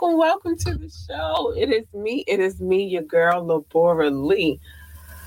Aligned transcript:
Welcome, 0.00 0.18
welcome 0.18 0.56
to 0.58 0.74
the 0.74 0.90
show. 0.90 1.52
It 1.56 1.72
is 1.72 1.92
me. 1.92 2.22
It 2.28 2.38
is 2.38 2.60
me, 2.60 2.84
your 2.84 3.02
girl, 3.02 3.44
Labora 3.44 4.12
Lee. 4.12 4.60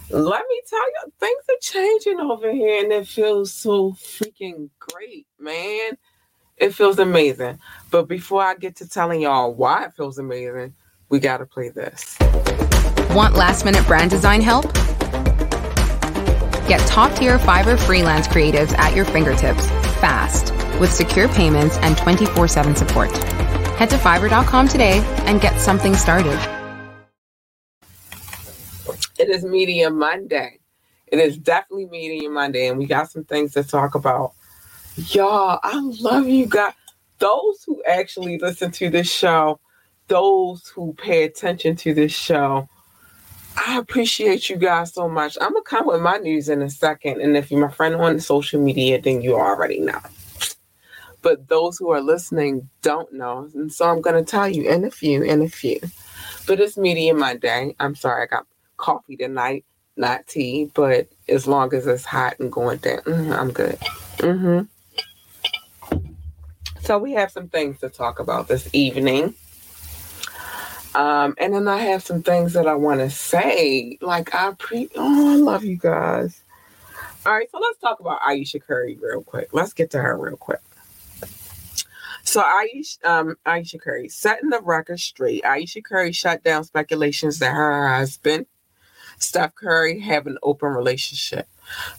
Let 0.09 0.45
me 0.47 0.61
tell 0.69 0.79
you, 0.79 1.11
things 1.19 1.43
are 1.49 1.55
changing 1.61 2.21
over 2.21 2.49
here, 2.53 2.81
and 2.81 2.91
it 2.93 3.05
feels 3.05 3.51
so 3.51 3.91
freaking 3.91 4.69
great, 4.79 5.27
man. 5.37 5.97
It 6.55 6.73
feels 6.73 6.99
amazing. 6.99 7.59
But 7.89 8.07
before 8.07 8.43
I 8.43 8.55
get 8.55 8.77
to 8.77 8.87
telling 8.87 9.21
y'all 9.21 9.53
why 9.53 9.85
it 9.85 9.93
feels 9.93 10.17
amazing, 10.17 10.73
we 11.09 11.19
got 11.19 11.39
to 11.39 11.45
play 11.45 11.67
this. 11.67 12.17
Want 13.13 13.35
last 13.35 13.65
minute 13.65 13.85
brand 13.87 14.09
design 14.09 14.39
help? 14.39 14.71
Get 16.69 16.79
top 16.87 17.13
tier 17.17 17.37
Fiverr 17.39 17.77
freelance 17.77 18.27
creatives 18.27 18.71
at 18.77 18.95
your 18.95 19.03
fingertips 19.03 19.67
fast 19.99 20.53
with 20.79 20.93
secure 20.93 21.27
payments 21.27 21.75
and 21.79 21.97
24 21.97 22.47
7 22.47 22.75
support. 22.77 23.11
Head 23.81 23.89
to 23.89 23.97
fiverr.com 23.97 24.67
today 24.67 24.99
and 25.25 25.41
get 25.41 25.59
something 25.59 25.95
started. 25.95 26.39
It 29.17 29.27
is 29.27 29.43
Media 29.43 29.89
Monday. 29.89 30.59
It 31.07 31.17
is 31.17 31.35
definitely 31.35 31.87
Media 31.87 32.29
Monday, 32.29 32.67
and 32.67 32.77
we 32.77 32.85
got 32.85 33.09
some 33.09 33.23
things 33.23 33.53
to 33.53 33.63
talk 33.63 33.95
about. 33.95 34.33
Y'all, 34.95 35.59
I 35.63 35.81
love 35.99 36.27
you 36.27 36.45
guys. 36.45 36.73
Those 37.17 37.63
who 37.65 37.81
actually 37.89 38.37
listen 38.37 38.69
to 38.73 38.91
this 38.91 39.11
show, 39.11 39.59
those 40.07 40.67
who 40.67 40.93
pay 40.93 41.23
attention 41.23 41.75
to 41.77 41.95
this 41.95 42.11
show, 42.11 42.69
I 43.57 43.79
appreciate 43.79 44.47
you 44.47 44.57
guys 44.57 44.93
so 44.93 45.09
much. 45.09 45.39
I'm 45.41 45.53
gonna 45.53 45.63
come 45.63 45.87
with 45.87 46.01
my 46.01 46.17
news 46.17 46.49
in 46.49 46.61
a 46.61 46.69
second, 46.69 47.19
and 47.19 47.35
if 47.35 47.49
you're 47.49 47.67
my 47.67 47.73
friend 47.73 47.95
on 47.95 48.19
social 48.19 48.61
media, 48.61 49.01
then 49.01 49.23
you 49.23 49.33
already 49.33 49.79
know. 49.79 50.01
But 51.21 51.47
those 51.47 51.77
who 51.77 51.91
are 51.91 52.01
listening 52.01 52.69
don't 52.81 53.11
know, 53.13 53.49
and 53.53 53.71
so 53.71 53.89
I'm 53.89 54.01
gonna 54.01 54.23
tell 54.23 54.47
you 54.47 54.69
in 54.69 54.85
a 54.85 54.91
few, 54.91 55.21
in 55.21 55.41
a 55.41 55.49
few. 55.49 55.79
But 56.47 56.59
it's 56.59 56.77
Media 56.77 57.13
Monday. 57.13 57.75
I'm 57.79 57.95
sorry, 57.95 58.23
I 58.23 58.25
got 58.25 58.45
coffee 58.77 59.17
tonight, 59.17 59.65
not 59.95 60.25
tea. 60.27 60.71
But 60.73 61.07
as 61.29 61.47
long 61.47 61.73
as 61.73 61.85
it's 61.87 62.05
hot 62.05 62.39
and 62.39 62.51
going 62.51 62.79
down, 62.79 63.01
mm, 63.01 63.37
I'm 63.37 63.51
good. 63.51 63.77
Mm-hmm. 64.17 64.61
So 66.81 66.97
we 66.97 67.11
have 67.13 67.31
some 67.31 67.47
things 67.47 67.79
to 67.79 67.89
talk 67.89 68.19
about 68.19 68.47
this 68.47 68.67
evening. 68.73 69.35
Um, 70.93 71.35
and 71.37 71.53
then 71.53 71.67
I 71.67 71.77
have 71.77 72.03
some 72.03 72.21
things 72.21 72.53
that 72.53 72.67
I 72.67 72.75
want 72.75 72.99
to 72.99 73.09
say. 73.09 73.97
Like 74.01 74.33
I 74.35 74.53
pre 74.57 74.89
oh, 74.95 75.31
I 75.31 75.35
love 75.35 75.63
you 75.63 75.77
guys. 75.77 76.41
All 77.25 77.33
right, 77.33 77.49
so 77.51 77.59
let's 77.59 77.77
talk 77.79 77.99
about 77.99 78.19
Ayesha 78.25 78.59
Curry 78.59 78.97
real 78.99 79.21
quick. 79.21 79.49
Let's 79.53 79.73
get 79.73 79.91
to 79.91 79.99
her 79.99 80.17
real 80.17 80.37
quick. 80.37 80.59
So 82.23 82.41
Ayesha, 82.41 82.97
um, 83.03 83.35
Ayesha 83.45 83.79
Curry 83.79 84.09
setting 84.09 84.49
the 84.49 84.61
record 84.61 84.99
straight. 84.99 85.45
Ayesha 85.45 85.81
Curry 85.81 86.11
shut 86.11 86.43
down 86.43 86.63
speculations 86.63 87.39
that 87.39 87.53
her 87.53 87.87
husband, 87.87 88.45
Steph 89.17 89.55
Curry, 89.55 89.99
have 89.99 90.27
an 90.27 90.37
open 90.43 90.69
relationship. 90.69 91.47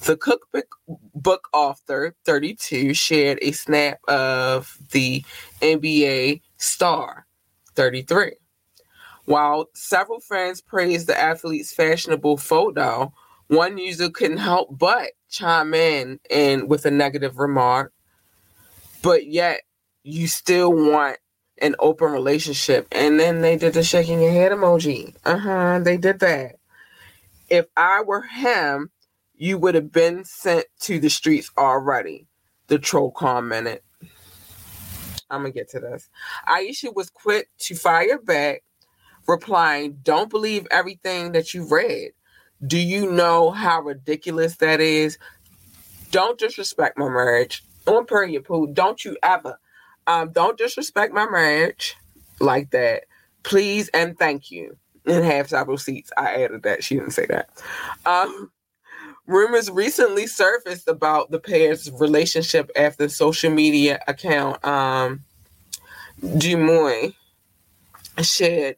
The 0.03 0.17
cookbook 0.17 0.77
book 1.15 1.49
author, 1.53 2.15
32, 2.25 2.95
shared 2.95 3.39
a 3.43 3.53
snap 3.53 3.99
of 4.09 4.79
the 4.91 5.25
NBA 5.61 6.43
star, 6.57 7.27
33. 7.75 8.33
While 9.25 9.67
several 9.75 10.21
friends 10.21 10.61
praised 10.61 11.07
the 11.07 11.19
athlete's 11.19 11.73
fashionable 11.73 12.39
photo, 12.39 13.13
one 13.47 13.79
user 13.79 14.11
couldn't 14.11 14.39
help 14.39 14.77
but 14.77 15.11
chime 15.29 15.75
in 15.75 16.19
and 16.31 16.69
with 16.69 16.87
a 16.87 16.91
negative 16.91 17.39
remark. 17.39 17.93
But 19.03 19.27
yet, 19.27 19.63
you 20.03 20.27
still 20.27 20.73
want 20.73 21.19
an 21.59 21.75
open 21.79 22.11
relationship. 22.11 22.89
And 22.93 23.19
then 23.19 23.41
they 23.41 23.57
did 23.57 23.75
the 23.75 23.83
shaking 23.83 24.21
your 24.21 24.33
head 24.33 24.53
emoji. 24.53 25.15
Uh 25.25 25.39
huh. 25.39 25.81
They 25.81 25.97
did 25.97 26.21
that. 26.21 26.57
If 27.49 27.67
I 27.77 28.03
were 28.03 28.23
him, 28.23 28.91
you 29.35 29.59
would 29.59 29.75
have 29.75 29.93
been 29.93 30.25
sent 30.25 30.67
to 30.81 30.99
the 30.99 31.11
streets 31.11 31.51
already. 31.59 32.27
The 32.69 32.79
troll 32.79 33.11
commented. 33.11 33.81
I'm 35.31 35.41
gonna 35.43 35.51
get 35.51 35.71
to 35.71 35.81
this. 35.81 36.09
Ayesha 36.47 36.91
was 36.93 37.11
quick 37.11 37.49
to 37.61 37.75
fire 37.75 38.19
back 38.19 38.63
replying, 39.27 39.99
Don't 40.03 40.31
believe 40.31 40.67
everything 40.71 41.33
that 41.33 41.55
you've 41.55 41.73
read. 41.73 42.13
Do 42.65 42.79
you 42.79 43.11
know 43.11 43.51
how 43.51 43.81
ridiculous 43.81 44.57
that 44.57 44.81
is? 44.81 45.19
Don't 46.11 46.39
disrespect 46.39 46.99
my 46.99 47.09
marriage. 47.09 47.65
On 47.87 48.05
period, 48.07 48.45
poo. 48.45 48.69
Don't 48.73 49.05
you 49.05 49.17
ever. 49.23 49.59
Um, 50.07 50.33
don't 50.33 50.59
disrespect 50.59 51.15
my 51.15 51.27
marriage 51.27 51.97
like 52.41 52.71
that. 52.71 53.05
Please 53.43 53.89
and 53.89 54.19
thank 54.19 54.51
you. 54.51 54.77
And 55.05 55.25
have 55.25 55.49
several 55.49 55.79
seats. 55.79 56.13
I 56.17 56.45
added 56.45 56.63
that. 56.63 56.85
She 56.85 56.95
didn't 56.95 57.11
say 57.11 57.27
that. 57.27 57.51
Um, 58.07 58.53
rumors 59.27 59.69
recently 59.71 60.27
surfaced 60.27 60.89
about 60.89 61.31
the 61.31 61.41
pair's 61.41 61.91
relationship 61.91 62.71
after 62.77 63.09
social 63.09 63.51
media 63.51 64.01
account 64.07 64.65
um, 64.65 65.25
DeuxMoi 66.23 67.15
shared 68.21 68.77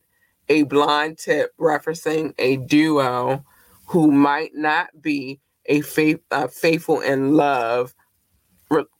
a 0.48 0.62
blind 0.64 1.18
tip 1.18 1.52
referencing 1.58 2.34
a 2.38 2.56
duo 2.56 3.44
who 3.86 4.10
might 4.10 4.54
not 4.54 4.88
be 5.00 5.40
a 5.66 5.80
faith, 5.82 6.20
uh, 6.30 6.46
faithful 6.46 7.00
in 7.00 7.34
love 7.34 7.94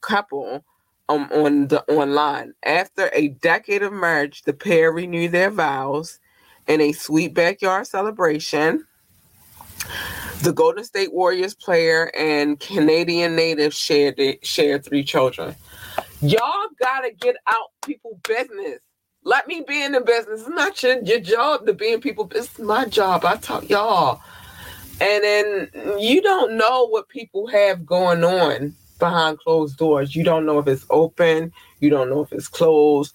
couple 0.01 0.65
um, 1.09 1.29
on 1.33 1.69
the 1.69 1.83
online. 1.85 2.55
After 2.65 3.11
a 3.12 3.29
decade 3.29 3.83
of 3.83 3.93
marriage, 3.93 4.43
the 4.43 4.53
pair 4.53 4.93
renewed 4.93 5.33
their 5.33 5.51
vows 5.51 6.19
in 6.67 6.81
a 6.81 6.93
sweet 6.93 7.35
backyard 7.35 7.87
celebration. 7.87 8.87
The 10.43 10.53
Golden 10.53 10.85
State 10.85 11.12
Warriors 11.12 11.55
player 11.55 12.11
and 12.17 12.59
Canadian 12.61 13.37
native 13.37 13.75
shared 13.75 14.21
shared 14.43 14.85
three 14.85 15.05
children. 15.05 15.55
Y'all 16.21 16.69
gotta 16.81 17.11
get 17.12 17.37
out 17.47 17.71
people 17.85 18.19
business. 18.27 18.81
Let 19.25 19.47
me 19.47 19.65
be 19.67 19.83
in 19.83 19.93
the 19.93 20.03
business. 20.03 20.41
It's 20.41 20.51
not 20.51 20.83
your, 20.83 21.03
your 21.03 21.21
job 21.21 21.67
to 21.67 21.73
be 21.73 21.93
in 21.93 22.01
people. 22.01 22.31
It's 22.35 22.59
my 22.59 22.85
job. 22.85 23.25
I 23.25 23.37
talk 23.37 23.71
y'all. 23.71 24.21
And 25.01 25.25
then 25.25 25.99
you 25.99 26.21
don't 26.21 26.56
know 26.56 26.87
what 26.89 27.09
people 27.09 27.47
have 27.49 27.87
going 27.87 28.23
on 28.23 28.75
behind 28.99 29.38
closed 29.38 29.76
doors. 29.76 30.14
You 30.14 30.25
don't 30.25 30.46
know 30.46 30.58
if 30.58 30.67
it's 30.67 30.87
open. 30.91 31.52
You 31.81 31.91
don't 31.91 32.11
know 32.11 32.20
if 32.23 32.32
it's 32.32 32.49
closed. 32.49 33.14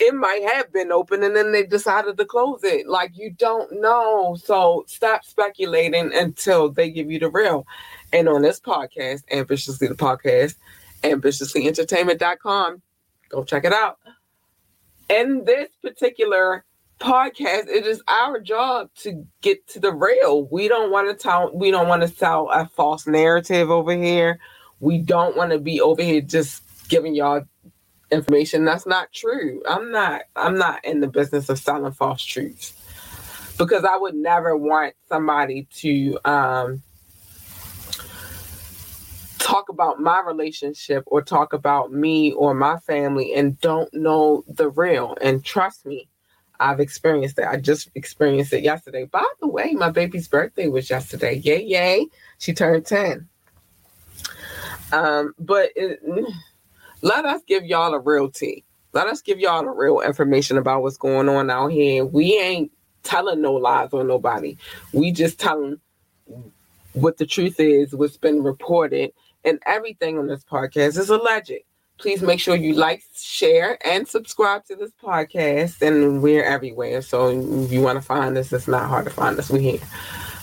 It 0.00 0.14
might 0.14 0.48
have 0.52 0.72
been 0.72 0.92
open 0.92 1.24
and 1.24 1.34
then 1.34 1.50
they 1.50 1.66
decided 1.66 2.16
to 2.18 2.24
close 2.24 2.62
it. 2.62 2.86
Like 2.86 3.12
you 3.16 3.32
don't 3.32 3.80
know. 3.80 4.36
So 4.42 4.84
stop 4.86 5.24
speculating 5.24 6.14
until 6.14 6.70
they 6.70 6.90
give 6.90 7.10
you 7.10 7.18
the 7.18 7.30
real. 7.30 7.66
And 8.12 8.28
on 8.28 8.42
this 8.42 8.60
podcast, 8.60 9.22
Ambitiously 9.32 9.88
the 9.88 9.94
Podcast, 9.94 10.54
ambitiouslyentertainment.com, 11.02 12.82
go 13.30 13.44
check 13.44 13.64
it 13.64 13.72
out 13.72 13.98
in 15.08 15.44
this 15.44 15.68
particular 15.82 16.64
podcast, 17.00 17.68
it 17.68 17.86
is 17.86 18.02
our 18.08 18.40
job 18.40 18.90
to 18.96 19.26
get 19.40 19.66
to 19.68 19.80
the 19.80 19.92
real. 19.92 20.44
We 20.50 20.68
don't 20.68 20.90
want 20.90 21.08
to 21.08 21.14
tell 21.14 21.50
we 21.54 21.70
don't 21.70 21.88
want 21.88 22.02
to 22.02 22.08
sell 22.08 22.50
a 22.50 22.66
false 22.66 23.06
narrative 23.06 23.70
over 23.70 23.92
here. 23.92 24.38
We 24.80 24.98
don't 24.98 25.36
want 25.36 25.52
to 25.52 25.58
be 25.58 25.80
over 25.80 26.02
here 26.02 26.20
just 26.20 26.62
giving 26.88 27.14
y'all 27.14 27.42
information 28.10 28.64
that's 28.64 28.86
not 28.86 29.12
true. 29.12 29.62
I'm 29.68 29.90
not 29.92 30.22
I'm 30.36 30.58
not 30.58 30.84
in 30.84 31.00
the 31.00 31.08
business 31.08 31.48
of 31.48 31.58
selling 31.58 31.92
false 31.92 32.24
truths. 32.24 32.74
Because 33.58 33.84
I 33.84 33.96
would 33.96 34.14
never 34.14 34.56
want 34.56 34.94
somebody 35.08 35.66
to 35.78 36.18
um 36.24 36.82
talk 39.38 39.68
about 39.68 40.00
my 40.00 40.22
relationship 40.26 41.04
or 41.06 41.22
talk 41.22 41.52
about 41.52 41.92
me 41.92 42.32
or 42.32 42.54
my 42.54 42.78
family 42.78 43.34
and 43.34 43.60
don't 43.60 43.92
know 43.94 44.44
the 44.48 44.68
real. 44.70 45.16
And 45.20 45.44
trust 45.44 45.86
me, 45.86 46.08
I've 46.60 46.80
experienced 46.80 47.36
that. 47.36 47.48
I 47.48 47.56
just 47.56 47.88
experienced 47.94 48.52
it 48.52 48.62
yesterday. 48.62 49.04
By 49.06 49.26
the 49.40 49.48
way, 49.48 49.72
my 49.72 49.90
baby's 49.90 50.28
birthday 50.28 50.68
was 50.68 50.90
yesterday. 50.90 51.36
Yay, 51.36 51.62
yay. 51.62 52.06
She 52.38 52.52
turned 52.52 52.86
10. 52.86 53.28
Um, 54.92 55.34
but 55.38 55.70
it, 55.76 56.00
let 57.02 57.24
us 57.24 57.42
give 57.46 57.64
y'all 57.64 57.92
the 57.92 58.00
real 58.00 58.30
tea. 58.30 58.64
Let 58.92 59.06
us 59.06 59.20
give 59.20 59.38
y'all 59.38 59.62
the 59.62 59.70
real 59.70 60.00
information 60.00 60.56
about 60.56 60.82
what's 60.82 60.96
going 60.96 61.28
on 61.28 61.50
out 61.50 61.68
here. 61.68 62.04
We 62.04 62.38
ain't 62.38 62.72
telling 63.02 63.40
no 63.42 63.54
lies 63.54 63.92
on 63.92 64.06
nobody. 64.06 64.56
We 64.92 65.12
just 65.12 65.38
telling 65.38 65.78
what 66.94 67.18
the 67.18 67.26
truth 67.26 67.60
is, 67.60 67.94
what's 67.94 68.16
been 68.16 68.42
reported, 68.42 69.12
and 69.44 69.60
everything 69.66 70.18
on 70.18 70.26
this 70.26 70.44
podcast 70.44 70.98
is 70.98 71.10
alleged. 71.10 71.52
Please 71.98 72.22
make 72.22 72.38
sure 72.40 72.54
you 72.54 72.74
like, 72.74 73.02
share, 73.14 73.76
and 73.86 74.06
subscribe 74.06 74.64
to 74.66 74.76
this 74.76 74.92
podcast. 75.02 75.82
And 75.82 76.22
we're 76.22 76.44
everywhere. 76.44 77.02
So 77.02 77.28
if 77.64 77.72
you 77.72 77.82
want 77.82 77.98
to 77.98 78.04
find 78.04 78.38
us, 78.38 78.52
it's 78.52 78.68
not 78.68 78.88
hard 78.88 79.04
to 79.04 79.10
find 79.10 79.38
us. 79.38 79.50
We're 79.50 79.60
here. 79.60 79.80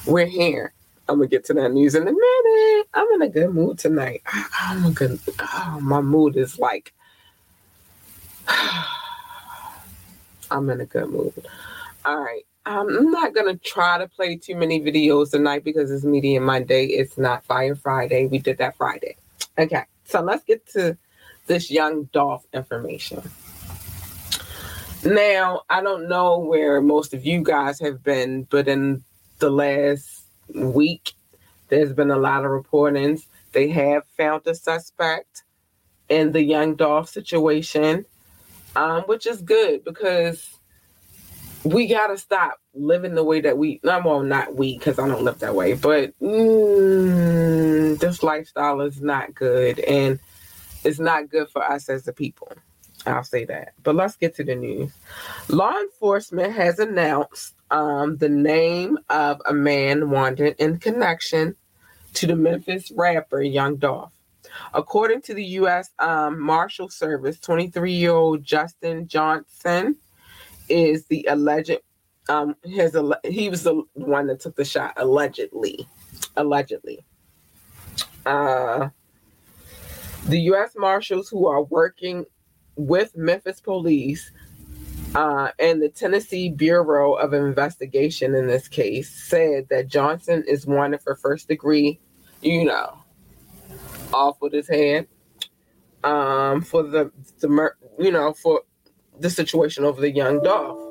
We're 0.05 0.25
here. 0.25 0.73
I'm 1.07 1.17
gonna 1.17 1.27
get 1.27 1.45
to 1.45 1.53
that 1.53 1.71
news 1.71 1.95
in 1.95 2.03
a 2.03 2.11
minute. 2.11 2.87
I'm 2.93 3.07
in 3.13 3.21
a 3.21 3.29
good 3.29 3.53
mood 3.53 3.77
tonight. 3.77 4.21
I'm 4.59 4.85
a 4.85 4.91
good. 4.91 5.19
Oh, 5.39 5.79
my 5.81 6.01
mood 6.01 6.35
is 6.35 6.57
like 6.57 6.93
I'm 10.51 10.69
in 10.69 10.81
a 10.81 10.85
good 10.85 11.09
mood. 11.09 11.33
All 12.03 12.19
right. 12.19 12.43
I'm 12.67 13.11
not 13.11 13.35
gonna 13.35 13.57
try 13.57 13.99
to 13.99 14.07
play 14.07 14.37
too 14.37 14.55
many 14.55 14.81
videos 14.81 15.29
tonight 15.31 15.63
because 15.63 15.91
it's 15.91 16.03
Media 16.03 16.41
Monday. 16.41 16.85
It's 16.85 17.17
not 17.17 17.45
Fire 17.45 17.75
Friday. 17.75 18.25
We 18.25 18.39
did 18.39 18.57
that 18.57 18.75
Friday. 18.75 19.17
Okay, 19.57 19.83
so 20.05 20.21
let's 20.21 20.43
get 20.43 20.65
to 20.69 20.97
this 21.45 21.69
young 21.69 22.05
Dolph 22.05 22.43
information. 22.53 23.21
Now, 25.03 25.61
I 25.69 25.81
don't 25.81 26.09
know 26.09 26.39
where 26.39 26.81
most 26.81 27.13
of 27.13 27.23
you 27.23 27.43
guys 27.43 27.79
have 27.79 28.03
been, 28.03 28.47
but 28.49 28.67
in 28.67 29.03
the 29.37 29.51
last 29.51 30.24
week, 30.53 31.13
there's 31.69 31.93
been 31.93 32.11
a 32.11 32.17
lot 32.17 32.45
of 32.45 32.51
reportings. 32.51 33.27
They 33.51 33.69
have 33.69 34.03
found 34.17 34.45
a 34.47 34.55
suspect 34.55 35.43
in 36.09 36.31
the 36.31 36.43
young 36.43 36.75
Dolph 36.75 37.09
situation, 37.09 38.05
um, 38.75 39.03
which 39.03 39.25
is 39.25 39.41
good 39.41 39.83
because 39.83 40.49
we 41.63 41.87
gotta 41.87 42.17
stop 42.17 42.59
living 42.73 43.15
the 43.15 43.23
way 43.23 43.41
that 43.41 43.57
we. 43.57 43.79
No, 43.83 44.01
well, 44.05 44.21
not 44.21 44.55
we, 44.55 44.77
because 44.77 44.99
I 44.99 45.07
don't 45.07 45.23
live 45.23 45.39
that 45.39 45.55
way. 45.55 45.73
But 45.73 46.17
mm, 46.19 47.97
this 47.99 48.21
lifestyle 48.21 48.81
is 48.81 49.01
not 49.01 49.33
good, 49.33 49.79
and 49.79 50.19
it's 50.83 50.99
not 50.99 51.29
good 51.29 51.49
for 51.49 51.63
us 51.63 51.89
as 51.89 52.07
a 52.07 52.13
people. 52.13 52.51
I'll 53.05 53.23
say 53.23 53.45
that. 53.45 53.73
But 53.83 53.95
let's 53.95 54.15
get 54.15 54.35
to 54.35 54.43
the 54.43 54.55
news. 54.55 54.91
Law 55.49 55.77
enforcement 55.77 56.53
has 56.53 56.79
announced 56.79 57.53
um, 57.71 58.17
the 58.17 58.29
name 58.29 58.97
of 59.09 59.41
a 59.45 59.53
man 59.53 60.09
wanted 60.09 60.55
in 60.59 60.79
connection 60.79 61.55
to 62.13 62.27
the 62.27 62.35
Memphis 62.35 62.91
rapper 62.91 63.41
Young 63.41 63.75
Dolph. 63.75 64.11
According 64.73 65.21
to 65.23 65.33
the 65.33 65.43
U.S. 65.43 65.89
Um, 65.99 66.39
Marshal 66.39 66.89
Service, 66.89 67.39
23 67.39 67.91
year 67.91 68.11
old 68.11 68.43
Justin 68.43 69.07
Johnson 69.07 69.97
is 70.69 71.05
the 71.07 71.27
alleged 71.29 71.77
um 72.29 72.55
his 72.63 72.97
he 73.23 73.49
was 73.49 73.63
the 73.63 73.83
one 73.93 74.27
that 74.27 74.39
took 74.39 74.55
the 74.55 74.65
shot 74.65 74.93
allegedly 74.97 75.87
allegedly 76.37 77.05
uh 78.25 78.89
the 80.27 80.39
US 80.41 80.71
marshals 80.75 81.29
who 81.29 81.47
are 81.47 81.61
working 81.61 82.25
with 82.75 83.15
Memphis 83.15 83.59
police 83.59 84.31
uh, 85.15 85.49
and 85.59 85.81
the 85.81 85.89
Tennessee 85.89 86.49
Bureau 86.49 87.13
of 87.13 87.33
Investigation 87.33 88.35
in 88.35 88.47
this 88.47 88.67
case 88.67 89.09
said 89.09 89.67
that 89.69 89.87
Johnson 89.87 90.43
is 90.47 90.65
wanted 90.65 91.01
for 91.01 91.15
first 91.15 91.47
degree, 91.47 91.99
you 92.41 92.65
know, 92.65 92.97
off 94.13 94.37
with 94.41 94.53
his 94.53 94.67
head 94.67 95.07
um, 96.03 96.61
for 96.61 96.83
the, 96.83 97.11
the 97.39 97.71
you 97.97 98.11
know, 98.11 98.33
for 98.33 98.61
the 99.19 99.29
situation 99.29 99.85
over 99.85 100.01
the 100.01 100.11
young 100.11 100.41
Dolph. 100.41 100.84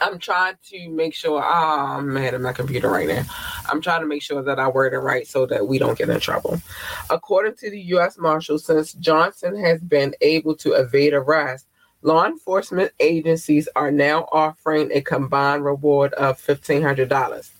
I'm 0.00 0.18
trying 0.18 0.54
to 0.70 0.88
make 0.90 1.14
sure. 1.14 1.42
Oh, 1.42 1.96
I'm 1.98 2.16
at 2.16 2.40
my 2.40 2.52
computer 2.52 2.90
right 2.90 3.08
now. 3.08 3.22
I'm 3.68 3.80
trying 3.80 4.00
to 4.00 4.06
make 4.06 4.22
sure 4.22 4.42
that 4.42 4.58
I 4.58 4.68
word 4.68 4.92
it 4.92 4.98
right 4.98 5.26
so 5.26 5.46
that 5.46 5.66
we 5.66 5.78
don't 5.78 5.96
get 5.96 6.08
in 6.08 6.20
trouble. 6.20 6.60
According 7.10 7.56
to 7.56 7.70
the 7.70 7.80
U.S. 7.80 8.18
Marshal, 8.18 8.58
since 8.58 8.92
Johnson 8.94 9.56
has 9.58 9.80
been 9.80 10.14
able 10.20 10.56
to 10.56 10.72
evade 10.72 11.14
arrest, 11.14 11.66
law 12.02 12.26
enforcement 12.26 12.92
agencies 13.00 13.68
are 13.76 13.90
now 13.90 14.28
offering 14.32 14.90
a 14.92 15.00
combined 15.00 15.64
reward 15.64 16.12
of 16.14 16.38
$1,500. 16.40 17.50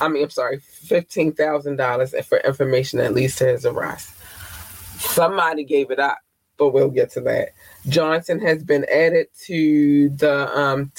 I 0.00 0.08
mean, 0.08 0.24
I'm 0.24 0.30
sorry, 0.30 0.58
$15,000 0.58 2.24
for 2.24 2.38
information 2.38 2.98
that 2.98 3.14
leads 3.14 3.36
to 3.36 3.46
his 3.46 3.66
arrest. 3.66 4.14
Somebody 4.98 5.64
gave 5.64 5.90
it 5.90 5.98
up, 5.98 6.18
but 6.56 6.70
we'll 6.70 6.90
get 6.90 7.10
to 7.12 7.20
that. 7.22 7.50
Johnson 7.88 8.40
has 8.40 8.62
been 8.62 8.84
added 8.90 9.28
to 9.46 10.08
the 10.10 10.58
um, 10.58 10.90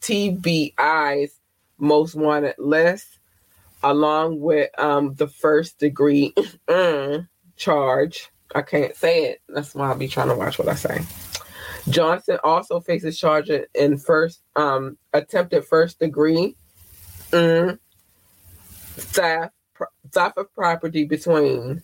TBI's 0.00 1.38
most 1.78 2.14
wanted 2.14 2.54
list, 2.58 3.18
along 3.82 4.40
with 4.40 4.70
um, 4.78 5.14
the 5.14 5.28
first 5.28 5.78
degree 5.78 6.32
mm, 6.68 7.28
charge. 7.56 8.30
I 8.54 8.62
can't 8.62 8.96
say 8.96 9.24
it. 9.26 9.42
That's 9.48 9.74
why 9.74 9.88
I'll 9.88 9.96
be 9.96 10.08
trying 10.08 10.28
to 10.28 10.34
watch 10.34 10.58
what 10.58 10.68
I 10.68 10.74
say. 10.74 11.02
Johnson 11.88 12.38
also 12.44 12.80
faces 12.80 13.18
charges 13.18 13.66
in 13.74 13.96
first 13.96 14.42
um, 14.56 14.98
attempted 15.12 15.64
first 15.64 15.98
degree 15.98 16.54
mm, 17.30 17.78
theft, 18.96 19.54
theft 20.10 20.38
of 20.38 20.54
property 20.54 21.04
between 21.04 21.82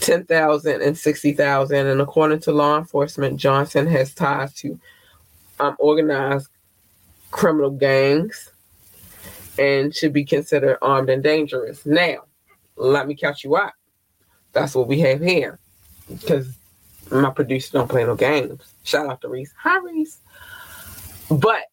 10,000 0.00 0.82
and 0.82 0.96
60,000. 0.96 1.86
And 1.86 2.00
according 2.00 2.40
to 2.40 2.52
law 2.52 2.78
enforcement, 2.78 3.38
Johnson 3.38 3.86
has 3.88 4.14
ties 4.14 4.54
to 4.54 4.78
um, 5.60 5.76
organized 5.78 6.48
criminal 7.30 7.70
gangs 7.70 8.50
and 9.58 9.94
should 9.94 10.12
be 10.12 10.24
considered 10.24 10.78
armed 10.82 11.10
and 11.10 11.22
dangerous. 11.22 11.84
Now, 11.84 12.24
let 12.76 13.06
me 13.06 13.14
catch 13.14 13.44
you 13.44 13.56
up. 13.56 13.74
That's 14.52 14.74
what 14.74 14.88
we 14.88 15.00
have 15.00 15.20
here. 15.20 15.58
Because 16.08 16.56
my 17.10 17.30
producer 17.30 17.72
don't 17.72 17.88
play 17.88 18.04
no 18.04 18.14
games. 18.14 18.62
Shout 18.84 19.08
out 19.08 19.20
to 19.22 19.28
Reese. 19.28 19.52
Hi, 19.58 19.78
Reese. 19.78 20.18
But 21.30 21.64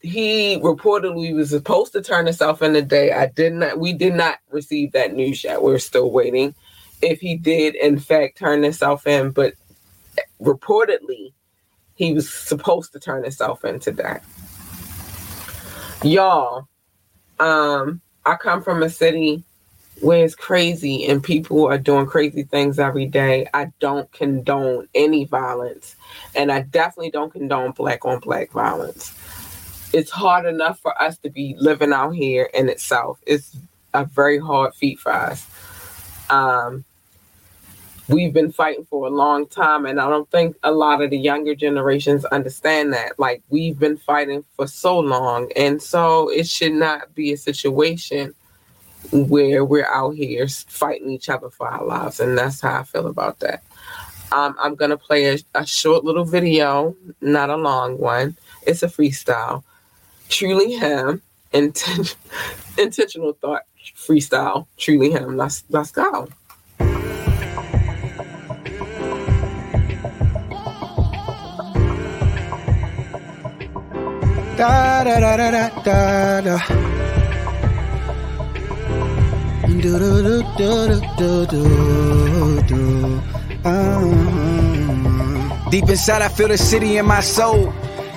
he 0.00 0.58
reportedly 0.60 1.34
was 1.34 1.50
supposed 1.50 1.92
to 1.92 2.02
turn 2.02 2.26
himself 2.26 2.62
in 2.62 2.72
today. 2.72 3.12
I 3.12 3.26
did 3.26 3.52
not. 3.52 3.78
We 3.78 3.92
did 3.92 4.14
not 4.14 4.38
receive 4.50 4.92
that 4.92 5.14
news 5.14 5.44
yet. 5.44 5.62
We're 5.62 5.78
still 5.78 6.10
waiting 6.10 6.54
if 7.02 7.20
he 7.20 7.36
did 7.36 7.74
in 7.74 7.98
fact 7.98 8.38
turn 8.38 8.62
himself 8.62 9.06
in, 9.06 9.30
but 9.30 9.54
reportedly 10.40 11.32
he 11.94 12.14
was 12.14 12.30
supposed 12.30 12.92
to 12.92 13.00
turn 13.00 13.22
himself 13.22 13.64
in 13.64 13.78
today. 13.78 14.18
Y'all, 16.02 16.66
um, 17.40 18.00
I 18.24 18.36
come 18.36 18.62
from 18.62 18.82
a 18.82 18.88
city 18.88 19.44
where 20.00 20.24
it's 20.24 20.34
crazy 20.34 21.06
and 21.06 21.22
people 21.22 21.66
are 21.66 21.76
doing 21.76 22.06
crazy 22.06 22.42
things 22.44 22.78
every 22.78 23.04
day. 23.04 23.46
I 23.52 23.70
don't 23.80 24.10
condone 24.12 24.88
any 24.94 25.26
violence, 25.26 25.96
and 26.34 26.50
I 26.50 26.62
definitely 26.62 27.10
don't 27.10 27.30
condone 27.30 27.72
black 27.72 28.06
on 28.06 28.20
black 28.20 28.50
violence. 28.50 29.12
It's 29.92 30.10
hard 30.10 30.46
enough 30.46 30.80
for 30.80 31.00
us 31.02 31.18
to 31.18 31.28
be 31.28 31.54
living 31.58 31.92
out 31.92 32.12
here 32.12 32.48
in 32.54 32.70
itself. 32.70 33.20
It's 33.26 33.54
a 33.92 34.06
very 34.06 34.38
hard 34.38 34.74
feat 34.74 35.00
for 35.00 35.12
us. 35.12 35.46
Um, 36.30 36.84
we've 38.10 38.32
been 38.32 38.50
fighting 38.50 38.84
for 38.86 39.06
a 39.06 39.10
long 39.10 39.46
time 39.46 39.86
and 39.86 40.00
i 40.00 40.08
don't 40.08 40.30
think 40.30 40.56
a 40.62 40.70
lot 40.70 41.02
of 41.02 41.10
the 41.10 41.18
younger 41.18 41.54
generations 41.54 42.24
understand 42.26 42.92
that. 42.92 43.18
Like 43.18 43.42
we've 43.50 43.78
been 43.78 43.96
fighting 43.96 44.44
for 44.54 44.66
so 44.66 44.98
long 44.98 45.50
and 45.56 45.80
so 45.82 46.28
it 46.30 46.48
should 46.48 46.72
not 46.72 47.14
be 47.14 47.32
a 47.32 47.36
situation 47.36 48.34
where 49.12 49.64
we're 49.64 49.86
out 49.86 50.14
here 50.14 50.46
fighting 50.48 51.10
each 51.10 51.28
other 51.28 51.50
for 51.50 51.68
our 51.68 51.84
lives 51.84 52.20
and 52.20 52.36
that's 52.36 52.60
how 52.60 52.80
i 52.80 52.82
feel 52.82 53.06
about 53.06 53.40
that. 53.40 53.62
Um, 54.32 54.56
i'm 54.60 54.74
going 54.74 54.90
to 54.90 54.98
play 54.98 55.26
a, 55.26 55.38
a 55.54 55.66
short 55.66 56.04
little 56.04 56.24
video 56.24 56.96
not 57.20 57.50
a 57.50 57.56
long 57.56 57.98
one. 57.98 58.36
It's 58.66 58.82
a 58.82 58.88
freestyle. 58.88 59.62
Truly 60.28 60.72
him 60.74 61.22
inten- 61.52 62.14
intentional 62.78 63.34
thought 63.34 63.62
freestyle 63.96 64.66
truly 64.76 65.10
him. 65.10 65.36
Let's 65.36 65.64
let's 65.68 65.90
go 65.90 66.28
Da 74.60 75.02
da 75.04 75.18
da 75.18 75.36
da 75.36 75.70
da 75.86 76.40
da. 76.42 76.56
Do 79.80 79.98
do 79.98 80.42
do 80.58 81.00
do 81.16 81.46
do 81.46 81.46
do 81.46 82.62
do. 82.68 83.22
Uh. 83.64 84.50
Deep 85.70 85.88
inside, 85.88 86.20
I 86.20 86.28
feel 86.28 86.48
the 86.48 86.58
city 86.58 86.98
in 86.98 87.06
my 87.06 87.22
soul. 87.22 87.72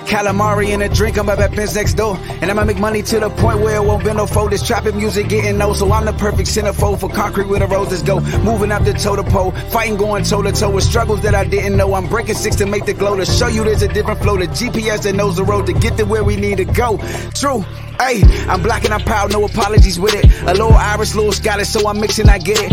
Calamari 0.06 0.70
in 0.70 0.82
a 0.82 0.88
drink, 0.88 1.18
I'm 1.18 1.28
up 1.28 1.38
at 1.38 1.54
Ben's 1.54 1.74
next 1.74 1.94
door. 1.94 2.16
And 2.40 2.50
I'ma 2.50 2.64
make 2.64 2.78
money 2.78 3.02
to 3.02 3.20
the 3.20 3.30
point 3.30 3.60
where 3.60 3.76
it 3.76 3.84
won't 3.84 4.04
bend 4.04 4.18
no 4.18 4.26
fold. 4.26 4.52
This 4.52 4.66
trapping 4.66 4.96
music 4.96 5.28
getting 5.28 5.58
no, 5.58 5.72
so 5.72 5.90
I'm 5.92 6.04
the 6.04 6.12
perfect 6.12 6.48
centerfold 6.48 7.00
for 7.00 7.08
concrete 7.08 7.48
where 7.48 7.60
the 7.60 7.66
roses 7.66 8.02
go. 8.02 8.20
Moving 8.42 8.70
up 8.70 8.84
the 8.84 8.92
toe 8.92 9.16
to 9.16 9.24
pole, 9.24 9.52
fighting 9.70 9.96
going 9.96 10.24
toe 10.24 10.42
to 10.42 10.52
toe 10.52 10.70
with 10.70 10.84
struggles 10.84 11.22
that 11.22 11.34
I 11.34 11.44
didn't 11.44 11.76
know. 11.76 11.94
I'm 11.94 12.06
breaking 12.08 12.36
six 12.36 12.56
to 12.56 12.66
make 12.66 12.84
the 12.84 12.94
glow 12.94 13.16
to 13.16 13.24
show 13.24 13.48
you 13.48 13.64
there's 13.64 13.82
a 13.82 13.88
different 13.88 14.20
flow. 14.20 14.36
The 14.36 14.46
GPS 14.46 15.02
that 15.04 15.14
knows 15.14 15.36
the 15.36 15.44
road 15.44 15.66
to 15.66 15.72
get 15.72 15.96
to 15.98 16.04
where 16.04 16.24
we 16.24 16.36
need 16.36 16.58
to 16.58 16.64
go. 16.64 16.98
True. 17.34 17.64
Hey, 17.98 18.22
I'm 18.48 18.62
black 18.62 18.84
and 18.84 18.92
I'm 18.92 19.00
proud, 19.00 19.32
no 19.32 19.44
apologies 19.44 19.98
with 19.98 20.14
it. 20.14 20.24
A 20.42 20.52
little 20.52 20.74
Irish, 20.74 21.14
little 21.14 21.32
Scottish, 21.32 21.68
so 21.68 21.88
I'm 21.88 22.00
mixing, 22.00 22.28
I 22.28 22.38
get 22.38 22.58
it. 22.60 22.72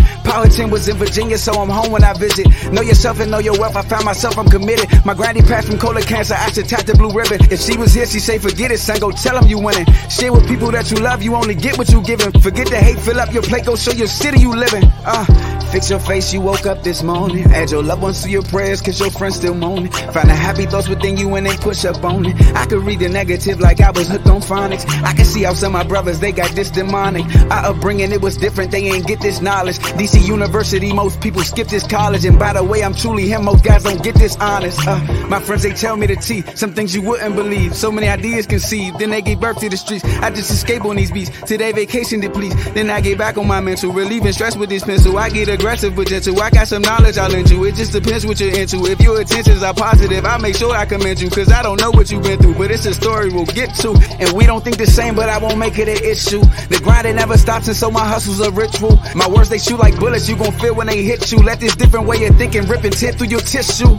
10 0.51 0.69
was 0.69 0.87
in 0.87 0.97
Virginia, 0.97 1.37
so 1.37 1.53
I'm 1.53 1.69
home 1.69 1.91
when 1.91 2.03
I 2.03 2.13
visit. 2.13 2.47
Know 2.71 2.81
yourself 2.81 3.19
and 3.19 3.29
know 3.29 3.39
your 3.39 3.57
wealth, 3.59 3.75
I 3.75 3.81
found 3.81 4.05
myself, 4.05 4.37
I'm 4.37 4.47
committed. 4.47 4.87
My 5.05 5.13
granny 5.13 5.41
passed 5.41 5.67
from 5.67 5.77
colon 5.77 6.03
cancer, 6.03 6.35
I 6.37 6.51
should 6.51 6.67
tap 6.67 6.85
the 6.85 6.95
blue 6.95 7.11
ribbon. 7.11 7.39
If 7.51 7.59
she 7.61 7.77
was 7.77 7.93
here, 7.93 8.05
she'd 8.05 8.19
say, 8.19 8.37
forget 8.37 8.71
it, 8.71 8.79
son, 8.79 8.99
go 8.99 9.11
tell 9.11 9.39
them 9.39 9.49
you 9.49 9.59
winning. 9.59 9.85
Share 10.09 10.31
with 10.31 10.47
people 10.47 10.71
that 10.71 10.89
you 10.89 10.97
love, 10.97 11.21
you 11.21 11.35
only 11.35 11.55
get 11.55 11.77
what 11.77 11.89
you 11.89 12.01
giving. 12.01 12.31
Forget 12.39 12.69
the 12.69 12.77
hate, 12.77 12.99
fill 12.99 13.19
up 13.19 13.33
your 13.33 13.43
plate, 13.43 13.65
go 13.65 13.75
show 13.75 13.91
your 13.91 14.07
city 14.07 14.39
you 14.39 14.53
living. 14.53 14.83
Uh, 15.05 15.25
fix 15.71 15.89
your 15.89 15.99
face, 15.99 16.33
you 16.33 16.41
woke 16.41 16.65
up 16.65 16.81
this 16.83 17.03
morning. 17.03 17.45
Add 17.51 17.71
your 17.71 17.83
loved 17.83 18.01
ones 18.01 18.23
to 18.23 18.29
your 18.29 18.43
prayers, 18.43 18.81
cause 18.81 18.99
your 18.99 19.11
friends 19.11 19.35
still 19.35 19.53
moaning. 19.53 19.91
Find 19.91 20.29
the 20.29 20.35
happy 20.35 20.65
thoughts 20.65 20.87
within 20.87 21.17
you 21.17 21.35
and 21.35 21.45
then 21.45 21.57
push 21.57 21.85
up 21.85 22.03
on 22.03 22.25
it. 22.25 22.35
I 22.55 22.65
could 22.65 22.83
read 22.83 22.99
the 22.99 23.09
negative 23.09 23.59
like 23.59 23.81
I 23.81 23.91
was 23.91 24.07
hooked 24.07 24.27
on 24.27 24.41
phonics. 24.41 24.85
I 25.03 25.10
can 25.13 25.25
see 25.25 25.43
how 25.43 25.53
some 25.53 25.75
of 25.75 25.83
my 25.83 25.87
brothers, 25.87 26.19
they 26.19 26.31
got 26.31 26.51
this 26.51 26.69
demonic. 26.69 27.25
Our 27.51 27.71
upbringing, 27.71 28.11
it 28.11 28.21
was 28.21 28.37
different, 28.37 28.71
they 28.71 28.83
ain't 28.85 29.07
get 29.07 29.19
this 29.19 29.41
knowledge. 29.41 29.79
DC 29.79 30.25
University, 30.25 30.93
most 30.93 31.21
people 31.21 31.41
skip 31.41 31.67
this 31.67 31.85
college. 31.87 32.25
And 32.25 32.37
by 32.37 32.53
the 32.53 32.63
way, 32.63 32.83
I'm 32.83 32.93
truly 32.93 33.27
him, 33.27 33.45
most 33.45 33.63
guys 33.63 33.83
don't 33.83 34.03
get 34.03 34.15
this 34.15 34.35
honest. 34.37 34.79
Uh, 34.87 34.99
my 35.29 35.39
friends, 35.39 35.63
they 35.63 35.73
tell 35.73 35.97
me 35.97 36.07
the 36.07 36.15
T, 36.15 36.43
some 36.55 36.73
things 36.73 36.95
you 36.95 37.01
wouldn't 37.01 37.35
believe. 37.35 37.75
So 37.75 37.91
many 37.91 38.07
ideas 38.07 38.47
conceived, 38.47 38.99
then 38.99 39.09
they 39.09 39.21
gave 39.21 39.39
birth 39.39 39.59
to 39.59 39.69
the 39.69 39.77
streets. 39.77 40.03
I 40.05 40.29
just 40.31 40.51
escape 40.51 40.85
on 40.85 40.95
these 40.95 41.11
beats, 41.11 41.29
today 41.41 41.71
vacation 41.71 42.19
depletes. 42.19 42.55
Then 42.71 42.89
I 42.89 43.01
get 43.01 43.17
back 43.17 43.37
on 43.37 43.47
my 43.47 43.61
mental, 43.61 43.91
relieving 43.91 44.31
stress 44.31 44.55
with 44.55 44.69
this 44.69 44.83
pencil. 44.83 45.17
I 45.17 45.29
get 45.29 45.49
aggressive 45.49 45.95
but 45.95 46.07
gentle, 46.07 46.39
I 46.41 46.49
got 46.49 46.67
some 46.67 46.81
knowledge 46.81 47.17
I'll 47.17 47.29
lend 47.29 47.49
you. 47.49 47.63
It 47.65 47.75
just 47.75 47.93
depends 47.93 48.25
what 48.25 48.39
you're 48.39 48.57
into. 48.57 48.85
If 48.85 49.01
your 49.01 49.19
intentions 49.19 49.63
are 49.63 49.73
positive, 49.73 50.25
I 50.25 50.37
make 50.37 50.55
sure 50.55 50.75
I 50.75 50.85
commend 50.85 51.21
you. 51.21 51.29
Cause 51.29 51.51
I 51.51 51.61
don't 51.61 51.79
know 51.79 51.91
what 51.91 52.11
you've 52.11 52.23
been 52.23 52.39
through, 52.39 52.55
but 52.55 52.71
it's 52.71 52.85
a 52.85 52.93
story 52.93 53.29
we'll 53.29 53.45
get 53.45 53.73
to. 53.75 53.91
And 54.19 54.31
we 54.33 54.45
don't 54.45 54.63
think 54.63 54.77
the 54.77 54.85
same, 55.01 55.15
but 55.15 55.29
I 55.29 55.37
won't 55.39 55.57
make 55.57 55.77
it 55.79 55.87
an 55.87 56.03
issue. 56.03 56.41
The 56.69 56.79
grind 56.83 57.07
it 57.07 57.13
never 57.13 57.37
stops, 57.37 57.67
and 57.67 57.75
so 57.75 57.89
my 57.89 58.05
hustle's 58.07 58.39
a 58.39 58.51
ritual. 58.51 58.99
My 59.15 59.27
words 59.27 59.49
they 59.49 59.57
shoot 59.57 59.79
like 59.79 59.99
bullets, 59.99 60.29
you 60.29 60.35
gon' 60.35 60.51
feel 60.59 60.75
when 60.75 60.87
they 60.87 61.01
hit 61.03 61.31
you. 61.31 61.39
Let 61.39 61.59
this 61.59 61.75
different 61.75 62.05
way 62.07 62.25
of 62.25 62.37
thinking 62.37 62.67
rip 62.67 62.83
and 62.83 62.93
tear 62.93 63.11
through 63.13 63.27
your 63.27 63.41
tissue. 63.41 63.97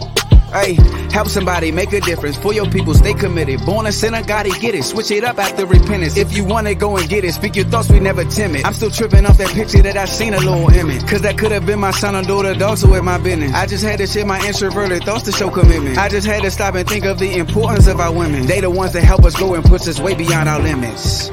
Hey, 0.52 0.74
help 1.10 1.28
somebody 1.28 1.72
make 1.72 1.94
a 1.94 2.00
difference 2.00 2.36
for 2.36 2.52
your 2.52 2.68
people. 2.70 2.92
Stay 2.92 3.14
committed. 3.14 3.64
Born 3.64 3.86
a 3.86 3.92
sinner, 3.92 4.22
gotta 4.22 4.50
get 4.60 4.74
it. 4.74 4.84
Switch 4.84 5.10
it 5.10 5.24
up 5.24 5.38
after 5.38 5.64
repentance. 5.64 6.18
If 6.18 6.36
you 6.36 6.44
want 6.44 6.66
it, 6.68 6.74
go 6.74 6.98
and 6.98 7.08
get 7.08 7.24
it. 7.24 7.32
Speak 7.32 7.56
your 7.56 7.64
thoughts, 7.64 7.88
we 7.90 8.00
never 8.00 8.24
timid. 8.24 8.64
I'm 8.64 8.74
still 8.74 8.90
tripping 8.90 9.24
off 9.24 9.38
that 9.38 9.48
picture 9.48 9.80
that 9.80 9.96
I 9.96 10.04
seen 10.04 10.34
a 10.34 10.38
little 10.38 10.68
image. 10.68 11.08
Cause 11.08 11.22
that 11.22 11.38
could 11.38 11.52
have 11.52 11.64
been 11.64 11.80
my 11.80 11.90
son 11.90 12.14
or 12.14 12.22
daughter, 12.22 12.54
dog, 12.54 12.76
so 12.76 12.90
with 12.90 13.02
my 13.02 13.16
business. 13.16 13.54
I 13.54 13.66
just 13.66 13.82
had 13.82 13.98
to 13.98 14.06
share 14.06 14.26
my 14.26 14.46
introverted 14.46 15.04
thoughts 15.04 15.24
to 15.24 15.32
show 15.32 15.48
commitment. 15.48 15.96
I 15.96 16.10
just 16.10 16.26
had 16.26 16.42
to 16.42 16.50
stop 16.50 16.74
and 16.74 16.86
think 16.86 17.06
of 17.06 17.18
the 17.18 17.32
importance 17.38 17.86
of 17.86 17.98
our 17.98 18.12
women. 18.12 18.44
They 18.46 18.60
the 18.60 18.70
ones 18.70 18.92
that 18.92 19.04
help 19.04 19.24
us 19.24 19.34
go 19.34 19.54
and 19.54 19.64
push 19.64 19.88
us 19.88 20.00
way 20.00 20.14
beyond 20.14 20.50
our 20.50 20.60
limits. 20.60 21.30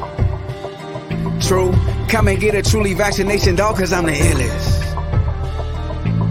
True. 1.46 1.74
Come 2.08 2.30
and 2.30 2.40
get 2.40 2.56
a 2.56 2.62
truly 2.62 2.94
vaccination, 2.94 3.56
dog, 3.56 3.76
cause 3.78 3.92
I'm 3.92 4.06
the 4.06 4.14
illest. 4.14 4.69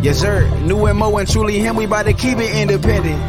Yes, 0.02 0.19
sir. 0.21 0.49
New 0.61 0.93
Mo 0.95 1.17
and 1.19 1.28
truly 1.28 1.59
him, 1.59 1.76
we 1.76 1.85
about 1.87 2.05
to 2.07 2.14
keep 2.14 2.38
it 2.38 2.55
independent. 2.55 3.21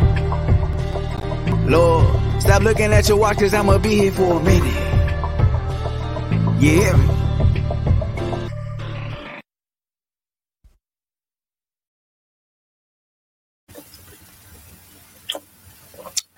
Lord, 1.70 2.08
stop 2.42 2.64
looking 2.64 2.94
at 2.94 3.10
your 3.10 3.18
watch, 3.18 3.40
cause 3.40 3.54
I'ma 3.54 3.78
be 3.80 3.96
here 3.96 4.12
for 4.12 4.40
a 4.40 4.44
minute. 4.44 4.98
Yeah. 6.60 7.22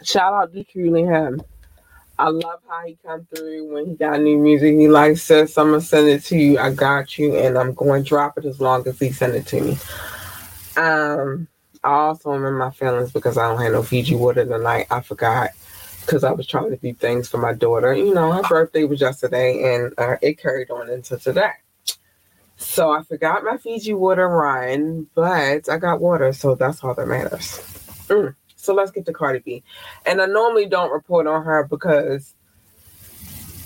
Shout 0.03 0.33
out 0.33 0.53
to 0.53 0.63
truly 0.65 1.03
him. 1.03 1.41
I 2.19 2.29
love 2.29 2.61
how 2.69 2.85
he 2.85 2.97
come 3.05 3.27
through 3.33 3.73
when 3.73 3.87
he 3.87 3.95
got 3.95 4.21
new 4.21 4.37
music. 4.37 4.75
He 4.75 4.87
like 4.87 5.17
says, 5.17 5.57
I'm 5.57 5.67
gonna 5.71 5.81
send 5.81 6.07
it 6.09 6.23
to 6.25 6.37
you. 6.37 6.59
I 6.59 6.73
got 6.73 7.17
you, 7.17 7.37
and 7.37 7.57
I'm 7.57 7.73
going 7.73 8.03
to 8.03 8.09
drop 8.09 8.37
it 8.37 8.45
as 8.45 8.61
long 8.61 8.87
as 8.87 8.99
he 8.99 9.11
send 9.11 9.35
it 9.35 9.47
to 9.47 9.61
me. 9.61 9.77
Um, 10.77 11.47
I 11.83 11.89
also 11.91 12.31
remember 12.31 12.57
my 12.57 12.71
feelings 12.71 13.11
because 13.11 13.37
I 13.37 13.49
don't 13.49 13.61
have 13.61 13.71
no 13.71 13.83
Fiji 13.83 14.15
water 14.15 14.45
tonight. 14.45 14.87
I 14.91 15.01
forgot 15.01 15.51
because 16.01 16.23
I 16.23 16.31
was 16.31 16.47
trying 16.47 16.69
to 16.69 16.77
do 16.77 16.93
things 16.93 17.27
for 17.27 17.37
my 17.37 17.53
daughter. 17.53 17.93
You 17.93 18.13
know, 18.13 18.31
her 18.31 18.43
birthday 18.43 18.83
was 18.83 19.01
yesterday, 19.01 19.75
and 19.75 19.93
uh, 19.97 20.17
it 20.21 20.39
carried 20.39 20.69
on 20.69 20.89
into 20.89 21.17
today. 21.17 21.51
So 22.57 22.91
I 22.91 23.03
forgot 23.03 23.43
my 23.43 23.57
Fiji 23.57 23.93
water 23.93 24.27
run, 24.27 25.07
but 25.15 25.67
I 25.67 25.77
got 25.77 25.99
water, 25.99 26.31
so 26.33 26.53
that's 26.53 26.83
all 26.83 26.93
that 26.93 27.07
matters. 27.07 27.59
Mm. 28.07 28.35
So 28.55 28.75
let's 28.75 28.91
get 28.91 29.07
to 29.07 29.13
Cardi 29.13 29.39
B. 29.39 29.63
And 30.05 30.21
I 30.21 30.27
normally 30.27 30.67
don't 30.67 30.91
report 30.91 31.25
on 31.25 31.43
her 31.43 31.63
because 31.67 32.35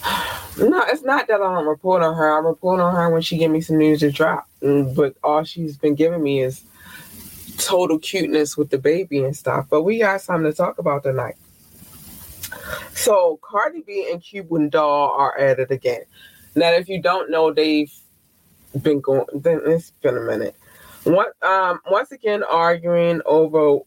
no, 0.57 0.81
it's 0.87 1.03
not 1.03 1.27
that 1.27 1.41
I 1.41 1.53
don't 1.53 1.67
report 1.67 2.01
on 2.01 2.15
her. 2.15 2.31
I 2.31 2.39
report 2.39 2.79
on 2.79 2.95
her 2.95 3.09
when 3.09 3.21
she 3.21 3.37
give 3.37 3.51
me 3.51 3.59
some 3.59 3.77
news 3.77 3.99
to 3.99 4.11
drop. 4.11 4.47
Mm, 4.61 4.95
but 4.95 5.17
all 5.23 5.43
she's 5.43 5.77
been 5.77 5.95
giving 5.95 6.23
me 6.23 6.41
is 6.41 6.63
total 7.57 7.99
cuteness 7.99 8.57
with 8.57 8.69
the 8.69 8.77
baby 8.77 9.23
and 9.23 9.35
stuff. 9.35 9.67
But 9.69 9.83
we 9.83 9.99
got 9.99 10.21
something 10.21 10.51
to 10.51 10.55
talk 10.55 10.77
about 10.77 11.03
tonight. 11.03 11.35
So 12.93 13.39
Cardi 13.41 13.81
B 13.85 14.09
and 14.11 14.21
Cuban 14.21 14.69
Doll 14.69 15.11
are 15.11 15.37
at 15.37 15.59
it 15.59 15.71
again. 15.71 16.01
Now, 16.55 16.71
if 16.71 16.87
you 16.87 17.01
don't 17.01 17.29
know, 17.29 17.53
they've 17.53 17.93
been 18.81 19.01
going. 19.01 19.25
Then 19.33 19.61
it's 19.65 19.91
been 20.01 20.17
a 20.17 20.21
minute. 20.21 20.55
What? 21.03 21.33
Um. 21.43 21.79
Once 21.89 22.11
again, 22.11 22.43
arguing 22.43 23.21
over 23.25 23.79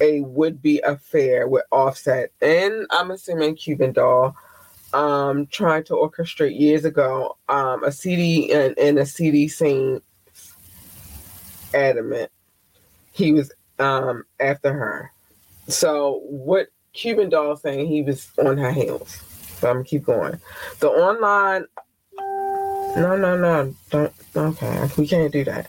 a 0.00 0.20
would-be 0.22 0.80
affair 0.80 1.46
with 1.46 1.64
Offset 1.70 2.32
and 2.40 2.86
I'm 2.90 3.10
assuming 3.10 3.54
Cuban 3.56 3.92
Doll. 3.92 4.34
Um, 4.92 5.46
trying 5.46 5.84
to 5.84 5.92
orchestrate 5.92 6.58
years 6.58 6.84
ago. 6.84 7.36
Um, 7.48 7.84
a 7.84 7.92
CD 7.92 8.52
and, 8.52 8.76
and 8.76 8.98
a 8.98 9.06
CD 9.06 9.46
scene 9.46 10.00
adamant 11.72 12.32
he 13.20 13.32
was 13.32 13.52
um 13.78 14.24
after 14.40 14.72
her. 14.72 15.12
So 15.68 16.22
what 16.24 16.68
Cuban 16.92 17.28
doll 17.28 17.56
saying 17.56 17.86
he 17.86 18.02
was 18.02 18.28
on 18.38 18.58
her 18.58 18.72
heels. 18.72 19.22
But 19.60 19.68
I'm 19.68 19.76
gonna 19.76 19.84
keep 19.84 20.04
going. 20.04 20.40
The 20.80 20.88
online 20.88 21.66
no 22.96 23.16
no 23.16 23.36
no 23.36 23.74
don't 23.92 24.12
okay 24.36 24.88
we 24.96 25.06
can't 25.06 25.32
do 25.32 25.44
that. 25.44 25.68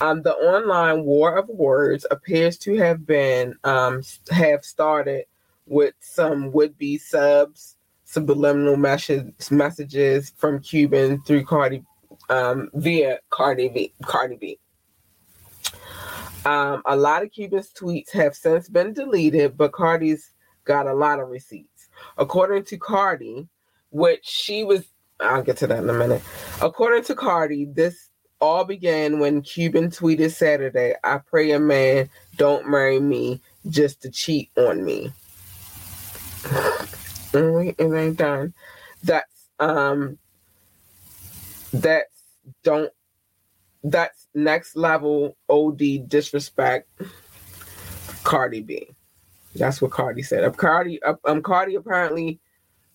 Um 0.00 0.22
the 0.22 0.34
online 0.34 1.04
war 1.04 1.36
of 1.36 1.48
words 1.48 2.04
appears 2.10 2.58
to 2.58 2.76
have 2.76 3.06
been 3.06 3.54
um 3.64 4.02
have 4.30 4.64
started 4.64 5.24
with 5.66 5.94
some 6.00 6.52
would 6.52 6.76
be 6.78 6.98
subs 6.98 7.76
subliminal 8.04 8.76
message, 8.76 9.34
messages 9.50 10.32
from 10.38 10.60
Cuban 10.60 11.22
through 11.22 11.44
Cardi 11.44 11.84
um 12.28 12.70
via 12.74 13.20
Cardi 13.30 13.68
B 13.68 13.92
Cardi 14.02 14.36
B. 14.36 14.58
Um, 16.48 16.80
a 16.86 16.96
lot 16.96 17.22
of 17.22 17.30
Cuban's 17.30 17.70
tweets 17.74 18.10
have 18.12 18.34
since 18.34 18.70
been 18.70 18.94
deleted, 18.94 19.58
but 19.58 19.72
Cardi's 19.72 20.30
got 20.64 20.86
a 20.86 20.94
lot 20.94 21.20
of 21.20 21.28
receipts. 21.28 21.88
According 22.16 22.64
to 22.64 22.78
Cardi, 22.78 23.46
which 23.90 24.24
she 24.24 24.64
was, 24.64 24.86
I'll 25.20 25.42
get 25.42 25.58
to 25.58 25.66
that 25.66 25.82
in 25.82 25.90
a 25.90 25.92
minute. 25.92 26.22
According 26.62 27.04
to 27.04 27.14
Cardi, 27.14 27.66
this 27.66 28.08
all 28.40 28.64
began 28.64 29.18
when 29.18 29.42
Cuban 29.42 29.90
tweeted 29.90 30.30
Saturday, 30.30 30.94
I 31.04 31.18
pray 31.18 31.50
a 31.50 31.60
man 31.60 32.08
don't 32.38 32.66
marry 32.66 32.98
me 32.98 33.42
just 33.68 34.00
to 34.00 34.10
cheat 34.10 34.50
on 34.56 34.82
me. 34.82 35.12
it 37.34 37.78
ain't 37.78 38.16
done. 38.16 38.54
That's 39.02 39.50
um 39.60 40.16
that's 41.74 42.10
don't 42.62 42.90
that's 43.90 44.28
next 44.34 44.76
level 44.76 45.36
OD 45.48 46.08
disrespect. 46.08 46.88
Cardi 48.24 48.60
B. 48.60 48.88
That's 49.54 49.80
what 49.80 49.90
Cardi 49.90 50.22
said. 50.22 50.44
Um, 50.44 50.52
Cardi, 50.52 51.00
um, 51.02 51.42
Cardi 51.42 51.74
apparently 51.74 52.38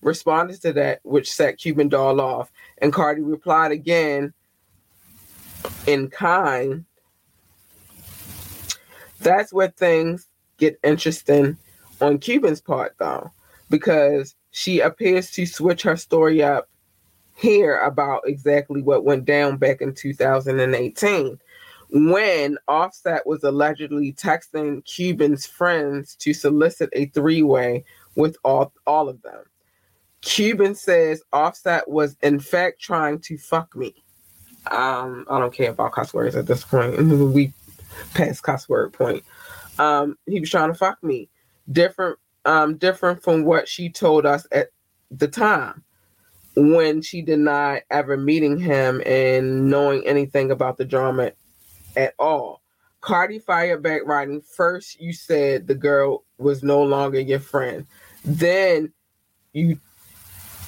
responded 0.02 0.62
to 0.62 0.74
that, 0.74 1.00
which 1.04 1.32
set 1.32 1.58
Cuban 1.58 1.90
Doll 1.90 2.22
off, 2.22 2.52
and 2.80 2.94
Cardi 2.94 3.22
replied 3.22 3.72
again 3.72 4.34
in 5.88 6.10
kind. 6.10 6.86
That's 9.20 9.54
where 9.54 9.70
things 9.70 10.28
get 10.58 10.80
interesting 10.84 11.58
on 12.02 12.20
Cuban's 12.20 12.62
part, 12.62 12.96
though, 13.00 13.32
because 13.70 14.36
she 14.52 14.82
appears 14.82 15.32
to 15.32 15.46
switch 15.46 15.82
her 15.84 15.96
story 15.96 16.44
up 16.44 16.70
here 17.44 17.78
about 17.80 18.22
exactly 18.26 18.82
what 18.82 19.04
went 19.04 19.26
down 19.26 19.58
back 19.58 19.82
in 19.82 19.94
2018 19.94 21.38
when 21.92 22.58
Offset 22.70 23.28
was 23.28 23.44
allegedly 23.44 24.14
texting 24.14 24.84
Cuban's 24.86 25.46
friends 25.46 26.16
to 26.16 26.34
solicit 26.34 26.90
a 26.94 27.08
three 27.08 27.44
way 27.44 27.84
with 28.16 28.38
all, 28.46 28.72
all 28.88 29.10
of 29.10 29.22
them. 29.24 29.44
Cuban 30.22 30.74
says 30.74 31.22
Offset 31.34 31.88
was 31.90 32.16
in 32.24 32.40
fact 32.40 32.82
trying 32.82 33.20
to 33.20 33.38
fuck 33.38 33.76
me. 33.76 33.94
Um, 34.72 35.26
I 35.30 35.38
don't 35.38 35.54
care 35.54 35.72
about 35.72 35.92
cuss 35.92 36.14
words 36.14 36.38
at 36.38 36.48
this 36.48 36.64
point. 36.64 36.98
we 37.34 37.52
past 38.14 38.42
cuss 38.42 38.70
word 38.70 38.94
point. 38.94 39.26
Um, 39.78 40.18
he 40.26 40.40
was 40.40 40.50
trying 40.50 40.72
to 40.72 40.78
fuck 40.78 41.04
me. 41.04 41.30
Different, 41.70 42.18
um, 42.46 42.78
different 42.78 43.22
from 43.22 43.44
what 43.44 43.68
she 43.68 43.90
told 43.90 44.26
us 44.26 44.48
at 44.54 44.70
the 45.12 45.28
time. 45.28 45.84
When 46.56 47.02
she 47.02 47.22
denied 47.22 47.84
ever 47.90 48.18
meeting 48.18 48.58
him 48.58 49.02
and 49.06 49.70
knowing 49.70 50.06
anything 50.06 50.52
about 50.52 50.78
the 50.78 50.86
drama 50.86 51.32
at 51.96 52.14
all. 52.20 52.62
Cardi 53.02 53.40
fired 53.40 53.84
back 53.84 54.02
writing, 54.06 54.42
first 54.42 55.00
you 55.02 55.14
said 55.14 55.68
the 55.68 55.76
girl 55.76 56.24
was 56.38 56.64
no 56.64 56.82
longer 56.84 57.20
your 57.20 57.40
friend. 57.40 57.86
Then 58.24 58.94
you 59.52 59.78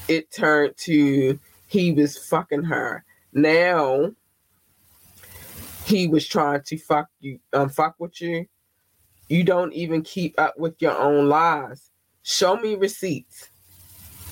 it 0.08 0.32
turned 0.32 0.76
to 0.78 1.40
he 1.68 1.92
was 1.92 2.18
fucking 2.18 2.64
her. 2.64 3.04
Now 3.32 4.12
he 5.86 6.08
was 6.08 6.28
trying 6.28 6.62
to 6.64 6.78
fuck 6.78 7.08
you 7.22 7.40
um 7.54 7.70
fuck 7.70 7.96
with 8.00 8.20
you. 8.20 8.48
You 9.30 9.44
don't 9.44 9.74
even 9.74 10.02
keep 10.02 10.38
up 10.40 10.58
with 10.58 10.76
your 10.82 10.98
own 10.98 11.30
lies. 11.30 11.90
Show 12.24 12.58
me 12.58 12.76
receipts. 12.76 13.50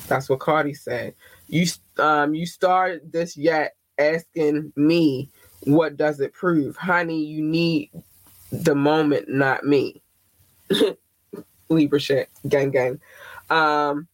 That's 0.08 0.30
what 0.30 0.40
Cardi 0.40 0.74
said. 0.74 1.16
You 1.54 1.68
um 2.00 2.34
you 2.34 2.48
started 2.48 3.14
this 3.14 3.38
yet 3.38 3.76
asking 4.00 4.74
me 4.76 5.30
what 5.66 5.96
does 5.98 6.20
it 6.20 6.34
prove? 6.34 6.76
Honey, 6.76 7.24
you 7.24 7.44
need 7.44 7.92
the 8.52 8.74
moment, 8.74 9.30
not 9.30 9.64
me. 9.64 10.02
Libra 11.70 12.00
shit. 12.00 12.30
Gang 12.48 12.72
gang. 12.72 13.00
Um 13.52 14.08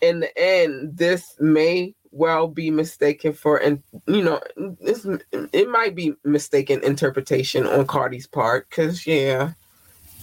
in 0.00 0.20
the 0.20 0.38
end, 0.38 0.96
this 0.96 1.36
may 1.38 1.94
well 2.10 2.48
be 2.48 2.70
mistaken 2.70 3.34
for 3.34 3.58
and 3.58 3.82
you 4.06 4.22
know 4.22 4.40
this 4.80 5.06
it 5.52 5.68
might 5.68 5.94
be 5.94 6.14
mistaken 6.24 6.82
interpretation 6.82 7.66
on 7.66 7.86
Cardi's 7.86 8.26
part 8.26 8.68
because 8.70 9.06
yeah 9.06 9.52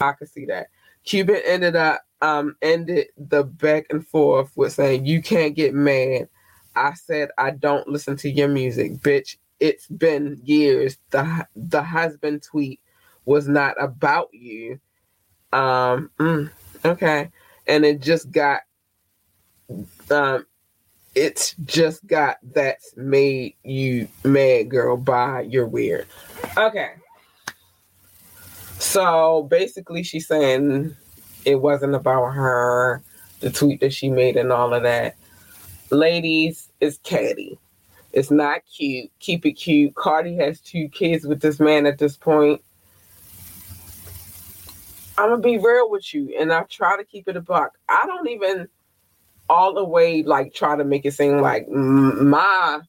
I 0.01 0.13
could 0.13 0.29
see 0.29 0.45
that 0.45 0.69
Cuban 1.03 1.41
ended 1.45 1.75
up 1.75 2.01
um 2.21 2.55
ended 2.63 3.09
the 3.17 3.43
back 3.43 3.85
and 3.91 4.05
forth 4.05 4.51
with 4.55 4.73
saying 4.73 5.05
you 5.05 5.21
can't 5.21 5.55
get 5.55 5.75
mad 5.75 6.27
I 6.79 6.93
said 6.93 7.29
I 7.37 7.51
don't 7.51 7.87
listen 7.87 8.15
to 8.17 8.29
your 8.29 8.47
music 8.47 8.93
bitch 8.93 9.37
it's 9.59 9.87
been 9.87 10.39
years 10.43 10.97
the 11.11 11.47
the 11.55 11.83
husband 11.83 12.43
tweet 12.43 12.79
was 13.25 13.47
not 13.47 13.75
about 13.81 14.29
you 14.33 14.79
um 15.53 16.09
mm, 16.19 16.49
okay 16.85 17.29
and 17.67 17.85
it 17.85 18.01
just 18.01 18.31
got 18.31 18.61
um 20.09 20.45
it's 21.15 21.55
just 21.65 22.05
got 22.07 22.37
that's 22.53 22.95
made 22.95 23.55
you 23.63 24.07
mad, 24.23 24.69
girl. 24.69 24.97
By 24.97 25.41
You're 25.41 25.67
weird. 25.67 26.07
Okay. 26.57 26.91
So 28.77 29.47
basically, 29.49 30.03
she's 30.03 30.27
saying 30.27 30.95
it 31.45 31.55
wasn't 31.55 31.95
about 31.95 32.31
her, 32.31 33.01
the 33.39 33.49
tweet 33.49 33.81
that 33.81 33.93
she 33.93 34.09
made, 34.09 34.37
and 34.37 34.51
all 34.51 34.73
of 34.73 34.83
that. 34.83 35.15
Ladies, 35.89 36.68
it's 36.79 36.97
catty. 36.99 37.57
It's 38.11 38.31
not 38.31 38.61
cute. 38.65 39.11
Keep 39.19 39.45
it 39.45 39.53
cute. 39.53 39.95
Cardi 39.95 40.35
has 40.37 40.59
two 40.59 40.89
kids 40.89 41.25
with 41.25 41.41
this 41.41 41.59
man 41.59 41.85
at 41.85 41.99
this 41.99 42.17
point. 42.17 42.61
I'm 45.17 45.29
gonna 45.29 45.41
be 45.41 45.57
real 45.57 45.89
with 45.89 46.13
you, 46.13 46.33
and 46.39 46.51
I 46.51 46.63
try 46.63 46.95
to 46.95 47.03
keep 47.03 47.27
it 47.27 47.35
a 47.35 47.41
buck. 47.41 47.77
I 47.89 48.05
don't 48.05 48.29
even 48.29 48.69
all 49.49 49.73
the 49.73 49.83
way 49.83 50.23
like 50.23 50.53
try 50.53 50.75
to 50.75 50.83
make 50.83 51.05
it 51.05 51.13
seem 51.13 51.39
like 51.39 51.67
my 51.67 52.79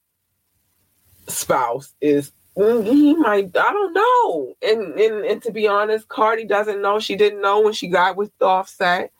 spouse 1.27 1.95
is 2.01 2.33
mm, 2.57 2.85
he 2.87 3.15
might 3.15 3.57
I 3.57 3.73
don't 3.73 3.95
know. 3.95 4.55
And, 4.63 5.01
and 5.01 5.25
and 5.25 5.43
to 5.43 5.53
be 5.53 5.67
honest, 5.67 6.09
Cardi 6.09 6.45
doesn't 6.45 6.81
know. 6.81 7.01
She 7.01 7.17
didn't 7.17 7.41
know 7.41 7.61
when 7.61 7.73
she 7.73 7.89
got 7.89 8.17
with 8.17 8.31
Offset, 8.41 9.11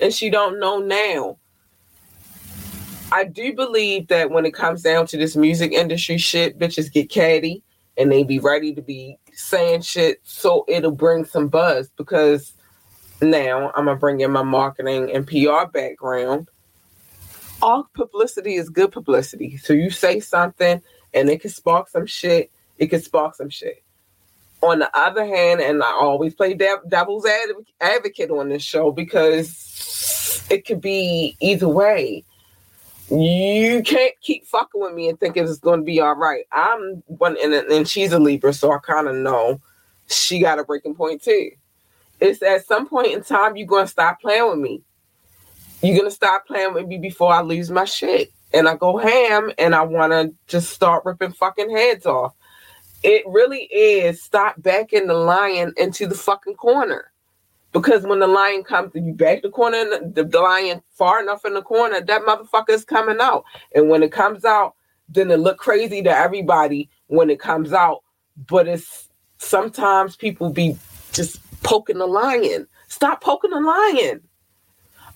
and 0.00 0.12
she 0.12 0.30
don't 0.30 0.58
know 0.58 0.78
now. 0.78 1.38
I 3.12 3.24
do 3.24 3.54
believe 3.54 4.08
that 4.08 4.30
when 4.30 4.46
it 4.46 4.54
comes 4.54 4.82
down 4.82 5.06
to 5.08 5.16
this 5.16 5.36
music 5.36 5.72
industry 5.72 6.18
shit, 6.18 6.58
bitches 6.58 6.92
get 6.92 7.10
catty 7.10 7.62
and 7.96 8.10
they 8.10 8.24
be 8.24 8.38
ready 8.38 8.74
to 8.74 8.82
be 8.82 9.18
saying 9.32 9.82
shit 9.82 10.20
so 10.22 10.64
it'll 10.68 10.90
bring 10.90 11.24
some 11.24 11.48
buzz 11.48 11.90
because 11.96 12.54
now 13.22 13.70
I'm 13.74 13.86
gonna 13.86 13.96
bring 13.96 14.20
in 14.20 14.32
my 14.32 14.42
marketing 14.42 15.10
and 15.12 15.26
PR 15.26 15.66
background 15.72 16.48
all 17.62 17.88
publicity 17.94 18.54
is 18.54 18.68
good 18.68 18.92
publicity. 18.92 19.56
So 19.56 19.72
you 19.72 19.90
say 19.90 20.20
something 20.20 20.82
and 21.14 21.30
it 21.30 21.40
can 21.40 21.50
spark 21.50 21.88
some 21.88 22.06
shit, 22.06 22.50
it 22.78 22.88
can 22.88 23.00
spark 23.00 23.34
some 23.34 23.50
shit. 23.50 23.82
On 24.62 24.78
the 24.78 24.90
other 24.96 25.24
hand, 25.24 25.60
and 25.60 25.82
I 25.82 25.92
always 25.92 26.34
play 26.34 26.54
devil's 26.54 27.26
advocate 27.80 28.30
on 28.30 28.48
this 28.48 28.62
show 28.62 28.90
because 28.90 30.44
it 30.50 30.64
could 30.64 30.80
be 30.80 31.36
either 31.40 31.68
way. 31.68 32.24
You 33.10 33.82
can't 33.82 34.14
keep 34.20 34.46
fucking 34.46 34.80
with 34.80 34.94
me 34.94 35.08
and 35.08 35.18
think 35.18 35.36
it's 35.36 35.58
going 35.58 35.80
to 35.80 35.84
be 35.84 36.00
all 36.00 36.16
right. 36.16 36.44
I'm 36.52 37.02
one, 37.06 37.36
and, 37.42 37.54
and 37.54 37.88
she's 37.88 38.12
a 38.12 38.18
Libra, 38.18 38.52
so 38.52 38.72
I 38.72 38.78
kind 38.78 39.06
of 39.06 39.14
know 39.14 39.60
she 40.08 40.40
got 40.40 40.58
a 40.58 40.64
breaking 40.64 40.94
point 40.94 41.22
too. 41.22 41.50
It's 42.20 42.42
at 42.42 42.66
some 42.66 42.88
point 42.88 43.12
in 43.12 43.22
time 43.22 43.56
you're 43.56 43.66
going 43.66 43.84
to 43.84 43.90
stop 43.90 44.20
playing 44.20 44.48
with 44.48 44.58
me 44.58 44.82
you're 45.82 45.96
gonna 45.96 46.10
stop 46.10 46.46
playing 46.46 46.74
with 46.74 46.86
me 46.86 46.98
before 46.98 47.32
I 47.32 47.42
lose 47.42 47.70
my 47.70 47.84
shit. 47.84 48.32
And 48.52 48.68
I 48.68 48.76
go 48.76 48.96
ham 48.96 49.52
and 49.58 49.74
I 49.74 49.82
wanna 49.82 50.30
just 50.46 50.70
start 50.70 51.04
ripping 51.04 51.32
fucking 51.32 51.70
heads 51.70 52.06
off. 52.06 52.34
It 53.02 53.22
really 53.26 53.64
is 53.64 54.22
stop 54.22 54.54
backing 54.58 55.06
the 55.06 55.14
lion 55.14 55.72
into 55.76 56.06
the 56.06 56.14
fucking 56.14 56.54
corner. 56.54 57.12
Because 57.76 58.04
when 58.04 58.20
the 58.20 58.26
lion 58.26 58.64
comes, 58.64 58.90
you 58.94 59.12
back 59.12 59.42
the 59.42 59.50
corner, 59.50 59.84
the, 60.00 60.24
the 60.24 60.40
lion 60.40 60.82
far 60.92 61.22
enough 61.22 61.44
in 61.44 61.52
the 61.52 61.60
corner, 61.60 62.00
that 62.00 62.22
motherfucker 62.22 62.70
is 62.70 62.86
coming 62.86 63.18
out. 63.20 63.44
And 63.74 63.90
when 63.90 64.02
it 64.02 64.12
comes 64.12 64.46
out, 64.46 64.74
then 65.10 65.30
it 65.30 65.40
look 65.40 65.58
crazy 65.58 66.02
to 66.02 66.10
everybody 66.10 66.88
when 67.08 67.28
it 67.28 67.38
comes 67.38 67.74
out. 67.74 68.02
But 68.48 68.66
it's 68.66 69.10
sometimes 69.36 70.16
people 70.16 70.48
be 70.48 70.78
just 71.12 71.38
poking 71.62 71.98
the 71.98 72.06
lion. 72.06 72.66
Stop 72.88 73.20
poking 73.20 73.50
the 73.50 73.60
lion. 73.60 74.22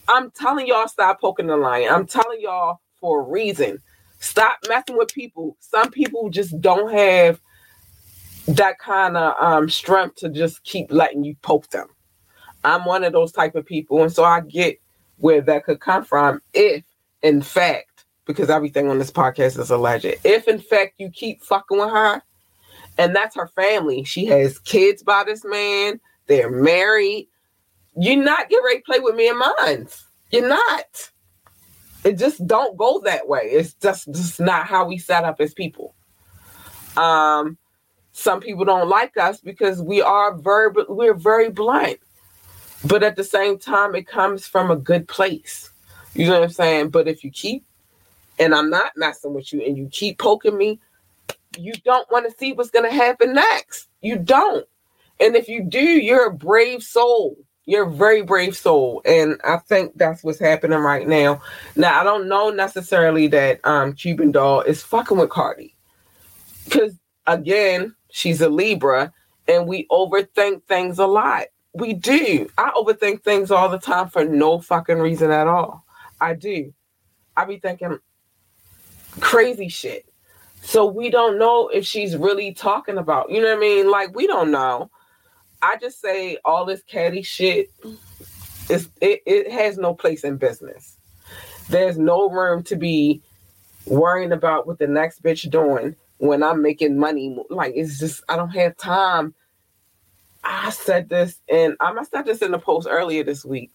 I'm 0.09 0.31
telling 0.31 0.66
y'all, 0.66 0.88
stop 0.88 1.18
poking 1.18 1.46
the 1.46 1.57
lion. 1.57 1.90
I'm 1.90 2.07
telling 2.07 2.42
y'all 2.42 2.81
for 3.01 3.20
a 3.23 3.25
reason. 3.25 3.79
Stop 4.18 4.59
messing 4.68 4.99
with 4.99 5.14
people. 5.14 5.57
Some 5.61 5.90
people 5.90 6.29
just 6.29 6.61
don't 6.61 6.92
have 6.92 7.40
that 8.49 8.79
kind 8.79 9.16
of 9.16 9.35
um, 9.40 9.70
strength 9.70 10.16
to 10.16 10.29
just 10.29 10.62
keep 10.64 10.92
letting 10.92 11.25
you 11.25 11.37
poke 11.40 11.70
them. 11.70 11.88
I'm 12.64 12.85
one 12.85 13.05
of 13.05 13.12
those 13.12 13.33
type 13.33 13.55
of 13.55 13.66
people, 13.66 14.03
and 14.03 14.12
so 14.12 14.25
I 14.25 14.40
get 14.40 14.81
where 15.18 15.40
that 15.42 15.64
could 15.64 15.81
come 15.81 16.05
from. 16.05 16.40
If, 16.53 16.85
in 17.23 17.42
fact, 17.42 18.05
because 18.27 18.51
everything 18.51 18.88
on 18.88 18.99
this 18.99 19.11
podcast 19.11 19.59
is 19.59 19.70
alleged, 19.70 20.07
if 20.25 20.49
in 20.49 20.61
fact 20.61 20.94
you 20.99 21.11
keep 21.11 21.42
fucking 21.42 21.79
with 21.79 21.90
her, 21.90 22.23
and 22.99 23.16
that's 23.16 23.37
her 23.37 23.49
family, 23.49 24.05
she 24.05 24.27
has 24.27 24.59
kids 24.59 25.03
by 25.03 25.25
this 25.25 25.44
man, 25.44 26.01
they're 26.27 26.51
married, 26.51 27.29
you're 27.96 28.23
not 28.23 28.49
getting 28.49 28.64
ready 28.64 28.79
to 28.79 28.85
play 28.85 29.01
with 29.01 29.14
me 29.14 29.29
and 29.29 29.38
mine. 29.38 29.88
You're 30.31 30.49
not. 30.49 31.11
It 32.05 32.18
just 32.18 32.46
don't 32.46 32.77
go 32.77 33.01
that 33.05 33.29
way. 33.29 33.42
It's 33.42 33.75
just 33.75 34.12
just 34.12 34.40
not 34.40 34.66
how 34.66 34.87
we 34.87 34.96
set 34.96 35.25
up 35.25 35.40
as 35.40 35.53
people. 35.53 35.94
Um, 36.96 37.59
some 38.12 38.40
people 38.40 38.64
don't 38.64 38.88
like 38.88 39.16
us 39.16 39.40
because 39.40 39.83
we 39.83 40.01
are 40.01 40.35
very 40.35 40.70
we're 40.88 41.14
very 41.14 41.51
blunt. 41.51 41.99
But 42.85 43.03
at 43.03 43.16
the 43.16 43.25
same 43.25 43.59
time, 43.59 43.95
it 43.95 44.07
comes 44.07 44.47
from 44.47 44.71
a 44.71 44.77
good 44.77 45.07
place. 45.07 45.71
You 46.14 46.27
know 46.27 46.40
what 46.40 46.45
I'm 46.45 46.51
saying? 46.51 46.90
But 46.90 47.09
if 47.09 47.23
you 47.23 47.31
keep 47.31 47.64
and 48.38 48.55
I'm 48.55 48.71
not 48.71 48.93
messing 48.97 49.35
with 49.35 49.53
you 49.53 49.62
and 49.62 49.77
you 49.77 49.88
keep 49.93 50.19
poking 50.19 50.57
me, 50.57 50.81
you 51.59 51.73
don't 51.85 52.11
want 52.11 52.29
to 52.31 52.37
see 52.38 52.53
what's 52.53 52.71
gonna 52.71 52.93
happen 52.93 53.35
next. 53.35 53.88
You 54.01 54.16
don't. 54.19 54.66
And 55.21 55.37
if 55.37 55.49
you 55.49 55.62
do, 55.62 55.81
you're 55.81 56.29
a 56.29 56.35
brave 56.35 56.83
soul. 56.83 57.37
You're 57.66 57.87
a 57.87 57.93
very 57.93 58.23
brave 58.23 58.57
soul, 58.57 59.01
and 59.05 59.38
I 59.45 59.59
think 59.59 59.97
that's 59.97 60.25
what's 60.25 60.40
happening 60.40 60.79
right 60.79 61.07
now. 61.07 61.40
Now, 61.77 62.01
I 62.01 62.03
don't 62.03 62.27
know 62.27 62.51
necessarily 62.51 63.29
that 63.29 63.61
um, 63.64 63.93
Cuban 63.93 64.33
Doll 64.33 64.62
is 64.62 64.83
fucking 64.83 65.19
with 65.19 65.31
Cardi, 65.31 65.77
because 66.64 66.95
again, 67.29 67.95
she's 68.11 68.40
a 68.40 68.49
Libra, 68.49 69.12
and 69.47 69.69
we 69.69 69.87
overthink 69.88 70.64
things 70.64 70.99
a 70.99 71.07
lot. 71.07 71.45
We 71.72 71.94
do. 71.94 72.50
I 72.59 72.70
overthink 72.76 73.22
things 73.22 73.50
all 73.50 73.68
the 73.68 73.78
time 73.78 74.09
for 74.09 74.24
no 74.24 74.61
fucking 74.61 74.98
reason 74.98 75.30
at 75.30 75.46
all. 75.46 75.85
I 76.20 76.35
do. 76.35 76.72
I 77.37 77.44
be 77.44 77.59
thinking 77.59 77.98
crazy 79.20 79.68
shit. 79.68 80.06
So 80.62 80.87
we 80.87 81.11
don't 81.11 81.38
know 81.38 81.68
if 81.68 81.87
she's 81.87 82.16
really 82.16 82.52
talking 82.52 82.98
about, 82.98 83.30
you 83.30 83.40
know 83.40 83.48
what 83.48 83.56
I 83.56 83.61
mean? 83.61 83.90
Like 83.90 84.14
we 84.14 84.26
don't 84.26 84.50
know. 84.50 84.90
I 85.62 85.76
just 85.76 86.00
say 86.00 86.38
all 86.44 86.64
this 86.64 86.83
catty 86.83 87.22
shit 87.22 87.70
is 88.68 88.88
it, 89.00 89.22
it 89.26 89.50
has 89.50 89.78
no 89.78 89.94
place 89.94 90.24
in 90.24 90.37
business. 90.37 90.96
There's 91.68 91.98
no 91.98 92.30
room 92.30 92.62
to 92.64 92.76
be 92.76 93.22
worrying 93.87 94.33
about 94.33 94.66
what 94.66 94.78
the 94.78 94.87
next 94.87 95.22
bitch 95.22 95.48
doing 95.50 95.96
when 96.18 96.42
I'm 96.42 96.62
making 96.62 96.98
money. 96.98 97.37
Like 97.48 97.74
it's 97.74 97.98
just 97.98 98.22
I 98.28 98.37
don't 98.37 98.50
have 98.50 98.76
time. 98.76 99.35
I 100.44 100.70
said 100.70 101.09
this 101.09 101.40
and 101.48 101.76
I 101.81 101.92
said 102.05 102.26
this 102.26 102.42
in 102.42 102.53
the 102.53 102.59
post 102.59 102.88
earlier 102.90 103.24
this 103.24 103.44
week. 103.44 103.70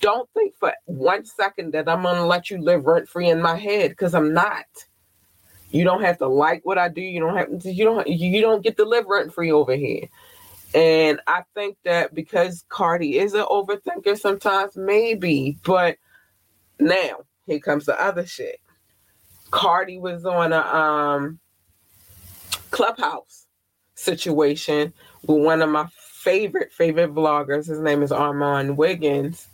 don't 0.00 0.28
think 0.34 0.54
for 0.56 0.72
one 0.86 1.24
second 1.24 1.72
that 1.72 1.88
I'm 1.88 2.02
gonna 2.02 2.26
let 2.26 2.50
you 2.50 2.60
live 2.60 2.84
rent 2.84 3.08
free 3.08 3.30
in 3.30 3.40
my 3.40 3.56
head 3.56 3.90
because 3.90 4.14
I'm 4.14 4.34
not. 4.34 4.66
You 5.70 5.84
don't 5.84 6.02
have 6.02 6.18
to 6.18 6.28
like 6.28 6.62
what 6.64 6.78
I 6.78 6.88
do. 6.88 7.00
You 7.00 7.20
don't 7.20 7.36
have 7.36 7.60
to, 7.62 7.72
you 7.72 7.84
don't 7.84 8.06
you 8.06 8.40
don't 8.42 8.62
get 8.62 8.76
to 8.76 8.84
live 8.84 9.06
rent 9.06 9.32
free 9.32 9.52
over 9.52 9.74
here. 9.74 10.08
And 10.74 11.20
I 11.26 11.42
think 11.54 11.78
that 11.84 12.14
because 12.14 12.64
Cardi 12.68 13.18
is 13.18 13.34
an 13.34 13.44
overthinker 13.44 14.18
sometimes, 14.18 14.76
maybe, 14.76 15.58
but 15.64 15.96
now 16.80 17.24
here 17.46 17.60
comes 17.60 17.86
the 17.86 18.00
other 18.00 18.26
shit. 18.26 18.60
Cardi 19.50 19.98
was 19.98 20.26
on 20.26 20.52
a 20.52 20.60
um 20.60 21.38
clubhouse 22.70 23.46
situation 23.94 24.92
with 25.26 25.44
one 25.44 25.62
of 25.62 25.70
my 25.70 25.86
favorite 26.22 26.72
favorite 26.72 27.12
vloggers. 27.14 27.66
His 27.66 27.80
name 27.80 28.02
is 28.02 28.10
Armon 28.10 28.76
Wiggins. 28.76 29.48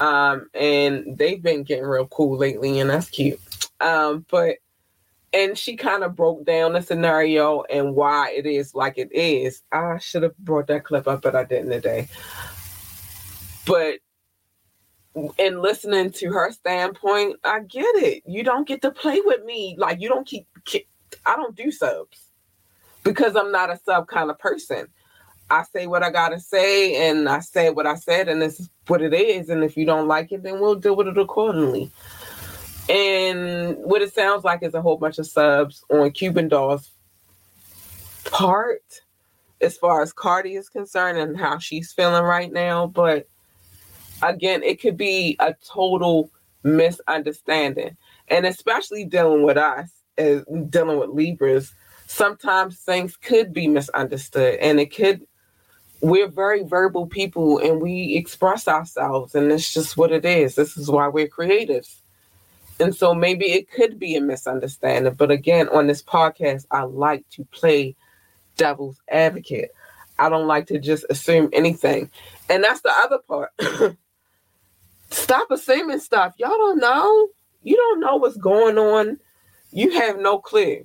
Um, 0.00 0.48
and 0.52 1.16
they've 1.16 1.42
been 1.42 1.62
getting 1.62 1.84
real 1.84 2.08
cool 2.08 2.36
lately, 2.36 2.80
and 2.80 2.90
that's 2.90 3.08
cute. 3.08 3.40
Um, 3.80 4.26
but 4.28 4.56
and 5.32 5.56
she 5.56 5.76
kind 5.76 6.02
of 6.02 6.16
broke 6.16 6.44
down 6.44 6.72
the 6.72 6.82
scenario 6.82 7.62
and 7.62 7.94
why 7.94 8.32
it 8.32 8.46
is 8.46 8.74
like 8.74 8.98
it 8.98 9.12
is. 9.12 9.62
I 9.70 9.98
should 9.98 10.24
have 10.24 10.36
brought 10.38 10.66
that 10.66 10.84
clip 10.84 11.06
up, 11.06 11.22
but 11.22 11.36
I 11.36 11.44
didn't 11.44 11.70
today. 11.70 12.08
But 13.64 14.00
in 15.38 15.62
listening 15.62 16.10
to 16.12 16.32
her 16.32 16.50
standpoint, 16.50 17.36
I 17.44 17.60
get 17.60 17.94
it. 17.96 18.24
You 18.26 18.42
don't 18.42 18.66
get 18.66 18.82
to 18.82 18.90
play 18.90 19.20
with 19.24 19.44
me. 19.44 19.76
Like 19.78 20.00
you 20.00 20.08
don't 20.08 20.26
keep, 20.26 20.46
keep 20.64 20.88
I 21.24 21.36
don't 21.36 21.56
do 21.56 21.70
subs 21.70 22.28
because 23.04 23.36
I'm 23.36 23.52
not 23.52 23.70
a 23.70 23.78
sub 23.84 24.08
kind 24.08 24.30
of 24.30 24.38
person. 24.38 24.88
I 25.52 25.64
say 25.64 25.86
what 25.86 26.02
I 26.02 26.10
gotta 26.10 26.40
say 26.40 27.10
and 27.10 27.28
I 27.28 27.40
say 27.40 27.68
what 27.68 27.86
I 27.86 27.96
said 27.96 28.28
and 28.28 28.42
is 28.42 28.70
what 28.86 29.02
it 29.02 29.12
is. 29.12 29.50
And 29.50 29.62
if 29.62 29.76
you 29.76 29.84
don't 29.84 30.08
like 30.08 30.32
it, 30.32 30.42
then 30.42 30.60
we'll 30.60 30.76
deal 30.76 30.96
with 30.96 31.08
it 31.08 31.18
accordingly. 31.18 31.90
And 32.88 33.76
what 33.76 34.00
it 34.00 34.14
sounds 34.14 34.44
like 34.44 34.62
is 34.62 34.72
a 34.72 34.80
whole 34.80 34.96
bunch 34.96 35.18
of 35.18 35.26
subs 35.26 35.84
on 35.90 36.10
Cuban 36.12 36.48
Doll's 36.48 36.90
part 38.24 39.02
as 39.60 39.76
far 39.76 40.00
as 40.00 40.12
Cardi 40.14 40.54
is 40.54 40.70
concerned 40.70 41.18
and 41.18 41.38
how 41.38 41.58
she's 41.58 41.92
feeling 41.92 42.24
right 42.24 42.50
now. 42.50 42.86
But 42.86 43.28
again, 44.22 44.62
it 44.62 44.80
could 44.80 44.96
be 44.96 45.36
a 45.38 45.54
total 45.62 46.30
misunderstanding. 46.64 47.98
And 48.28 48.46
especially 48.46 49.04
dealing 49.04 49.42
with 49.42 49.58
us, 49.58 49.90
as 50.16 50.44
dealing 50.70 50.98
with 50.98 51.10
Libras, 51.10 51.74
sometimes 52.06 52.78
things 52.78 53.16
could 53.16 53.52
be 53.52 53.68
misunderstood 53.68 54.56
and 54.56 54.80
it 54.80 54.94
could 54.94 55.26
we're 56.02 56.28
very 56.28 56.64
verbal 56.64 57.06
people 57.06 57.58
and 57.58 57.80
we 57.80 58.16
express 58.16 58.66
ourselves 58.66 59.34
and 59.34 59.50
it's 59.52 59.72
just 59.72 59.96
what 59.96 60.10
it 60.10 60.24
is. 60.24 60.56
This 60.56 60.76
is 60.76 60.90
why 60.90 61.06
we're 61.06 61.28
creatives. 61.28 61.94
And 62.80 62.94
so 62.94 63.14
maybe 63.14 63.52
it 63.52 63.70
could 63.70 64.00
be 64.00 64.16
a 64.16 64.20
misunderstanding. 64.20 65.14
But 65.14 65.30
again, 65.30 65.68
on 65.68 65.86
this 65.86 66.02
podcast, 66.02 66.66
I 66.72 66.82
like 66.82 67.28
to 67.30 67.44
play 67.52 67.94
devil's 68.56 69.00
advocate. 69.08 69.70
I 70.18 70.28
don't 70.28 70.48
like 70.48 70.66
to 70.66 70.80
just 70.80 71.04
assume 71.08 71.48
anything. 71.52 72.10
And 72.50 72.64
that's 72.64 72.80
the 72.80 72.92
other 73.04 73.18
part. 73.18 73.52
Stop 75.10 75.50
assuming 75.52 76.00
stuff. 76.00 76.34
Y'all 76.36 76.50
don't 76.50 76.80
know. 76.80 77.28
You 77.62 77.76
don't 77.76 78.00
know 78.00 78.16
what's 78.16 78.36
going 78.36 78.76
on. 78.76 79.20
You 79.70 79.92
have 79.92 80.18
no 80.18 80.38
clue. 80.38 80.84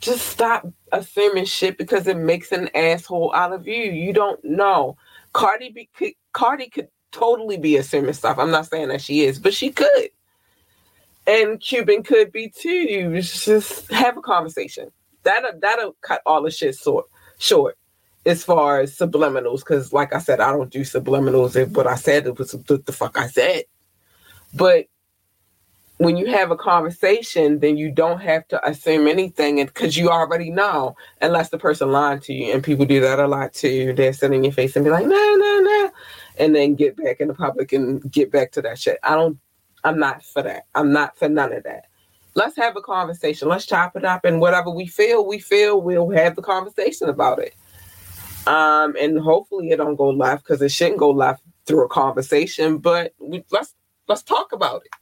Just 0.00 0.26
stop 0.26 0.66
assuming 0.92 1.44
shit 1.44 1.78
because 1.78 2.06
it 2.06 2.16
makes 2.16 2.52
an 2.52 2.68
asshole 2.74 3.34
out 3.34 3.52
of 3.52 3.66
you. 3.66 3.74
You 3.76 4.12
don't 4.12 4.42
know. 4.44 4.96
Cardi 5.32 5.70
B 5.70 5.88
could, 5.94 6.12
Cardi 6.32 6.68
could 6.68 6.88
totally 7.12 7.58
be 7.58 7.76
assuming 7.76 8.12
stuff. 8.12 8.38
I'm 8.38 8.50
not 8.50 8.66
saying 8.66 8.88
that 8.88 9.00
she 9.00 9.22
is, 9.22 9.38
but 9.38 9.54
she 9.54 9.70
could 9.70 10.10
and 11.28 11.60
Cuban 11.60 12.02
could 12.02 12.32
be 12.32 12.48
too. 12.48 12.70
You 12.70 13.20
Just 13.20 13.90
have 13.92 14.16
a 14.16 14.22
conversation. 14.22 14.90
That'll 15.22 15.58
that'll 15.60 15.96
cut 16.00 16.22
all 16.24 16.42
the 16.42 16.50
shit 16.50 16.74
short 16.74 17.06
short 17.38 17.76
as 18.24 18.42
far 18.42 18.80
as 18.80 18.96
subliminals. 18.96 19.58
Because 19.58 19.92
like 19.92 20.14
I 20.14 20.18
said, 20.18 20.40
I 20.40 20.50
don't 20.50 20.70
do 20.70 20.80
subliminals. 20.80 21.54
If 21.54 21.70
what 21.70 21.86
I 21.86 21.96
said 21.96 22.26
it 22.26 22.38
was 22.38 22.52
the, 22.52 22.78
the 22.78 22.92
fuck 22.92 23.18
I 23.18 23.28
said. 23.28 23.64
But 24.54 24.86
when 25.98 26.16
you 26.16 26.26
have 26.26 26.50
a 26.50 26.56
conversation, 26.56 27.58
then 27.58 27.76
you 27.76 27.90
don't 27.90 28.20
have 28.20 28.46
to 28.48 28.68
assume 28.68 29.06
anything, 29.06 29.64
because 29.64 29.96
you 29.96 30.10
already 30.10 30.50
know, 30.50 30.96
unless 31.20 31.50
the 31.50 31.58
person 31.58 31.92
lied 31.92 32.22
to 32.22 32.32
you, 32.32 32.52
and 32.52 32.62
people 32.62 32.86
do 32.86 33.00
that 33.00 33.18
a 33.18 33.26
lot 33.26 33.52
too. 33.52 33.92
They're 33.92 34.12
sit 34.12 34.32
in 34.32 34.44
your 34.44 34.52
face 34.52 34.76
and 34.76 34.84
be 34.84 34.90
like, 34.90 35.06
"No, 35.06 35.34
no, 35.34 35.60
no," 35.60 35.90
and 36.38 36.54
then 36.54 36.76
get 36.76 36.96
back 36.96 37.20
in 37.20 37.28
the 37.28 37.34
public 37.34 37.72
and 37.72 38.00
get 38.10 38.30
back 38.32 38.52
to 38.52 38.62
that 38.62 38.78
shit. 38.78 38.98
I 39.02 39.14
don't 39.14 39.38
I'm 39.84 39.98
not 39.98 40.24
for 40.24 40.42
that. 40.42 40.66
I'm 40.74 40.92
not 40.92 41.16
for 41.16 41.28
none 41.28 41.52
of 41.52 41.64
that. 41.64 41.86
Let's 42.34 42.56
have 42.56 42.76
a 42.76 42.80
conversation. 42.80 43.48
Let's 43.48 43.66
chop 43.66 43.96
it 43.96 44.04
up, 44.04 44.24
and 44.24 44.40
whatever 44.40 44.70
we 44.70 44.86
feel, 44.86 45.26
we 45.26 45.38
feel. 45.40 45.80
We'll 45.80 46.10
have 46.10 46.36
the 46.36 46.42
conversation 46.42 47.08
about 47.08 47.40
it. 47.40 47.54
Um, 48.46 48.96
and 48.98 49.18
hopefully 49.18 49.70
it 49.70 49.76
don't 49.76 49.96
go 49.96 50.10
left 50.10 50.44
because 50.44 50.62
it 50.62 50.70
shouldn't 50.70 50.98
go 50.98 51.10
left 51.10 51.42
through 51.66 51.84
a 51.84 51.88
conversation. 51.88 52.78
But 52.78 53.14
we, 53.18 53.44
let's 53.50 53.74
let's 54.06 54.22
talk 54.22 54.52
about 54.52 54.82
it. 54.84 54.92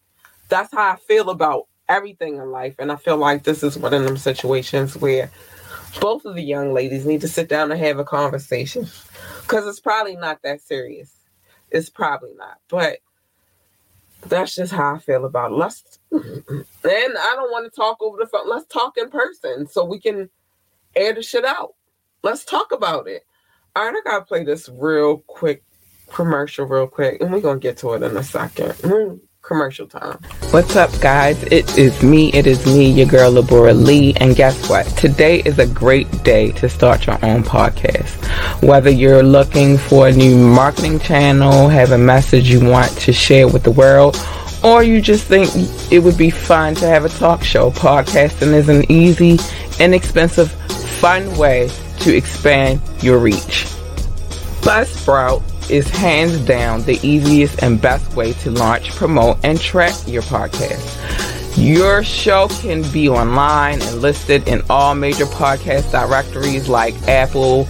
That's 0.49 0.73
how 0.73 0.93
I 0.93 0.97
feel 0.97 1.31
about 1.31 1.67
everything 1.89 2.37
in 2.37 2.51
life, 2.51 2.75
and 2.79 2.91
I 2.93 2.97
feel 2.97 3.17
like 3.17 3.45
this 3.45 3.63
is 3.63 3.79
one 3.79 3.95
of 3.95 4.05
them 4.05 4.17
situations 4.17 4.97
where 4.97 5.31
both 6.01 6.25
of 6.25 6.35
the 6.35 6.43
young 6.43 6.73
ladies 6.73 7.07
need 7.07 7.21
to 7.23 7.29
sit 7.29 7.49
down 7.49 7.71
and 7.71 7.81
have 7.81 7.99
a 7.99 8.05
conversation 8.05 8.87
because 9.43 9.67
it's 9.67 9.81
probably 9.81 10.17
not 10.17 10.43
that 10.43 10.61
serious. 10.61 11.13
It's 11.71 11.91
probably 11.91 12.35
not, 12.37 12.59
but 12.69 12.99
that's 14.27 14.55
just 14.55 14.73
how 14.73 14.95
I 14.95 14.99
feel 14.99 15.25
about. 15.25 15.53
Let's 15.53 15.99
and 16.11 16.65
I 16.85 17.35
don't 17.37 17.51
want 17.51 17.71
to 17.71 17.77
talk 17.77 18.01
over 18.01 18.19
the 18.19 18.27
phone. 18.27 18.49
Let's 18.49 18.67
talk 18.67 18.97
in 18.97 19.11
person 19.11 19.67
so 19.69 19.85
we 19.85 20.01
can 20.01 20.29
air 20.95 21.15
the 21.15 21.23
shit 21.23 21.45
out. 21.45 21.75
Let's 22.23 22.45
talk 22.45 22.73
about 22.73 23.09
it. 23.09 23.25
All 23.75 23.85
right, 23.85 23.95
I 23.95 24.11
gotta 24.11 24.25
play 24.25 24.45
this 24.45 24.69
real 24.69 25.19
quick 25.27 25.63
commercial 26.13 26.67
real 26.67 26.87
quick, 26.87 27.21
and 27.21 27.33
we're 27.33 27.41
gonna 27.41 27.59
get 27.61 27.79
to 27.79 27.95
it 27.95 28.03
in 28.03 28.17
a 28.17 28.23
second. 28.23 29.21
Mm, 29.47 29.49
commercial 29.49 29.87
time. 29.87 30.19
What's 30.51 30.77
up, 30.77 30.91
guys? 31.01 31.43
It 31.45 31.79
is 31.79 32.03
me. 32.03 32.33
It 32.33 32.47
is 32.47 32.67
me, 32.67 32.91
your 32.91 33.07
girl 33.07 33.33
Labora 33.33 33.75
Lee. 33.75 34.15
And 34.17 34.37
guess 34.37 34.69
what? 34.69 34.87
Today 34.97 35.41
is 35.45 35.59
a 35.59 35.67
great 35.67 36.11
day 36.25 36.53
to 36.53 36.69
start 36.69 37.07
your 37.07 37.19
own 37.25 37.43
podcast. 37.43 38.63
Whether 38.63 38.91
you're 38.91 39.23
looking 39.23 39.79
for 39.79 40.09
a 40.09 40.13
new 40.13 40.37
marketing 40.37 41.01
channel, 41.01 41.69
have 41.69 41.93
a 41.93 41.99
message 41.99 42.49
you 42.49 42.61
want 42.61 42.93
to 42.99 43.13
share 43.13 43.49
with 43.49 43.63
the 43.63 43.71
world, 43.71 44.17
or 44.65 44.83
you 44.83 45.01
just 45.01 45.25
think 45.27 45.51
it 45.93 46.01
would 46.01 46.19
be 46.19 46.31
fun 46.31 46.75
to 46.77 46.87
have 46.87 47.05
a 47.05 47.09
talk 47.09 47.43
show, 47.43 47.71
podcasting 47.71 48.53
is 48.55 48.69
an 48.69 48.91
easy, 48.91 49.39
inexpensive, 49.79 50.51
fun 51.01 51.37
way 51.37 51.71
to 52.01 52.17
expand 52.17 52.81
your 53.01 53.19
reach. 53.19 53.67
Buzzsprout 54.63 55.43
is 55.71 55.89
hands 55.89 56.39
down 56.41 56.83
the 56.83 56.99
easiest 57.03 57.63
and 57.63 57.81
best 57.81 58.15
way 58.15 58.33
to 58.35 58.51
launch, 58.51 58.91
promote, 58.91 59.39
and 59.43 59.61
track 59.61 59.95
your 60.07 60.23
podcast. 60.23 61.57
Your 61.57 62.05
show 62.05 62.49
can 62.49 62.83
be 62.93 63.09
online 63.09 63.81
and 63.81 64.03
listed 64.03 64.47
in 64.47 64.63
all 64.69 64.95
major 64.95 65.25
podcast 65.25 65.91
directories 65.91 66.69
like 66.69 66.95
Apple 67.09 67.65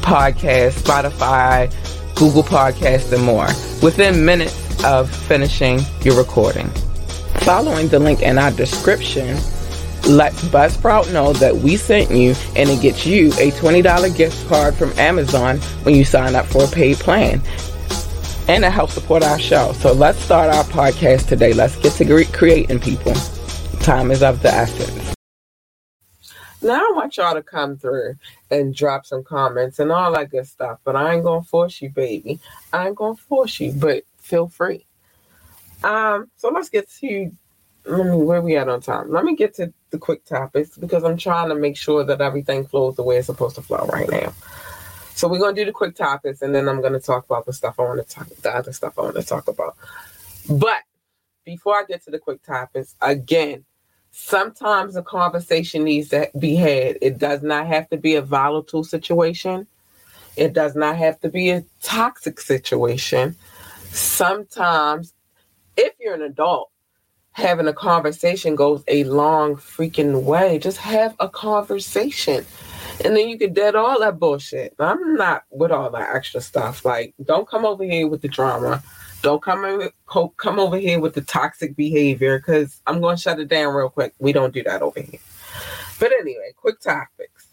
Podcast, 0.00 0.80
Spotify, 0.80 1.70
Google 2.14 2.42
Podcast, 2.42 3.12
and 3.12 3.22
more 3.22 3.48
within 3.82 4.24
minutes 4.24 4.84
of 4.84 5.10
finishing 5.10 5.80
your 6.02 6.16
recording. 6.16 6.68
Following 7.40 7.88
the 7.88 7.98
link 7.98 8.22
in 8.22 8.38
our 8.38 8.50
description, 8.50 9.36
let 10.06 10.32
Buzzsprout 10.34 11.12
know 11.12 11.32
that 11.34 11.56
we 11.56 11.76
sent 11.76 12.10
you 12.10 12.34
and 12.54 12.70
it 12.70 12.80
gets 12.80 13.04
you 13.04 13.28
a 13.32 13.50
$20 13.52 14.16
gift 14.16 14.48
card 14.48 14.74
from 14.74 14.92
Amazon 14.98 15.58
when 15.82 15.94
you 15.94 16.04
sign 16.04 16.34
up 16.34 16.46
for 16.46 16.64
a 16.64 16.68
paid 16.68 16.96
plan. 16.98 17.40
And 18.48 18.64
it 18.64 18.70
helps 18.70 18.94
support 18.94 19.24
our 19.24 19.38
show. 19.38 19.72
So 19.72 19.92
let's 19.92 20.18
start 20.18 20.54
our 20.54 20.64
podcast 20.64 21.26
today. 21.26 21.52
Let's 21.52 21.76
get 21.76 21.92
to 21.94 22.24
creating 22.32 22.78
people. 22.78 23.14
Time 23.80 24.10
is 24.10 24.22
of 24.22 24.42
the 24.42 24.52
essence. 24.52 25.14
Now 26.62 26.76
I 26.76 26.92
want 26.94 27.16
y'all 27.16 27.34
to 27.34 27.42
come 27.42 27.76
through 27.76 28.14
and 28.50 28.74
drop 28.74 29.06
some 29.06 29.24
comments 29.24 29.78
and 29.78 29.92
all 29.92 30.12
that 30.14 30.30
good 30.30 30.46
stuff. 30.46 30.78
But 30.84 30.96
I 30.96 31.14
ain't 31.14 31.24
gonna 31.24 31.42
force 31.42 31.82
you, 31.82 31.90
baby. 31.90 32.40
I 32.72 32.88
ain't 32.88 32.96
gonna 32.96 33.16
force 33.16 33.60
you, 33.60 33.72
but 33.72 34.04
feel 34.18 34.48
free. 34.48 34.86
Um, 35.84 36.30
so 36.36 36.48
let's 36.50 36.68
get 36.68 36.90
to 37.00 37.30
let 37.86 38.06
me 38.06 38.16
where 38.16 38.42
we 38.42 38.56
at 38.56 38.68
on 38.68 38.80
time. 38.80 39.10
Let 39.10 39.24
me 39.24 39.36
get 39.36 39.54
to 39.54 39.72
the 39.90 39.98
quick 39.98 40.24
topics 40.24 40.76
because 40.76 41.04
I'm 41.04 41.16
trying 41.16 41.48
to 41.50 41.54
make 41.54 41.76
sure 41.76 42.04
that 42.04 42.20
everything 42.20 42.66
flows 42.66 42.96
the 42.96 43.02
way 43.02 43.16
it's 43.16 43.26
supposed 43.26 43.56
to 43.56 43.62
flow 43.62 43.86
right 43.92 44.08
now. 44.08 44.32
So 45.14 45.28
we're 45.28 45.38
gonna 45.38 45.54
do 45.54 45.64
the 45.64 45.72
quick 45.72 45.94
topics 45.94 46.42
and 46.42 46.54
then 46.54 46.68
I'm 46.68 46.82
gonna 46.82 47.00
talk 47.00 47.24
about 47.24 47.46
the 47.46 47.52
stuff 47.52 47.78
I 47.78 47.82
want 47.82 48.06
to 48.06 48.14
talk 48.14 48.28
the 48.28 48.54
other 48.54 48.72
stuff 48.72 48.98
I 48.98 49.02
want 49.02 49.16
to 49.16 49.22
talk 49.22 49.48
about. 49.48 49.76
But 50.48 50.82
before 51.44 51.74
I 51.76 51.84
get 51.84 52.04
to 52.04 52.10
the 52.10 52.18
quick 52.18 52.42
topics, 52.42 52.94
again, 53.00 53.64
sometimes 54.10 54.96
a 54.96 55.02
conversation 55.02 55.84
needs 55.84 56.08
to 56.08 56.30
be 56.38 56.56
had. 56.56 56.98
It 57.00 57.18
does 57.18 57.42
not 57.42 57.66
have 57.66 57.88
to 57.90 57.96
be 57.96 58.16
a 58.16 58.22
volatile 58.22 58.84
situation. 58.84 59.66
It 60.36 60.52
does 60.52 60.74
not 60.74 60.96
have 60.96 61.18
to 61.20 61.28
be 61.28 61.50
a 61.50 61.64
toxic 61.82 62.40
situation 62.40 63.36
sometimes, 63.96 65.14
if 65.76 65.94
you're 65.98 66.14
an 66.14 66.22
adult, 66.22 66.70
having 67.36 67.68
a 67.68 67.72
conversation 67.72 68.56
goes 68.56 68.82
a 68.88 69.04
long 69.04 69.56
freaking 69.56 70.22
way. 70.22 70.58
Just 70.58 70.78
have 70.78 71.14
a 71.20 71.28
conversation. 71.28 72.46
And 73.04 73.14
then 73.14 73.28
you 73.28 73.38
can 73.38 73.52
dead 73.52 73.74
all 73.74 74.00
that 74.00 74.18
bullshit. 74.18 74.74
I'm 74.78 75.16
not 75.16 75.44
with 75.50 75.70
all 75.70 75.90
that 75.90 76.14
extra 76.14 76.40
stuff. 76.40 76.86
Like, 76.86 77.14
don't 77.22 77.46
come 77.46 77.66
over 77.66 77.84
here 77.84 78.08
with 78.08 78.22
the 78.22 78.28
drama. 78.28 78.82
Don't 79.20 79.42
come 79.42 79.66
in, 79.66 79.90
come 80.38 80.58
over 80.58 80.78
here 80.78 80.98
with 80.98 81.12
the 81.12 81.20
toxic 81.20 81.76
behavior 81.76 82.38
because 82.38 82.80
I'm 82.86 83.02
going 83.02 83.16
to 83.16 83.22
shut 83.22 83.38
it 83.38 83.48
down 83.48 83.74
real 83.74 83.90
quick. 83.90 84.14
We 84.18 84.32
don't 84.32 84.54
do 84.54 84.62
that 84.62 84.80
over 84.80 85.00
here. 85.00 85.20
But 86.00 86.12
anyway, 86.12 86.52
quick 86.56 86.80
topics. 86.80 87.48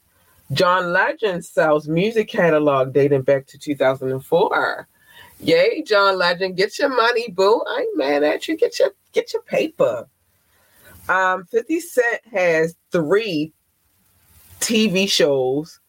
John 0.53 0.93
Legend 0.93 1.43
sells 1.43 1.89
music 1.89 2.29
catalog 2.29 2.93
dating 2.93 3.23
back 3.23 3.47
to 3.47 3.57
2004. 3.57 4.87
Yay, 5.41 5.83
John 5.83 6.17
Legend, 6.17 6.55
get 6.55 6.79
your 6.79 6.89
money, 6.89 7.29
boo. 7.31 7.61
I 7.67 7.81
ain't 7.81 7.97
mad 7.97 8.23
at 8.23 8.47
you. 8.47 8.55
Get 8.55 8.79
your 8.79 8.91
get 9.13 9.33
your 9.33 9.43
paper. 9.43 10.07
Um, 11.07 11.45
50 11.45 11.79
Cent 11.79 12.21
has 12.31 12.75
three 12.91 13.53
TV 14.59 15.09
shows 15.09 15.79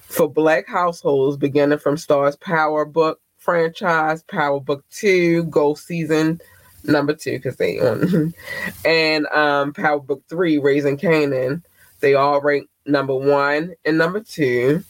for 0.00 0.28
black 0.30 0.66
households, 0.68 1.36
beginning 1.36 1.78
from 1.78 1.96
Starz's 1.96 2.36
Power 2.36 2.84
Book 2.84 3.20
franchise, 3.36 4.22
Power 4.24 4.60
Book 4.60 4.84
Two, 4.90 5.44
Ghost 5.44 5.86
Season 5.86 6.40
number 6.84 7.14
two, 7.14 7.32
because 7.32 7.56
they 7.56 7.78
on, 7.80 8.32
and 8.84 9.26
um, 9.28 9.72
Power 9.72 10.00
Book 10.00 10.22
Three, 10.28 10.58
Raising 10.58 10.96
Kanan. 10.96 11.62
They 12.00 12.14
all 12.14 12.40
rank 12.40 12.68
number 12.86 13.14
one 13.14 13.74
and 13.84 13.98
number 13.98 14.20
two. 14.20 14.84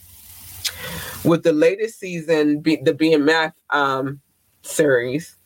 With 1.24 1.42
the 1.42 1.52
latest 1.52 1.98
season, 1.98 2.62
the 2.62 2.94
BMF 2.94 3.52
um, 3.70 4.20
series 4.62 5.37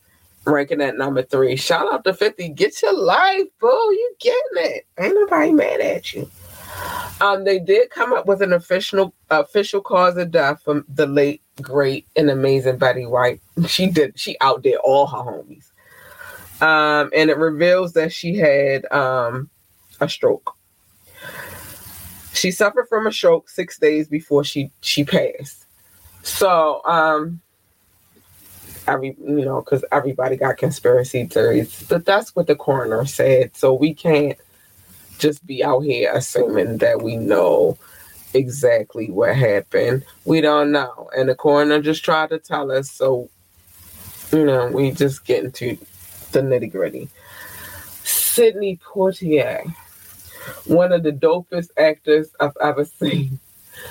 ranking 0.44 0.80
at 0.80 0.96
number 0.96 1.22
three. 1.22 1.56
Shout 1.56 1.92
out 1.92 2.04
to 2.04 2.14
50. 2.14 2.48
Get 2.50 2.80
your 2.82 2.98
life, 2.98 3.46
boo. 3.60 3.68
You 3.68 4.14
getting 4.20 4.40
it. 4.56 4.86
Ain't 4.98 5.14
nobody 5.14 5.52
mad 5.52 5.80
at 5.80 6.12
you. 6.12 6.30
Um, 7.20 7.44
they 7.44 7.58
did 7.58 7.90
come 7.90 8.12
up 8.12 8.26
with 8.26 8.42
an 8.42 8.52
official 8.52 9.14
official 9.30 9.80
cause 9.80 10.16
of 10.16 10.30
death 10.30 10.62
from 10.62 10.84
the 10.88 11.06
late, 11.06 11.42
great, 11.60 12.06
and 12.16 12.30
amazing 12.30 12.78
Betty 12.78 13.06
White. 13.06 13.40
She 13.68 13.86
did 13.86 14.18
she 14.18 14.36
outdid 14.40 14.76
all 14.76 15.06
her 15.06 15.18
homies. 15.18 15.70
Um, 16.62 17.10
and 17.14 17.30
it 17.30 17.36
reveals 17.36 17.92
that 17.92 18.12
she 18.12 18.36
had 18.36 18.90
um, 18.92 19.50
a 20.00 20.08
stroke. 20.08 20.56
She 22.32 22.50
suffered 22.50 22.88
from 22.88 23.06
a 23.06 23.12
stroke 23.12 23.48
six 23.48 23.78
days 23.78 24.08
before 24.08 24.42
she 24.42 24.70
she 24.80 25.04
passed. 25.04 25.66
So 26.22 26.82
um, 26.84 27.40
every 28.86 29.16
you 29.18 29.44
know 29.44 29.60
because 29.60 29.84
everybody 29.92 30.36
got 30.36 30.56
conspiracy 30.56 31.24
theories, 31.26 31.84
but 31.88 32.04
that's 32.04 32.34
what 32.34 32.46
the 32.46 32.56
coroner 32.56 33.04
said. 33.06 33.56
So 33.56 33.72
we 33.72 33.94
can't 33.94 34.38
just 35.18 35.46
be 35.46 35.62
out 35.64 35.80
here 35.80 36.10
assuming 36.14 36.78
that 36.78 37.02
we 37.02 37.16
know 37.16 37.78
exactly 38.34 39.10
what 39.10 39.36
happened. 39.36 40.04
We 40.24 40.40
don't 40.40 40.72
know. 40.72 41.10
And 41.16 41.28
the 41.28 41.34
coroner 41.34 41.80
just 41.80 42.04
tried 42.04 42.30
to 42.30 42.38
tell 42.38 42.72
us. 42.72 42.90
So, 42.90 43.28
you 44.32 44.44
know, 44.44 44.68
we 44.68 44.90
just 44.90 45.24
get 45.24 45.44
into 45.44 45.78
the 46.32 46.40
nitty 46.40 46.72
gritty. 46.72 47.08
Sidney 48.02 48.78
Poitier 48.78 49.72
one 50.66 50.92
of 50.92 51.02
the 51.02 51.12
dopest 51.12 51.70
actors 51.76 52.30
I've 52.40 52.56
ever 52.60 52.84
seen. 52.84 53.38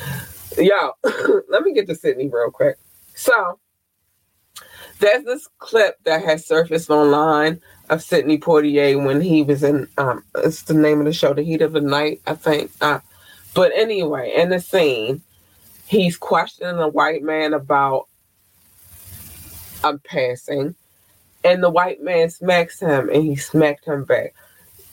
Yo, 0.58 0.92
let 1.50 1.64
me 1.64 1.74
get 1.74 1.88
to 1.88 1.96
Sidney 1.96 2.28
real 2.28 2.52
quick. 2.52 2.78
So, 3.16 3.60
there's 5.02 5.26
this 5.26 5.50
clip 5.58 5.98
that 6.06 6.24
has 6.24 6.46
surfaced 6.46 6.90
online 6.90 7.60
of 7.90 8.02
Sidney 8.04 8.38
Poitier 8.38 9.04
when 9.04 9.20
he 9.20 9.44
was 9.44 9.64
in 9.64 9.88
um 9.98 10.24
it's 10.38 10.62
the 10.64 10.74
name 10.74 11.00
of 11.00 11.06
the 11.06 11.14
show, 11.14 11.34
The 11.34 11.42
Heat 11.42 11.62
of 11.62 11.74
the 11.74 11.82
Night, 11.82 12.22
I 12.26 12.36
think. 12.36 12.72
Uh, 12.80 13.00
but 13.54 13.72
anyway, 13.76 14.32
in 14.36 14.50
the 14.50 14.62
scene, 14.62 15.22
he's 15.88 16.16
questioning 16.16 16.78
a 16.78 16.88
white 16.88 17.24
man 17.24 17.54
about 17.54 18.08
a 19.84 19.98
passing, 19.98 20.76
and 21.44 21.64
the 21.64 21.70
white 21.70 22.02
man 22.02 22.30
smacks 22.30 22.80
him 22.80 23.10
and 23.10 23.24
he 23.24 23.36
smacked 23.36 23.86
him 23.86 24.06
back. 24.06 24.34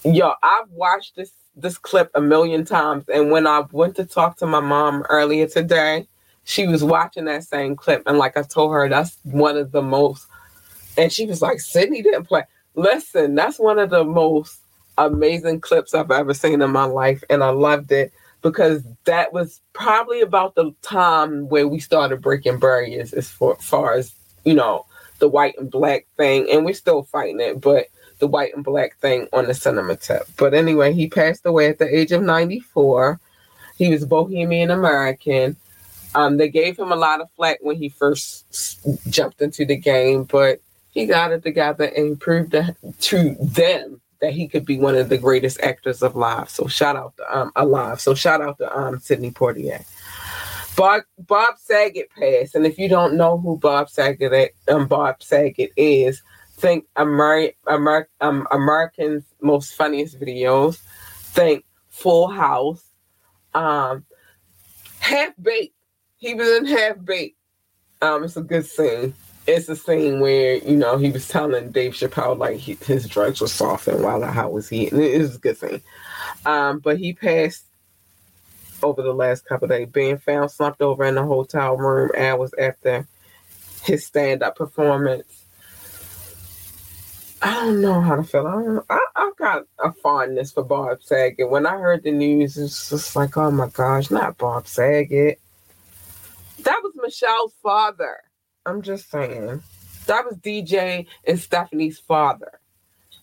Yo, 0.05 0.33
I've 0.43 0.71
watched 0.71 1.17
this 1.17 1.33
this 1.55 1.77
clip 1.77 2.11
a 2.15 2.21
million 2.21 2.65
times, 2.65 3.05
and 3.13 3.31
when 3.31 3.47
I 3.47 3.65
went 3.73 3.97
to 3.97 4.07
talk 4.07 4.39
to 4.39 4.47
my 4.47 4.61
mom 4.61 5.05
earlier 5.11 5.47
today, 5.47 6.07
she 6.49 6.67
was 6.67 6.83
watching 6.83 7.27
that 7.27 7.45
same 7.45 7.77
clip, 7.77 8.03
and 8.07 8.17
like 8.17 8.39
I 8.39 8.43
told 8.43 8.73
her, 8.73 8.89
that's 8.89 9.19
one 9.23 9.59
of 9.59 9.71
the 9.71 9.83
most. 9.83 10.27
And 10.97 11.13
she 11.13 11.27
was 11.27 11.43
like, 11.43 11.61
"Sidney 11.61 12.01
didn't 12.01 12.25
play." 12.25 12.43
Listen, 12.75 13.35
that's 13.35 13.59
one 13.59 13.79
of 13.79 13.91
the 13.91 14.03
most 14.03 14.59
amazing 14.97 15.61
clips 15.61 15.93
I've 15.93 16.11
ever 16.11 16.33
seen 16.33 16.63
in 16.63 16.71
my 16.71 16.85
life, 16.85 17.23
and 17.29 17.45
I 17.45 17.51
loved 17.51 17.93
it 17.93 18.13
because 18.41 18.83
that 19.05 19.35
was 19.35 19.61
probably 19.75 20.23
about 20.23 20.55
the 20.55 20.75
time 20.81 21.51
where 21.51 21.69
we 21.69 21.81
started 21.81 22.23
breaking 22.23 22.59
barriers 22.59 23.13
as 23.13 23.29
far 23.29 23.93
as 23.93 24.15
you 24.45 24.55
know 24.55 24.87
the 25.19 25.29
white 25.29 25.55
and 25.59 25.71
black 25.71 26.07
thing, 26.17 26.51
and 26.51 26.65
we're 26.65 26.73
still 26.73 27.03
fighting 27.03 27.41
it, 27.41 27.61
but 27.61 27.89
the 28.21 28.27
white 28.27 28.55
and 28.55 28.65
black 28.65 28.97
thing 29.01 29.29
on 29.35 29.47
the 29.47 29.55
cinema 29.55 29.97
tip. 29.97 30.27
But 30.39 30.55
anyway, 30.55 30.95
he 30.95 31.09
passed 31.09 31.45
away 31.45 31.69
at 31.69 31.79
the 31.79 31.95
age 31.95 32.11
of 32.11 32.23
94. 32.23 33.21
He 33.77 33.91
was 33.91 34.07
Bahamian 34.07 34.73
American. 34.73 35.57
Um, 36.19 36.37
they 36.37 36.49
gave 36.49 36.77
him 36.77 36.91
a 36.91 36.97
lot 36.97 37.21
of 37.21 37.31
flack 37.37 37.59
when 37.61 37.77
he 37.77 37.89
first 37.89 38.81
jumped 39.09 39.41
into 39.41 39.65
the 39.65 39.77
game, 39.77 40.25
but 40.25 40.61
he 40.91 41.07
got 41.07 41.31
it 41.31 41.45
together 41.45 41.85
and 41.85 42.21
proved 42.21 42.57
to, 43.01 43.37
them 43.41 44.01
that 44.21 44.33
he 44.33 44.49
could 44.49 44.67
be 44.67 44.81
one 44.81 44.97
of 44.97 45.11
the 45.11 45.17
greatest 45.17 45.61
actors 45.61 46.03
of 46.03 46.17
live. 46.17 46.51
So 46.51 46.67
shout 46.67 46.97
out 46.97 47.17
to 47.19 47.39
um 47.39 47.53
alive. 47.55 48.01
So 48.01 48.15
shout 48.15 48.41
out 48.41 48.59
to 48.59 48.77
um 48.77 48.99
Sidney 48.99 49.31
Poitier. 49.31 49.85
Bob 50.77 51.03
Bob 51.21 51.55
Saget 51.57 52.11
passed, 52.11 52.57
and 52.57 52.67
if 52.67 52.79
you 52.79 52.89
don't 52.89 53.15
know 53.15 53.39
who 53.39 53.57
Bob 53.57 53.89
Saget 53.89 54.57
um 54.67 54.89
Bob 54.89 55.23
Saget 55.23 55.71
is, 55.77 56.21
think 56.57 56.85
Ameri- 56.97 57.55
Amer- 57.71 58.09
um, 58.21 58.45
American's 58.51 59.23
most 59.41 59.77
funniest 59.77 60.19
videos. 60.19 60.79
Think 61.21 61.65
Full 61.91 62.27
House. 62.27 62.83
Um, 63.55 64.05
Half 64.99 65.35
Baked. 65.41 65.78
He 66.19 66.35
was 66.35 66.49
in 66.49 66.67
Half 66.67 67.05
Baked. 67.05 67.37
Um, 68.03 68.25
it's 68.25 68.37
a 68.37 68.43
good 68.43 68.67
scene 68.67 69.15
it's 69.49 69.69
a 69.69 69.77
scene 69.77 70.21
where 70.21 70.57
you 70.57 70.77
know 70.77 70.99
he 70.99 71.11
was 71.11 71.27
telling 71.27 71.71
Dave 71.71 71.95
Chappelle 71.95 72.37
like 72.37 72.59
he, 72.59 72.75
his 72.85 73.09
drugs 73.09 73.41
were 73.41 73.49
soft 73.49 73.89
and 73.89 74.05
while 74.05 74.23
how 74.23 74.51
was 74.51 74.69
he? 74.69 74.89
And 74.89 75.01
it 75.01 75.19
was 75.19 75.37
a 75.37 75.39
good 75.39 75.57
thing. 75.57 75.81
Um, 76.45 76.81
but 76.81 76.99
he 76.99 77.15
passed 77.15 77.65
over 78.83 79.03
the 79.03 79.15
last 79.15 79.47
couple 79.47 79.65
of 79.65 79.71
days, 79.71 79.89
being 79.89 80.19
found 80.19 80.51
slumped 80.51 80.83
over 80.83 81.05
in 81.05 81.17
a 81.17 81.25
hotel 81.25 81.77
room 81.77 82.11
hours 82.17 82.53
after 82.59 83.09
his 83.83 84.05
stand-up 84.05 84.55
performance. 84.57 85.45
I 87.41 87.55
don't 87.55 87.81
know 87.81 88.01
how 88.01 88.17
to 88.17 88.25
feel. 88.25 88.47
I, 88.47 88.95
I, 88.95 89.07
I 89.17 89.31
got 89.39 89.65
a 89.79 89.93
fondness 89.93 90.53
for 90.53 90.63
Bob 90.63 91.03
Saget. 91.03 91.49
When 91.49 91.67
I 91.67 91.79
heard 91.79 92.03
the 92.03 92.11
news, 92.11 92.59
it's 92.59 92.91
just 92.91 93.17
like, 93.17 93.37
oh 93.37 93.51
my 93.51 93.69
gosh, 93.69 94.11
not 94.11 94.37
Bob 94.37 94.67
Saget. 94.69 95.41
That 96.61 96.81
was 96.83 96.93
Michelle's 96.97 97.55
father. 97.63 98.19
I'm 98.67 98.83
just 98.83 99.11
saying. 99.11 99.63
That 100.07 100.25
was 100.25 100.37
DJ 100.37 101.07
and 101.27 101.39
Stephanie's 101.39 101.99
father. 101.99 102.61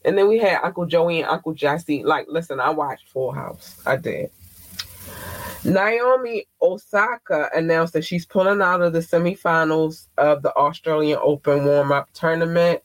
And 0.03 0.17
then 0.17 0.27
we 0.27 0.37
had 0.37 0.61
Uncle 0.63 0.85
Joey 0.85 1.21
and 1.21 1.29
Uncle 1.29 1.53
Jesse. 1.53 2.03
Like, 2.03 2.27
listen, 2.29 2.59
I 2.59 2.69
watched 2.69 3.09
Full 3.09 3.31
House. 3.31 3.81
I 3.85 3.95
did. 3.95 4.29
Naomi 5.63 6.47
Osaka 6.61 7.49
announced 7.55 7.93
that 7.93 8.05
she's 8.05 8.25
pulling 8.25 8.61
out 8.61 8.81
of 8.81 8.93
the 8.93 8.99
semifinals 8.99 10.07
of 10.19 10.43
the 10.43 10.55
Australian 10.55 11.17
Open 11.23 11.65
warm 11.65 11.91
up 11.91 12.07
tournament 12.13 12.81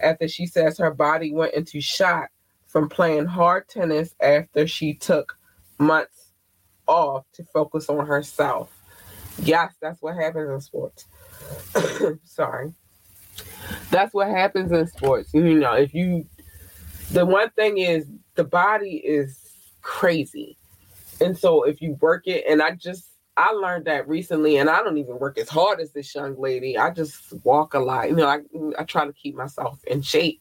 after 0.00 0.26
she 0.26 0.46
says 0.46 0.76
her 0.78 0.90
body 0.90 1.32
went 1.32 1.54
into 1.54 1.80
shock 1.80 2.30
from 2.66 2.88
playing 2.88 3.26
hard 3.26 3.68
tennis 3.68 4.16
after 4.20 4.66
she 4.66 4.94
took 4.94 5.38
months 5.78 6.32
off 6.88 7.24
to 7.34 7.44
focus 7.44 7.88
on 7.88 8.04
herself. 8.04 8.73
Yes, 9.38 9.74
that's 9.80 10.00
what 10.00 10.14
happens 10.14 10.50
in 10.50 10.60
sports. 10.60 11.06
sorry. 12.24 12.72
That's 13.90 14.14
what 14.14 14.28
happens 14.28 14.72
in 14.72 14.86
sports. 14.86 15.32
You 15.34 15.58
know, 15.58 15.74
if 15.74 15.94
you, 15.94 16.26
the 17.10 17.26
one 17.26 17.50
thing 17.50 17.78
is 17.78 18.06
the 18.34 18.44
body 18.44 18.96
is 18.96 19.38
crazy. 19.82 20.56
And 21.20 21.36
so 21.36 21.62
if 21.62 21.80
you 21.80 21.96
work 22.00 22.26
it, 22.26 22.44
and 22.48 22.62
I 22.62 22.72
just, 22.72 23.10
I 23.36 23.52
learned 23.52 23.86
that 23.86 24.08
recently, 24.08 24.56
and 24.58 24.70
I 24.70 24.82
don't 24.82 24.98
even 24.98 25.18
work 25.18 25.38
as 25.38 25.48
hard 25.48 25.80
as 25.80 25.92
this 25.92 26.14
young 26.14 26.40
lady. 26.40 26.78
I 26.78 26.90
just 26.90 27.32
walk 27.44 27.74
a 27.74 27.80
lot. 27.80 28.08
You 28.08 28.16
know, 28.16 28.28
I, 28.28 28.40
I 28.78 28.84
try 28.84 29.06
to 29.06 29.12
keep 29.12 29.34
myself 29.34 29.80
in 29.86 30.02
shape 30.02 30.40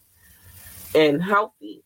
and 0.93 1.23
healthy. 1.23 1.82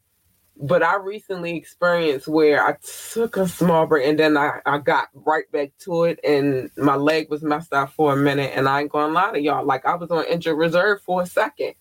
But 0.59 0.81
I 0.81 0.97
recently 0.97 1.55
experienced 1.55 2.27
where 2.27 2.65
I 2.65 2.77
took 3.11 3.37
a 3.37 3.47
small 3.47 3.85
break 3.85 4.07
and 4.07 4.17
then 4.17 4.37
I, 4.37 4.59
I 4.65 4.79
got 4.79 5.09
right 5.13 5.49
back 5.51 5.71
to 5.81 6.05
it 6.05 6.19
and 6.23 6.71
my 6.77 6.95
leg 6.95 7.29
was 7.29 7.43
messed 7.43 7.73
up 7.73 7.91
for 7.93 8.13
a 8.13 8.17
minute 8.17 8.53
and 8.55 8.67
I 8.67 8.81
ain't 8.81 8.91
gonna 8.91 9.13
lie 9.13 9.33
to 9.33 9.41
y'all, 9.41 9.65
like 9.65 9.85
I 9.85 9.95
was 9.95 10.09
on 10.09 10.25
injured 10.25 10.57
reserve 10.57 11.01
for 11.03 11.21
a 11.21 11.25
second. 11.25 11.73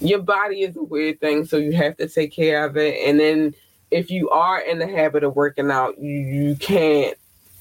Your 0.00 0.20
body 0.20 0.62
is 0.62 0.76
a 0.76 0.82
weird 0.82 1.20
thing, 1.20 1.46
so 1.46 1.56
you 1.56 1.72
have 1.72 1.96
to 1.98 2.08
take 2.08 2.32
care 2.32 2.66
of 2.66 2.76
it. 2.76 3.06
And 3.06 3.18
then 3.18 3.54
if 3.90 4.10
you 4.10 4.30
are 4.30 4.60
in 4.60 4.78
the 4.78 4.88
habit 4.88 5.24
of 5.24 5.36
working 5.36 5.70
out, 5.70 5.98
you, 5.98 6.10
you 6.10 6.56
can't 6.56 7.16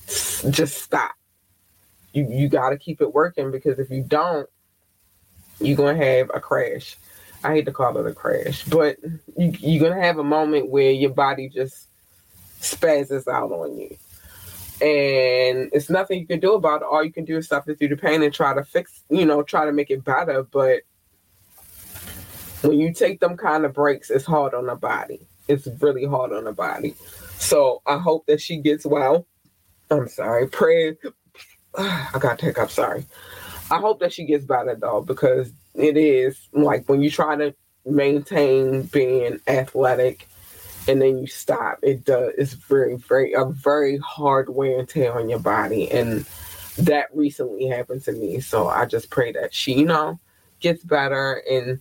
just 0.07 0.81
stop. 0.83 1.13
You 2.13 2.27
you 2.29 2.49
gotta 2.49 2.77
keep 2.77 3.01
it 3.01 3.13
working 3.13 3.51
because 3.51 3.79
if 3.79 3.89
you 3.89 4.01
don't, 4.01 4.49
you're 5.59 5.77
gonna 5.77 6.03
have 6.03 6.31
a 6.33 6.39
crash. 6.39 6.97
I 7.45 7.53
hate 7.53 7.65
to 7.65 7.71
call 7.71 7.95
it 7.97 8.07
a 8.07 8.13
crash, 8.13 8.63
but 8.63 8.97
you, 9.37 9.53
you're 9.59 9.89
gonna 9.89 10.01
have 10.01 10.17
a 10.17 10.23
moment 10.23 10.69
where 10.69 10.89
your 10.89 11.11
body 11.11 11.47
just 11.47 11.87
spazzes 12.59 13.27
out 13.27 13.51
on 13.51 13.77
you, 13.77 13.95
and 14.81 15.69
it's 15.71 15.91
nothing 15.91 16.19
you 16.19 16.25
can 16.25 16.39
do 16.39 16.53
about 16.53 16.81
it. 16.81 16.87
All 16.89 17.03
you 17.03 17.13
can 17.13 17.23
do 17.23 17.37
is 17.37 17.47
suffer 17.47 17.75
through 17.75 17.89
the 17.89 17.97
pain 17.97 18.23
and 18.23 18.33
try 18.33 18.55
to 18.55 18.63
fix, 18.63 19.03
you 19.11 19.27
know, 19.27 19.43
try 19.43 19.63
to 19.65 19.71
make 19.71 19.91
it 19.91 20.03
better. 20.03 20.41
But 20.41 20.81
when 22.63 22.79
you 22.79 22.91
take 22.91 23.19
them 23.19 23.37
kind 23.37 23.63
of 23.63 23.73
breaks, 23.73 24.09
it's 24.09 24.25
hard 24.25 24.55
on 24.55 24.65
the 24.65 24.75
body. 24.75 25.19
It's 25.47 25.67
really 25.79 26.05
hard 26.05 26.33
on 26.33 26.45
the 26.45 26.51
body. 26.51 26.95
So 27.37 27.83
I 27.85 27.99
hope 27.99 28.25
that 28.25 28.41
she 28.41 28.57
gets 28.57 28.87
well. 28.87 29.27
I'm 29.91 30.07
sorry. 30.07 30.47
Pray. 30.47 30.97
I 31.77 32.17
got 32.19 32.39
to 32.39 32.45
take 32.47 32.57
up. 32.57 32.71
Sorry. 32.71 33.05
I 33.69 33.77
hope 33.77 33.99
that 33.99 34.13
she 34.13 34.25
gets 34.25 34.45
better 34.45 34.75
though, 34.75 35.01
because 35.01 35.51
it 35.77 35.97
is 35.97 36.37
like 36.53 36.87
when 36.87 37.01
you 37.01 37.09
try 37.09 37.35
to 37.35 37.53
maintain 37.85 38.83
being 38.83 39.39
athletic 39.47 40.27
and 40.87 41.01
then 41.01 41.17
you 41.17 41.27
stop, 41.27 41.79
it 41.81 42.05
does 42.05 42.33
it's 42.37 42.53
very, 42.53 42.95
very 42.95 43.33
a 43.33 43.45
very 43.45 43.97
hard 43.97 44.49
wear 44.49 44.79
and 44.79 44.89
tear 44.89 45.17
on 45.17 45.29
your 45.29 45.39
body. 45.39 45.91
And 45.91 46.25
that 46.77 47.07
recently 47.13 47.67
happened 47.67 48.03
to 48.03 48.11
me. 48.11 48.39
So 48.39 48.67
I 48.67 48.85
just 48.85 49.09
pray 49.09 49.31
that 49.33 49.53
she, 49.53 49.73
you 49.73 49.85
know, 49.85 50.19
gets 50.59 50.83
better 50.83 51.41
and 51.49 51.79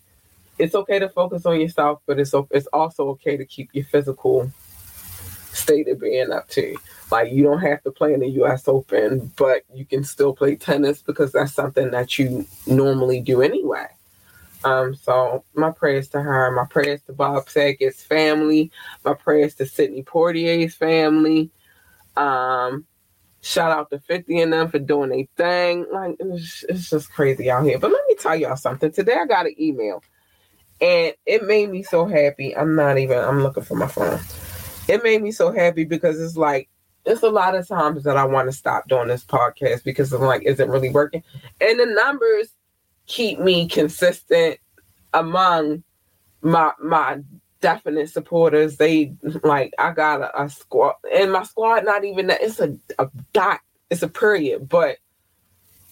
it's 0.59 0.75
okay 0.75 0.99
to 1.01 1.09
focus 1.09 1.47
on 1.47 1.61
yourself, 1.61 2.01
but 2.07 2.19
it's 2.19 2.35
it's 2.51 2.69
also 2.69 3.09
okay 3.11 3.37
to 3.37 3.45
keep 3.45 3.71
your 3.73 3.85
physical 3.85 4.51
state 5.55 5.89
of 5.89 6.01
being 6.01 6.31
up 6.31 6.49
to. 6.51 6.77
Like 7.11 7.33
you 7.33 7.45
don't 7.45 7.61
have 7.61 7.83
to 7.85 7.91
play 7.91 8.13
in 8.13 8.21
the 8.21 8.31
US 8.43 8.67
Open, 8.69 9.33
but 9.37 9.63
you 9.73 9.85
can 9.85 10.05
still 10.05 10.35
play 10.35 10.57
tennis 10.57 11.03
because 11.03 11.33
that's 11.33 11.55
something 11.55 11.91
that 11.91 12.19
you 12.19 12.47
normally 12.67 13.21
do 13.21 13.43
anyway. 13.43 13.87
Um, 14.65 14.95
so 14.95 15.45
my 15.55 15.71
prayers 15.71 16.09
to 16.09 16.23
her, 16.23 16.51
my 16.51 16.65
prayers 16.65 17.03
to 17.03 17.13
Bob 17.13 17.49
Saget's 17.49 18.03
family, 18.03 18.71
my 19.05 19.15
prayers 19.15 19.55
to 19.57 19.67
Sidney 19.67 20.03
Poitier's 20.03 20.75
family. 20.75 21.51
Um, 22.17 22.87
shout 23.43 23.71
out 23.71 23.91
to 23.91 23.99
50 24.01 24.41
and 24.41 24.53
them 24.53 24.69
for 24.69 24.79
doing 24.79 25.13
a 25.13 25.29
thing. 25.37 25.87
Like 25.93 26.17
it's, 26.19 26.65
it's 26.69 26.91
just 26.91 27.13
crazy 27.13 27.51
out 27.51 27.65
here. 27.65 27.79
But 27.79 27.93
let 27.93 28.03
me 28.09 28.15
tell 28.15 28.35
y'all 28.35 28.57
something. 28.57 28.91
Today 28.91 29.17
I 29.21 29.27
got 29.27 29.47
an 29.47 29.55
email 29.61 30.03
and 30.81 31.15
it 31.27 31.45
made 31.45 31.71
me 31.71 31.83
so 31.83 32.07
happy. 32.07 32.57
I'm 32.57 32.75
not 32.75 32.99
even 32.99 33.19
I'm 33.19 33.43
looking 33.43 33.65
for 33.65 33.75
my 33.75 33.87
phone. 33.87 34.19
It 34.89 35.03
made 35.03 35.23
me 35.23 35.33
so 35.33 35.53
happy 35.53 35.85
because 35.85 36.21
it's 36.21 36.37
like 36.37 36.69
it's 37.07 37.23
a 37.23 37.31
lot 37.31 37.55
of 37.55 37.67
times 37.69 38.05
that 38.05 38.17
I 38.17 38.25
want 38.25 38.49
to 38.49 38.53
stop 38.57 38.89
doing 38.89 39.09
this 39.09 39.25
podcast 39.25 39.85
because 39.85 40.13
I'm 40.13 40.23
like, 40.23 40.43
is 40.45 40.61
it 40.61 40.69
really 40.69 40.91
working? 40.91 41.23
And 41.61 41.79
the 41.79 41.87
numbers 41.87 42.49
keep 43.07 43.39
me 43.39 43.69
consistent 43.69 44.59
among 45.13 45.83
my 46.43 46.73
my 46.83 47.21
definite 47.61 48.11
supporters. 48.11 48.77
They 48.77 49.15
like 49.43 49.73
I 49.79 49.93
got 49.93 50.21
a, 50.21 50.43
a 50.43 50.49
squad, 50.51 50.97
and 51.15 51.33
my 51.33 51.43
squad 51.45 51.85
not 51.85 52.05
even 52.05 52.27
that. 52.29 52.43
It's 52.43 52.61
a, 52.61 52.77
a 52.99 53.09
dot. 53.33 53.61
It's 53.91 54.03
a 54.03 54.09
period, 54.09 54.69
but 54.69 54.99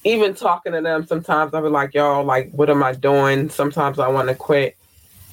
even 0.04 0.34
talking 0.34 0.72
to 0.72 0.80
them, 0.80 1.06
sometimes 1.06 1.54
I 1.54 1.60
be 1.60 1.68
like, 1.68 1.94
y'all, 1.94 2.24
like, 2.24 2.50
what 2.52 2.68
am 2.70 2.82
I 2.82 2.92
doing? 2.92 3.48
Sometimes 3.48 3.98
I 3.98 4.08
want 4.08 4.28
to 4.28 4.34
quit. 4.34 4.76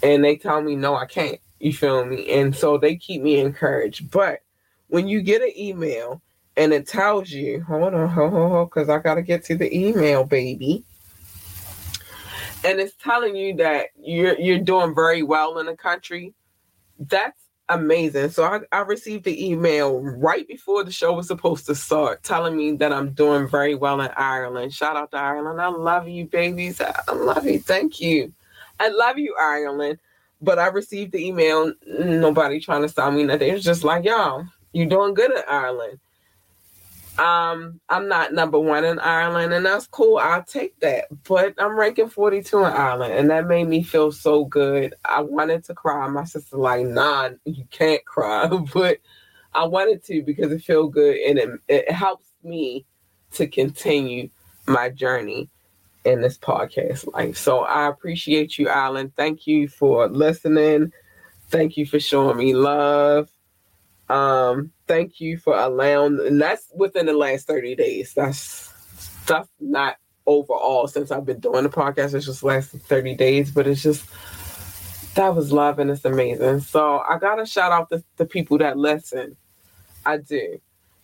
And 0.03 0.23
they 0.23 0.35
tell 0.35 0.61
me, 0.61 0.75
no, 0.75 0.95
I 0.95 1.05
can't. 1.05 1.39
You 1.59 1.73
feel 1.73 2.05
me? 2.05 2.29
And 2.29 2.55
so 2.55 2.77
they 2.77 2.95
keep 2.95 3.21
me 3.21 3.39
encouraged. 3.39 4.11
But 4.11 4.41
when 4.87 5.07
you 5.07 5.21
get 5.21 5.41
an 5.41 5.51
email 5.57 6.21
and 6.55 6.73
it 6.73 6.87
tells 6.87 7.29
you, 7.29 7.63
hold 7.63 7.93
on, 7.93 8.09
hold 8.09 8.33
on, 8.33 8.65
because 8.65 8.89
I 8.89 8.99
got 8.99 9.15
to 9.15 9.21
get 9.21 9.43
to 9.45 9.55
the 9.55 9.75
email, 9.75 10.23
baby. 10.23 10.83
And 12.63 12.79
it's 12.79 12.95
telling 13.01 13.35
you 13.35 13.55
that 13.57 13.87
you're 14.01 14.37
you're 14.37 14.59
doing 14.59 14.93
very 14.93 15.23
well 15.23 15.59
in 15.59 15.65
the 15.65 15.77
country. 15.77 16.33
That's 16.99 17.39
amazing. 17.69 18.31
So 18.31 18.43
I, 18.43 18.59
I 18.71 18.81
received 18.81 19.23
the 19.23 19.47
email 19.49 19.99
right 19.99 20.45
before 20.47 20.83
the 20.83 20.91
show 20.91 21.13
was 21.13 21.27
supposed 21.27 21.65
to 21.67 21.75
start 21.75 22.23
telling 22.23 22.57
me 22.57 22.73
that 22.73 22.91
I'm 22.91 23.11
doing 23.11 23.47
very 23.47 23.75
well 23.75 24.01
in 24.01 24.09
Ireland. 24.17 24.73
Shout 24.73 24.97
out 24.97 25.11
to 25.11 25.17
Ireland. 25.17 25.61
I 25.61 25.67
love 25.67 26.09
you, 26.09 26.25
babies. 26.25 26.81
I 26.81 27.13
love 27.13 27.45
you. 27.45 27.59
Thank 27.59 28.01
you. 28.01 28.33
I 28.79 28.89
love 28.89 29.17
you, 29.17 29.35
Ireland. 29.39 29.99
But 30.41 30.59
I 30.59 30.67
received 30.67 31.11
the 31.11 31.25
email, 31.25 31.73
nobody 31.85 32.59
trying 32.59 32.83
to 32.83 32.89
stop 32.89 33.13
me 33.13 33.23
nothing. 33.23 33.53
It's 33.53 33.63
just 33.63 33.83
like, 33.83 34.05
y'all, 34.05 34.45
you're 34.71 34.87
doing 34.87 35.13
good 35.13 35.31
in 35.31 35.43
Ireland. 35.47 35.99
Um, 37.19 37.81
I'm 37.89 38.07
not 38.07 38.33
number 38.33 38.57
one 38.57 38.85
in 38.85 38.97
Ireland, 38.99 39.53
and 39.53 39.65
that's 39.65 39.87
cool. 39.87 40.17
I'll 40.17 40.43
take 40.43 40.79
that. 40.79 41.07
But 41.25 41.53
I'm 41.57 41.77
ranking 41.77 42.07
42 42.07 42.59
in 42.59 42.63
Ireland, 42.63 43.13
and 43.13 43.29
that 43.29 43.47
made 43.47 43.67
me 43.67 43.83
feel 43.83 44.13
so 44.13 44.45
good. 44.45 44.93
I 45.03 45.19
wanted 45.21 45.65
to 45.65 45.73
cry. 45.73 46.07
My 46.07 46.23
sister 46.23 46.55
like, 46.55 46.85
nah, 46.85 47.31
you 47.43 47.65
can't 47.71 48.03
cry, 48.05 48.47
but 48.73 48.99
I 49.53 49.65
wanted 49.65 50.03
to 50.05 50.21
because 50.21 50.53
it 50.53 50.63
felt 50.63 50.93
good, 50.93 51.17
and 51.17 51.37
it, 51.37 51.49
it 51.67 51.91
helps 51.91 52.27
me 52.41 52.85
to 53.33 53.47
continue 53.47 54.29
my 54.65 54.89
journey 54.89 55.49
in 56.05 56.21
this 56.21 56.37
podcast 56.37 57.11
life. 57.13 57.37
So 57.37 57.61
I 57.61 57.87
appreciate 57.87 58.57
you, 58.57 58.69
Ireland. 58.69 59.13
Thank 59.15 59.47
you 59.47 59.67
for 59.67 60.07
listening. 60.07 60.91
Thank 61.49 61.77
you 61.77 61.85
for 61.85 61.99
showing 61.99 62.37
me 62.37 62.53
love. 62.53 63.29
Um, 64.07 64.71
thank 64.87 65.19
you 65.19 65.37
for 65.37 65.55
allowing, 65.55 66.19
and 66.25 66.41
that's 66.41 66.67
within 66.75 67.05
the 67.05 67.13
last 67.13 67.47
30 67.47 67.75
days. 67.75 68.13
That's 68.13 68.73
stuff 68.97 69.47
not 69.59 69.97
overall 70.25 70.87
since 70.87 71.11
I've 71.11 71.25
been 71.25 71.39
doing 71.39 71.63
the 71.63 71.69
podcast. 71.69 72.13
It's 72.13 72.25
just 72.25 72.43
lasted 72.43 72.81
30 72.83 73.15
days, 73.15 73.51
but 73.51 73.67
it's 73.67 73.83
just 73.83 74.05
that 75.15 75.35
was 75.35 75.51
love 75.51 75.79
and 75.79 75.91
it's 75.91 76.05
amazing. 76.05 76.61
So 76.61 76.99
I 76.99 77.17
gotta 77.19 77.45
shout 77.45 77.71
out 77.71 77.89
the, 77.89 78.03
the 78.17 78.25
people 78.25 78.57
that 78.59 78.77
listen. 78.77 79.35
I 80.05 80.17
do. 80.17 80.59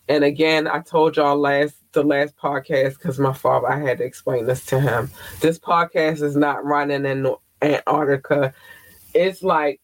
And 0.08 0.24
again, 0.24 0.68
I 0.68 0.80
told 0.80 1.18
y'all 1.18 1.38
last 1.38 1.76
the 1.94 2.04
last 2.04 2.36
podcast 2.38 2.96
because 2.96 3.18
my 3.18 3.34
father 3.34 3.68
I 3.68 3.80
had 3.80 3.98
to 4.00 4.04
explain 4.04 4.46
this 4.46 4.66
to 4.68 4.80
him. 4.80 5.10
This 5.40 5.58
podcast 5.58 6.22
is 6.22 6.36
not 6.36 6.64
running 6.64 7.06
in 7.06 7.34
Antarctica. 7.62 8.54
It's 9.14 9.42
like 9.42 9.82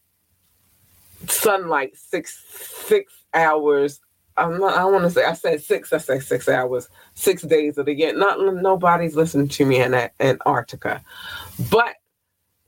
sunlight 1.26 1.96
six 1.96 2.44
six 2.86 3.12
hours. 3.34 4.00
I'm 4.36 4.58
not, 4.58 4.76
I 4.78 4.84
want 4.86 5.04
to 5.04 5.10
say 5.10 5.24
I 5.24 5.34
said 5.34 5.62
six. 5.62 5.92
I 5.92 5.98
say 5.98 6.20
six 6.20 6.48
hours, 6.48 6.88
six 7.14 7.42
days 7.42 7.76
of 7.76 7.86
the 7.86 7.94
year. 7.94 8.16
Not 8.16 8.40
nobody's 8.62 9.16
listening 9.16 9.48
to 9.48 9.66
me 9.66 9.82
in 9.82 9.94
Antarctica, 10.20 11.02
but 11.70 11.94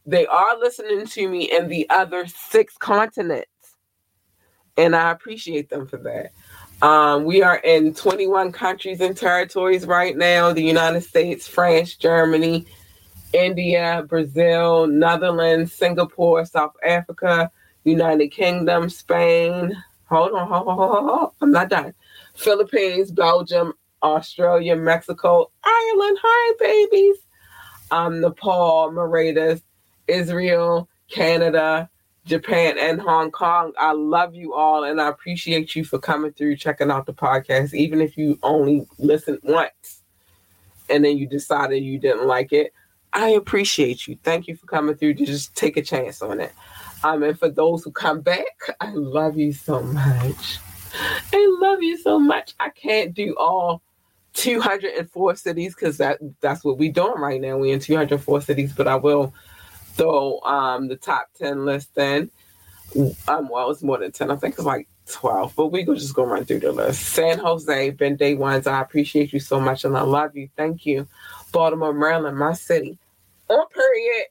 they 0.06 0.26
are 0.26 0.58
listening 0.58 1.06
to 1.06 1.28
me 1.28 1.50
in 1.50 1.68
the 1.68 1.88
other 1.88 2.26
six 2.26 2.76
continents, 2.76 3.48
and 4.76 4.94
I 4.94 5.10
appreciate 5.10 5.70
them 5.70 5.86
for 5.86 5.96
that. 5.98 6.32
Um, 6.82 7.24
we 7.24 7.42
are 7.42 7.56
in 7.56 7.94
21 7.94 8.52
countries 8.52 9.00
and 9.00 9.16
territories 9.16 9.86
right 9.86 10.16
now: 10.16 10.52
the 10.52 10.62
United 10.62 11.02
States, 11.02 11.46
France, 11.48 11.96
Germany, 11.96 12.66
India, 13.32 14.04
Brazil, 14.08 14.86
Netherlands, 14.86 15.72
Singapore, 15.72 16.44
South 16.44 16.74
Africa, 16.86 17.50
United 17.84 18.28
Kingdom, 18.28 18.88
Spain. 18.88 19.76
Hold 20.08 20.32
on, 20.32 20.48
hold 20.48 20.68
on, 20.68 20.76
hold 20.76 21.10
on. 21.10 21.30
I'm 21.40 21.50
not 21.52 21.68
done. 21.68 21.94
Philippines, 22.34 23.10
Belgium, 23.10 23.72
Australia, 24.02 24.76
Mexico, 24.76 25.50
Ireland. 25.64 26.18
Hi, 26.22 26.54
babies. 26.60 27.16
Um, 27.90 28.20
Nepal, 28.20 28.92
Mauritius, 28.92 29.60
Israel, 30.06 30.88
Canada, 31.10 31.88
Japan, 32.26 32.78
and 32.78 33.00
Hong 33.00 33.30
Kong. 33.30 33.72
I 33.78 33.92
love 33.92 34.34
you 34.34 34.54
all, 34.54 34.84
and 34.84 35.00
I 35.00 35.08
appreciate 35.08 35.76
you 35.76 35.84
for 35.84 35.98
coming 35.98 36.32
through, 36.32 36.56
checking 36.56 36.90
out 36.90 37.06
the 37.06 37.12
podcast, 37.12 37.74
even 37.74 38.00
if 38.00 38.16
you 38.16 38.38
only 38.42 38.86
listened 38.98 39.40
once 39.42 40.02
and 40.88 41.04
then 41.04 41.16
you 41.16 41.26
decided 41.26 41.82
you 41.82 41.98
didn't 41.98 42.26
like 42.26 42.52
it. 42.52 42.72
I 43.12 43.30
appreciate 43.30 44.06
you. 44.06 44.18
Thank 44.22 44.48
you 44.48 44.56
for 44.56 44.66
coming 44.66 44.96
through 44.96 45.14
to 45.14 45.26
just 45.26 45.54
take 45.54 45.76
a 45.76 45.82
chance 45.82 46.20
on 46.20 46.40
it. 46.40 46.52
Um, 47.04 47.22
and 47.22 47.38
for 47.38 47.48
those 47.48 47.84
who 47.84 47.92
come 47.92 48.20
back, 48.20 48.44
I 48.80 48.90
love 48.92 49.38
you 49.38 49.52
so 49.52 49.82
much. 49.82 50.58
I 51.32 51.56
love 51.60 51.82
you 51.82 51.96
so 51.98 52.18
much. 52.18 52.54
I 52.58 52.70
can't 52.70 53.14
do 53.14 53.34
all 53.38 53.82
204 54.34 55.36
cities 55.36 55.74
because 55.74 55.98
that 55.98 56.18
that's 56.40 56.64
what 56.64 56.78
we're 56.78 56.92
doing 56.92 57.20
right 57.20 57.40
now. 57.40 57.56
We're 57.56 57.74
in 57.74 57.80
204 57.80 58.40
cities, 58.40 58.72
but 58.72 58.88
I 58.88 58.96
will 58.96 59.32
throw 59.96 60.40
um, 60.40 60.88
the 60.88 60.96
top 60.96 61.28
10 61.38 61.64
list 61.64 61.94
then, 61.94 62.30
Um, 63.28 63.48
well, 63.48 63.70
it's 63.70 63.82
more 63.82 63.98
than 63.98 64.12
10. 64.12 64.30
I 64.30 64.36
think 64.36 64.54
it's 64.54 64.64
like 64.64 64.88
12, 65.10 65.54
but 65.56 65.66
we 65.68 65.82
go 65.82 65.94
just 65.94 66.14
go 66.14 66.24
run 66.24 66.44
through 66.44 66.60
the 66.60 66.72
list. 66.72 67.02
San 67.02 67.38
Jose, 67.38 67.90
Ben 67.90 68.16
Day 68.16 68.34
Ones, 68.34 68.66
I 68.66 68.80
appreciate 68.80 69.32
you 69.32 69.40
so 69.40 69.60
much 69.60 69.84
and 69.84 69.96
I 69.96 70.02
love 70.02 70.36
you. 70.36 70.48
Thank 70.56 70.86
you. 70.86 71.06
Baltimore, 71.52 71.92
Maryland, 71.92 72.38
my 72.38 72.52
city. 72.52 72.98
On 73.48 73.66
period. 73.68 74.26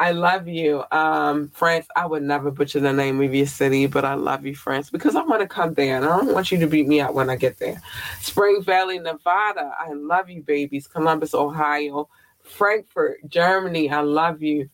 I 0.00 0.12
love 0.12 0.46
you. 0.46 0.84
Um, 0.92 1.48
France, 1.48 1.86
I 1.96 2.06
would 2.06 2.22
never 2.22 2.52
butcher 2.52 2.78
the 2.78 2.92
name 2.92 3.20
of 3.20 3.34
your 3.34 3.46
city, 3.46 3.86
but 3.86 4.04
I 4.04 4.14
love 4.14 4.46
you, 4.46 4.54
France, 4.54 4.90
because 4.90 5.16
I 5.16 5.22
want 5.22 5.42
to 5.42 5.48
come 5.48 5.74
there 5.74 5.96
and 5.96 6.04
I 6.04 6.16
don't 6.16 6.32
want 6.32 6.52
you 6.52 6.58
to 6.58 6.68
beat 6.68 6.86
me 6.86 7.00
out 7.00 7.14
when 7.14 7.28
I 7.28 7.34
get 7.34 7.58
there. 7.58 7.80
Spring 8.20 8.62
Valley, 8.62 9.00
Nevada, 9.00 9.74
I 9.76 9.92
love 9.92 10.30
you, 10.30 10.42
babies. 10.42 10.86
Columbus, 10.86 11.34
Ohio. 11.34 12.08
Frankfurt, 12.42 13.18
Germany, 13.28 13.90
I 13.90 14.00
love 14.00 14.40
you. 14.42 14.70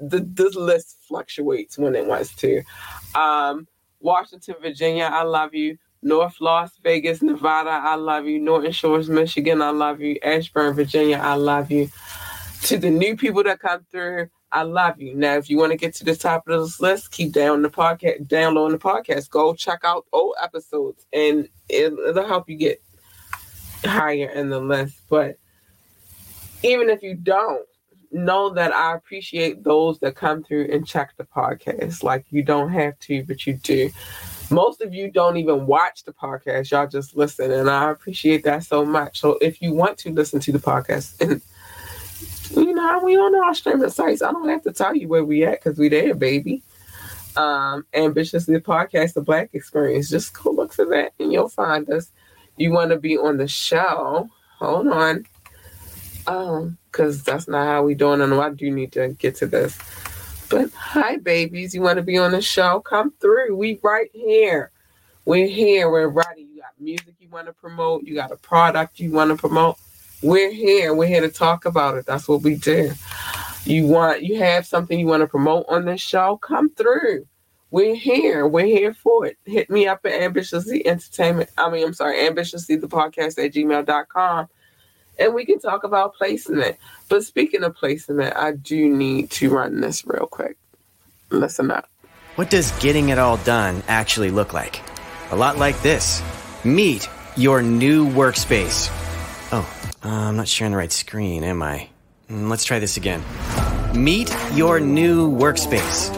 The, 0.00 0.20
this 0.20 0.54
list 0.54 0.98
fluctuates 1.06 1.78
when 1.78 1.94
it 1.94 2.06
wants 2.06 2.34
to. 2.36 2.62
Um, 3.14 3.66
Washington, 4.00 4.56
Virginia, 4.60 5.08
I 5.12 5.22
love 5.22 5.54
you. 5.54 5.78
North 6.02 6.40
Las 6.40 6.72
Vegas, 6.82 7.22
Nevada, 7.22 7.70
I 7.70 7.94
love 7.94 8.26
you. 8.26 8.40
Norton 8.40 8.72
Shores, 8.72 9.08
Michigan, 9.08 9.62
I 9.62 9.70
love 9.70 10.00
you. 10.00 10.18
Ashburn, 10.22 10.74
Virginia, 10.74 11.18
I 11.22 11.34
love 11.34 11.70
you. 11.70 11.88
To 12.62 12.76
the 12.76 12.90
new 12.90 13.16
people 13.16 13.44
that 13.44 13.60
come 13.60 13.86
through, 13.90 14.28
I 14.50 14.62
love 14.62 15.00
you. 15.00 15.14
Now, 15.14 15.36
if 15.36 15.48
you 15.48 15.56
want 15.58 15.72
to 15.72 15.78
get 15.78 15.94
to 15.94 16.04
the 16.04 16.16
top 16.16 16.46
of 16.46 16.60
this 16.60 16.80
list, 16.80 17.10
keep 17.10 17.32
down 17.32 17.62
the 17.62 17.70
podcast, 17.70 18.26
downloading 18.26 18.76
the 18.76 18.82
podcast. 18.82 19.30
Go 19.30 19.54
check 19.54 19.80
out 19.84 20.06
old 20.12 20.34
episodes, 20.42 21.06
and 21.12 21.48
it, 21.68 21.92
it'll 21.92 22.26
help 22.26 22.50
you 22.50 22.56
get 22.56 22.82
higher 23.84 24.28
in 24.28 24.50
the 24.50 24.60
list. 24.60 25.00
But 25.08 25.38
even 26.62 26.90
if 26.90 27.02
you 27.02 27.14
don't, 27.14 27.66
know 28.12 28.50
that 28.50 28.72
I 28.72 28.94
appreciate 28.94 29.64
those 29.64 29.98
that 30.00 30.14
come 30.14 30.42
through 30.42 30.68
and 30.72 30.86
check 30.86 31.14
the 31.16 31.24
podcast. 31.24 32.02
Like 32.02 32.26
you 32.30 32.42
don't 32.42 32.70
have 32.70 32.98
to, 33.00 33.24
but 33.24 33.46
you 33.46 33.54
do. 33.54 33.90
Most 34.50 34.82
of 34.82 34.92
you 34.92 35.10
don't 35.10 35.38
even 35.38 35.66
watch 35.66 36.04
the 36.04 36.12
podcast, 36.12 36.70
y'all 36.70 36.86
just 36.86 37.16
listen, 37.16 37.50
and 37.50 37.70
I 37.70 37.90
appreciate 37.90 38.44
that 38.44 38.64
so 38.64 38.84
much. 38.84 39.20
So 39.20 39.38
if 39.40 39.62
you 39.62 39.72
want 39.72 39.96
to 39.98 40.10
listen 40.10 40.40
to 40.40 40.52
the 40.52 40.58
podcast 40.58 41.20
and 41.20 41.40
you 42.54 42.74
know, 42.74 43.00
we 43.02 43.16
on 43.16 43.34
our 43.34 43.54
streaming 43.54 43.90
sites. 43.90 44.22
I 44.22 44.32
don't 44.32 44.48
have 44.48 44.62
to 44.62 44.72
tell 44.72 44.94
you 44.94 45.08
where 45.08 45.24
we 45.24 45.44
at 45.44 45.62
because 45.62 45.78
we 45.78 45.88
there, 45.88 46.14
baby. 46.14 46.62
Um, 47.36 47.86
ambitiously 47.94 48.58
podcast, 48.60 49.14
the 49.14 49.22
Black 49.22 49.50
Experience. 49.54 50.10
Just 50.10 50.34
go 50.34 50.50
look 50.50 50.72
for 50.72 50.84
that 50.86 51.14
and 51.18 51.32
you'll 51.32 51.48
find 51.48 51.88
us. 51.90 52.10
You 52.56 52.70
want 52.70 52.90
to 52.90 52.98
be 52.98 53.16
on 53.16 53.38
the 53.38 53.48
show? 53.48 54.28
Hold 54.58 54.88
on, 54.88 55.24
um, 56.26 56.78
because 56.90 57.22
that's 57.22 57.48
not 57.48 57.66
how 57.66 57.82
we 57.82 57.94
doing. 57.94 58.20
And 58.20 58.34
I 58.34 58.50
do 58.50 58.70
need 58.70 58.92
to 58.92 59.08
get 59.08 59.36
to 59.36 59.46
this. 59.46 59.78
But 60.50 60.70
hi, 60.72 61.16
babies. 61.16 61.74
You 61.74 61.82
want 61.82 61.96
to 61.96 62.02
be 62.02 62.18
on 62.18 62.32
the 62.32 62.42
show? 62.42 62.80
Come 62.80 63.12
through. 63.20 63.56
We 63.56 63.80
right 63.82 64.10
here. 64.12 64.70
We're 65.24 65.48
here. 65.48 65.90
We're 65.90 66.08
ready. 66.08 66.42
You 66.42 66.60
got 66.60 66.72
music 66.78 67.14
you 67.20 67.28
want 67.28 67.46
to 67.46 67.52
promote. 67.52 68.02
You 68.04 68.14
got 68.14 68.32
a 68.32 68.36
product 68.36 69.00
you 69.00 69.10
want 69.10 69.30
to 69.30 69.36
promote 69.36 69.78
we're 70.22 70.52
here. 70.52 70.94
We're 70.94 71.08
here 71.08 71.20
to 71.20 71.28
talk 71.28 71.64
about 71.64 71.96
it. 71.96 72.06
That's 72.06 72.28
what 72.28 72.42
we 72.42 72.54
do. 72.54 72.92
You 73.64 73.86
want 73.86 74.22
you 74.22 74.38
have 74.38 74.66
something 74.66 74.98
you 74.98 75.06
want 75.06 75.22
to 75.22 75.26
promote 75.26 75.66
on 75.68 75.84
this 75.84 76.00
show? 76.00 76.36
Come 76.38 76.70
through. 76.70 77.26
We're 77.70 77.96
here. 77.96 78.46
We're 78.46 78.66
here 78.66 78.94
for 78.94 79.26
it. 79.26 79.38
Hit 79.44 79.70
me 79.70 79.86
up 79.86 80.00
at 80.04 80.12
ambitiously 80.12 80.86
entertainment. 80.86 81.50
I 81.58 81.70
mean, 81.70 81.84
I'm 81.84 81.94
sorry, 81.94 82.26
ambitiously 82.26 82.76
the 82.76 82.88
podcast 82.88 83.42
at 83.44 83.52
gmail.com. 83.52 84.48
And 85.18 85.34
we 85.34 85.44
can 85.44 85.58
talk 85.58 85.84
about 85.84 86.14
placing 86.14 86.58
it. 86.58 86.78
But 87.08 87.24
speaking 87.24 87.62
of 87.62 87.74
placing 87.74 88.20
it, 88.20 88.32
I 88.34 88.52
do 88.52 88.88
need 88.88 89.30
to 89.32 89.50
run 89.50 89.80
this 89.80 90.06
real 90.06 90.26
quick. 90.26 90.56
Listen 91.30 91.70
up. 91.70 91.88
What 92.36 92.50
does 92.50 92.72
getting 92.80 93.10
it 93.10 93.18
all 93.18 93.36
done 93.38 93.82
actually 93.88 94.30
look 94.30 94.52
like? 94.52 94.80
A 95.30 95.36
lot 95.36 95.58
like 95.58 95.80
this. 95.82 96.22
Meet 96.64 97.08
your 97.36 97.62
new 97.62 98.08
workspace. 98.08 98.88
Oh, 99.52 99.68
uh, 100.04 100.08
I'm 100.08 100.36
not 100.36 100.48
sharing 100.48 100.72
the 100.72 100.78
right 100.78 100.92
screen, 100.92 101.44
am 101.44 101.62
I? 101.62 101.88
Mm, 102.30 102.48
let's 102.48 102.64
try 102.64 102.78
this 102.78 102.96
again. 102.96 103.22
Meet 103.94 104.34
your 104.54 104.80
new 104.80 105.30
workspace. 105.30 106.14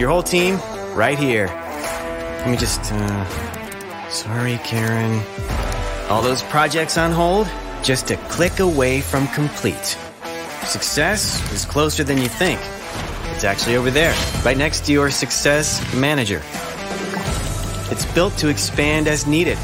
Your 0.00 0.08
whole 0.08 0.22
team, 0.22 0.58
right 0.94 1.18
here. 1.18 1.46
Let 1.46 2.50
me 2.50 2.56
just, 2.56 2.80
uh, 2.92 4.08
sorry, 4.08 4.58
Karen. 4.64 5.22
All 6.08 6.22
those 6.22 6.42
projects 6.44 6.98
on 6.98 7.12
hold, 7.12 7.48
just 7.86 8.10
a 8.10 8.16
click 8.28 8.58
away 8.58 9.00
from 9.00 9.28
complete. 9.28 9.96
Success 10.64 11.40
is 11.52 11.64
closer 11.64 12.02
than 12.02 12.18
you 12.18 12.28
think. 12.28 12.58
It's 13.32 13.44
actually 13.44 13.76
over 13.76 13.92
there, 13.92 14.12
right 14.44 14.56
next 14.56 14.84
to 14.86 14.92
your 14.92 15.08
success 15.08 15.80
manager. 15.94 16.42
It's 17.88 18.04
built 18.12 18.36
to 18.38 18.48
expand 18.48 19.06
as 19.06 19.28
needed. 19.28 19.56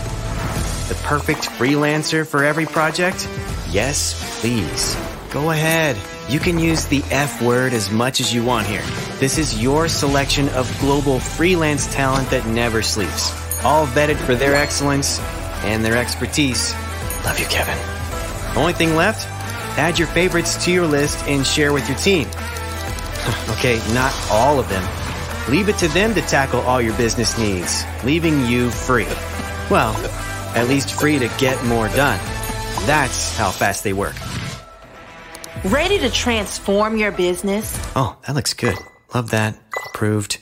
The 0.88 0.96
perfect 1.02 1.40
freelancer 1.42 2.24
for 2.24 2.44
every 2.44 2.64
project? 2.64 3.28
Yes, 3.68 4.40
please. 4.40 4.96
Go 5.32 5.50
ahead. 5.50 5.96
You 6.28 6.38
can 6.38 6.60
use 6.60 6.84
the 6.84 7.02
F 7.10 7.42
word 7.42 7.72
as 7.72 7.90
much 7.90 8.20
as 8.20 8.32
you 8.32 8.44
want 8.44 8.68
here. 8.68 8.84
This 9.18 9.36
is 9.36 9.60
your 9.60 9.88
selection 9.88 10.48
of 10.50 10.72
global 10.78 11.18
freelance 11.18 11.92
talent 11.92 12.30
that 12.30 12.46
never 12.46 12.82
sleeps. 12.82 13.32
All 13.64 13.86
vetted 13.88 14.16
for 14.16 14.36
their 14.36 14.54
excellence 14.54 15.18
and 15.64 15.84
their 15.84 15.96
expertise. 15.96 16.72
Love 17.24 17.40
you, 17.40 17.46
Kevin. 17.46 18.01
Only 18.57 18.72
thing 18.72 18.96
left? 18.96 19.26
Add 19.78 19.98
your 19.98 20.09
favorites 20.09 20.62
to 20.64 20.72
your 20.72 20.86
list 20.86 21.18
and 21.26 21.46
share 21.46 21.72
with 21.72 21.88
your 21.88 21.96
team. 21.98 22.28
okay, 23.50 23.80
not 23.94 24.14
all 24.30 24.59
of 24.59 24.68
them. 24.68 24.82
Leave 25.50 25.68
it 25.68 25.78
to 25.78 25.88
them 25.88 26.14
to 26.14 26.20
tackle 26.22 26.61
all 26.61 26.80
your 26.80 26.96
business 26.96 27.38
needs, 27.38 27.84
leaving 28.05 28.44
you 28.46 28.70
free. 28.70 29.07
Well, 29.70 29.94
at 30.55 30.68
least 30.68 30.92
free 30.92 31.18
to 31.18 31.28
get 31.38 31.64
more 31.64 31.88
done. 31.88 32.18
That's 32.86 33.36
how 33.36 33.50
fast 33.50 33.84
they 33.84 33.92
work. 33.92 34.14
Ready 35.64 35.98
to 35.98 36.11
transform 36.11 36.96
your 36.96 37.12
business? 37.12 37.78
Oh, 37.96 38.16
that 38.26 38.34
looks 38.34 38.53
good. 38.53 38.76
Love 39.14 39.30
that. 39.30 39.57
Approved. 39.86 40.38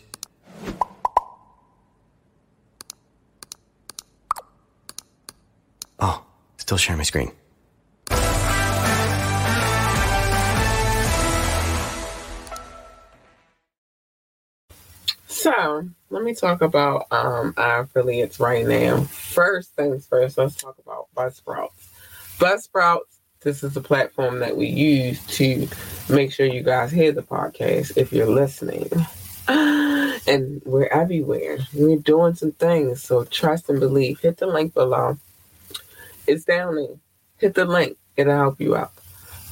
Oh, 5.99 6.25
still 6.57 6.79
sharing 6.79 6.99
my 6.99 7.05
screen. 7.05 7.33
So 15.41 15.89
let 16.11 16.23
me 16.23 16.35
talk 16.35 16.61
about 16.61 17.07
um, 17.11 17.55
our 17.57 17.81
affiliates 17.81 18.39
right 18.39 18.67
now. 18.67 19.05
First 19.05 19.71
things 19.75 20.07
first, 20.07 20.37
let's 20.37 20.55
talk 20.55 20.77
about 20.85 21.07
Buzzsprouts. 21.17 21.89
Buzzsprouts, 22.37 23.17
this 23.41 23.63
is 23.63 23.73
the 23.73 23.81
platform 23.81 24.41
that 24.41 24.55
we 24.55 24.67
use 24.67 25.25
to 25.39 25.67
make 26.11 26.31
sure 26.31 26.45
you 26.45 26.63
guys 26.63 26.93
hear 26.93 27.13
the 27.13 27.23
podcast 27.23 27.97
if 27.97 28.13
you're 28.13 28.27
listening. 28.27 28.91
And 30.27 30.61
we're 30.67 30.87
everywhere. 30.89 31.59
We're 31.73 31.97
doing 31.97 32.35
some 32.35 32.53
things. 32.53 33.03
So 33.03 33.25
trust 33.25 33.71
and 33.71 33.81
believe. 33.81 34.21
Hit 34.21 34.37
the 34.37 34.47
link 34.47 34.75
below. 34.75 35.17
It's 36.27 36.45
down 36.45 36.77
there. 36.77 36.97
Hit 37.39 37.55
the 37.55 37.65
link. 37.65 37.97
It'll 38.17 38.37
help 38.37 38.61
you 38.61 38.77
out. 38.77 38.93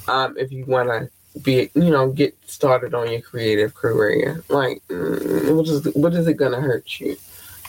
Um, 0.07 0.37
if 0.37 0.53
you 0.53 0.67
want 0.67 0.91
to 0.91 1.11
be, 1.43 1.71
you 1.75 1.91
know, 1.91 2.11
get 2.11 2.37
started 2.47 2.95
on 2.95 3.11
your 3.11 3.21
creative 3.21 3.75
career. 3.75 4.43
Like, 4.49 4.83
mm, 4.89 5.55
what 5.55 5.69
is, 5.69 5.95
what 5.95 6.15
is 6.15 6.27
it 6.27 6.39
to 6.39 6.61
hurt 6.61 7.01
you 7.01 7.17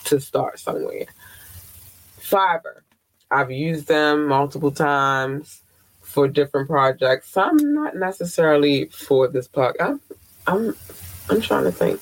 to 0.04 0.20
start 0.20 0.58
somewhere? 0.58 1.06
Fiverr. 2.20 2.80
I've 3.30 3.50
used 3.50 3.86
them 3.86 4.26
multiple 4.26 4.72
times 4.72 5.60
for 6.00 6.26
different 6.26 6.68
projects. 6.68 7.30
Some 7.30 7.56
not 7.74 7.96
necessarily 7.96 8.86
for 8.86 9.28
this 9.28 9.46
plug. 9.46 9.76
I'm, 9.80 10.00
I'm, 10.46 10.74
I'm 11.28 11.40
trying 11.40 11.64
to 11.64 11.72
think. 11.72 12.00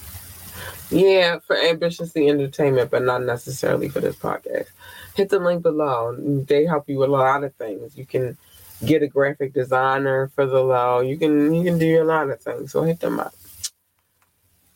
Yeah, 0.90 1.38
for 1.40 1.54
Ambitiously 1.54 2.28
Entertainment, 2.28 2.90
but 2.90 3.02
not 3.02 3.22
necessarily 3.22 3.90
for 3.90 4.00
this 4.00 4.16
podcast. 4.16 4.68
Hit 5.14 5.28
the 5.28 5.38
link 5.38 5.62
below. 5.62 6.16
They 6.16 6.64
help 6.64 6.88
you 6.88 6.98
with 6.98 7.10
a 7.10 7.12
lot 7.12 7.44
of 7.44 7.54
things. 7.56 7.98
You 7.98 8.06
can 8.06 8.38
get 8.84 9.02
a 9.02 9.08
graphic 9.08 9.52
designer 9.52 10.30
for 10.34 10.46
the 10.46 10.62
low. 10.62 11.00
You 11.00 11.16
can 11.16 11.52
you 11.54 11.64
can 11.64 11.78
do 11.78 12.02
a 12.02 12.04
lot 12.04 12.30
of 12.30 12.40
things. 12.40 12.72
So 12.72 12.82
hit 12.82 13.00
them 13.00 13.20
up. 13.20 13.34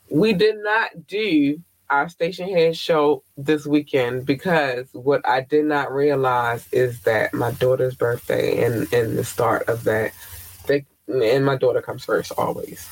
We 0.09 0.33
did 0.33 0.57
not 0.57 1.07
do 1.07 1.61
our 1.89 2.07
Stationhead 2.07 2.75
show 2.77 3.23
this 3.37 3.65
weekend 3.65 4.25
because 4.25 4.87
what 4.93 5.27
I 5.27 5.41
did 5.41 5.65
not 5.65 5.91
realize 5.91 6.67
is 6.71 7.01
that 7.01 7.33
my 7.33 7.51
daughter's 7.51 7.95
birthday 7.95 8.63
and 8.63 8.91
and 8.93 9.17
the 9.17 9.23
start 9.23 9.67
of 9.69 9.83
that, 9.85 10.13
they 10.67 10.85
and 11.07 11.45
my 11.45 11.55
daughter 11.55 11.81
comes 11.81 12.05
first 12.05 12.31
always. 12.37 12.87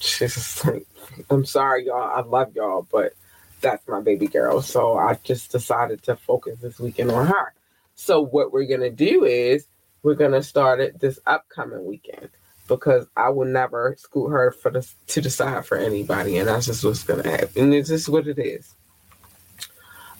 She's 0.00 0.64
like, 0.64 0.86
I'm 1.30 1.44
sorry, 1.44 1.86
y'all. 1.86 2.12
I 2.14 2.20
love 2.20 2.54
y'all, 2.54 2.86
but 2.92 3.14
that's 3.60 3.86
my 3.88 4.00
baby 4.00 4.28
girl. 4.28 4.62
So 4.62 4.96
I 4.96 5.18
just 5.24 5.50
decided 5.50 6.02
to 6.04 6.16
focus 6.16 6.60
this 6.60 6.78
weekend 6.78 7.10
on 7.10 7.26
her. 7.26 7.52
So 7.96 8.20
what 8.20 8.52
we're 8.52 8.66
gonna 8.66 8.90
do 8.90 9.24
is 9.24 9.66
we're 10.02 10.14
gonna 10.14 10.42
start 10.42 10.80
it 10.80 11.00
this 11.00 11.18
upcoming 11.26 11.84
weekend. 11.86 12.30
because 12.68 13.06
I 13.16 13.30
will 13.30 13.46
never 13.46 13.96
scoot 13.98 14.30
her 14.30 14.50
for 14.50 14.70
the 14.70 14.86
to 15.08 15.20
the 15.22 15.30
side 15.30 15.64
for 15.64 15.78
anybody, 15.78 16.36
and 16.36 16.48
that's 16.48 16.66
just 16.66 16.84
what's 16.84 17.02
gonna 17.02 17.28
happen. 17.28 17.48
And 17.56 17.74
it's 17.74 17.88
just 17.88 18.08
what 18.08 18.26
it 18.28 18.38
is. 18.38 18.74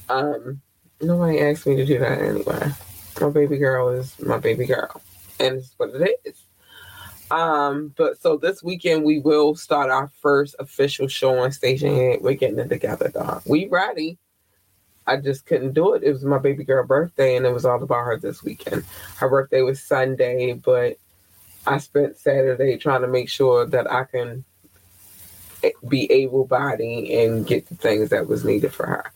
Um, 0.09 0.63
nobody 1.01 1.41
asked 1.41 1.67
me 1.67 1.77
to 1.77 1.85
do 1.85 1.99
that 1.99 2.21
anyway. 2.21 2.73
My 3.21 3.29
baby 3.29 3.59
girl 3.59 3.91
is 3.91 4.19
my 4.21 4.39
baby 4.39 4.65
girl, 4.65 5.01
and 5.39 5.57
it's 5.57 5.75
what 5.77 5.91
it 5.95 6.21
is. 6.25 6.43
Um, 7.31 7.93
but 7.97 8.21
so 8.21 8.39
this 8.39 8.63
weekend 8.63 9.05
we 9.05 9.19
will 9.19 9.55
start 9.55 9.91
our 9.91 10.11
first 10.23 10.57
official 10.59 11.09
show 11.09 11.39
on 11.39 11.51
Stationhead. 11.51 12.23
We're 12.23 12.35
getting 12.35 12.59
it 12.59 12.69
together, 12.71 13.11
dog. 13.11 13.43
We 13.47 13.67
ready. 13.67 14.17
I 15.09 15.17
just 15.17 15.47
couldn't 15.47 15.73
do 15.73 15.95
it. 15.95 16.05
It 16.05 16.13
was 16.13 16.25
my 16.25 16.39
baby 16.39 16.65
girl 16.65 16.87
birthday, 16.87 17.37
and 17.37 17.47
it 17.47 17.53
was 17.53 17.65
all 17.65 17.83
about 17.83 18.05
her 18.05 18.19
this 18.19 18.43
weekend. 18.43 18.85
Her 19.17 19.29
birthday 19.29 19.63
was 19.63 19.83
Sunday, 19.83 20.53
but 20.53 20.99
I 21.67 21.79
spent 21.79 22.19
Saturday 22.19 22.77
trying 22.77 23.01
to 23.01 23.09
make 23.09 23.29
sure 23.29 23.65
that 23.67 23.91
I 23.91 24.05
can 24.05 24.45
be 25.89 26.11
able 26.13 26.45
bodied 26.45 27.11
and 27.11 27.47
get 27.47 27.67
the 27.69 27.75
things 27.75 28.11
that 28.11 28.29
was 28.29 28.45
needed 28.45 28.73
for 28.73 28.87
her. 28.87 29.13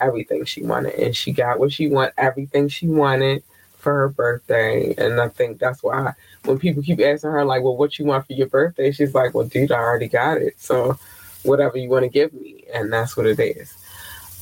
Everything 0.00 0.44
she 0.44 0.62
wanted. 0.62 0.94
And 0.94 1.14
she 1.14 1.30
got 1.30 1.58
what 1.58 1.72
she 1.72 1.88
wanted, 1.88 2.14
everything 2.18 2.68
she 2.68 2.88
wanted 2.88 3.42
for 3.76 3.92
her 3.92 4.08
birthday. 4.08 4.94
And 4.96 5.20
I 5.20 5.28
think 5.28 5.58
that's 5.58 5.82
why 5.82 6.14
when 6.44 6.58
people 6.58 6.82
keep 6.82 7.00
asking 7.00 7.30
her, 7.30 7.44
like, 7.44 7.62
well, 7.62 7.76
what 7.76 7.98
you 7.98 8.06
want 8.06 8.26
for 8.26 8.32
your 8.32 8.48
birthday? 8.48 8.92
She's 8.92 9.14
like, 9.14 9.34
well, 9.34 9.46
dude, 9.46 9.72
I 9.72 9.78
already 9.78 10.08
got 10.08 10.38
it. 10.38 10.58
So 10.58 10.98
whatever 11.42 11.76
you 11.76 11.90
want 11.90 12.04
to 12.04 12.08
give 12.08 12.32
me. 12.32 12.64
And 12.72 12.92
that's 12.92 13.16
what 13.16 13.26
it 13.26 13.38
is. 13.38 13.74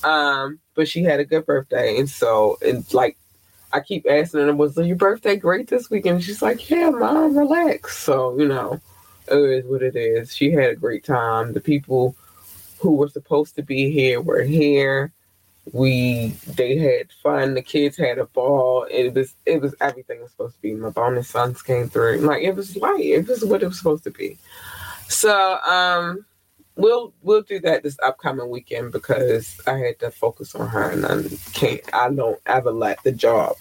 Um, 0.04 0.58
but 0.74 0.88
she 0.88 1.02
had 1.02 1.20
a 1.20 1.24
good 1.24 1.46
birthday. 1.46 1.98
And 1.98 2.08
so, 2.08 2.58
it's 2.60 2.94
like, 2.94 3.16
I 3.72 3.80
keep 3.80 4.06
asking 4.08 4.40
her, 4.40 4.54
was 4.54 4.76
your 4.76 4.96
birthday 4.96 5.36
great 5.36 5.68
this 5.68 5.88
weekend? 5.90 6.22
She's 6.22 6.42
like, 6.42 6.68
yeah, 6.68 6.90
mom, 6.90 7.36
relax. 7.36 7.96
So, 7.96 8.38
you 8.38 8.46
know, 8.46 8.80
it 9.28 9.38
is 9.38 9.64
what 9.64 9.82
it 9.82 9.96
is. 9.96 10.34
She 10.34 10.52
had 10.52 10.70
a 10.70 10.76
great 10.76 11.04
time. 11.04 11.52
The 11.52 11.60
people 11.60 12.14
who 12.80 12.96
were 12.96 13.08
supposed 13.08 13.54
to 13.56 13.62
be 13.62 13.90
here 13.90 14.20
were 14.20 14.42
here. 14.42 15.12
We 15.72 16.34
they 16.56 16.76
had 16.76 17.12
fun. 17.22 17.54
The 17.54 17.62
kids 17.62 17.96
had 17.96 18.18
a 18.18 18.26
ball. 18.26 18.84
It 18.90 19.14
was 19.14 19.34
it 19.46 19.62
was 19.62 19.76
everything 19.80 20.20
was 20.20 20.32
supposed 20.32 20.56
to 20.56 20.62
be. 20.62 20.74
My 20.74 20.90
bonus 20.90 21.28
sons 21.28 21.62
came 21.62 21.88
through. 21.88 22.18
Like 22.18 22.42
it 22.42 22.56
was 22.56 22.76
light. 22.76 23.04
It 23.04 23.28
was 23.28 23.44
what 23.44 23.62
it 23.62 23.68
was 23.68 23.78
supposed 23.78 24.02
to 24.04 24.10
be. 24.10 24.38
So 25.08 25.60
um 25.60 26.26
we'll 26.76 27.12
we'll 27.22 27.42
do 27.42 27.60
that 27.60 27.82
this 27.82 27.98
upcoming 28.02 28.50
weekend 28.50 28.92
because 28.92 29.60
I 29.66 29.78
had 29.78 29.98
to 30.00 30.10
focus 30.10 30.54
on 30.54 30.68
her 30.68 30.90
and 30.90 31.06
I 31.06 31.22
can't 31.52 31.82
I 31.94 32.10
don't 32.10 32.40
ever 32.46 32.72
let 32.72 33.02
the 33.02 33.12
job 33.12 33.58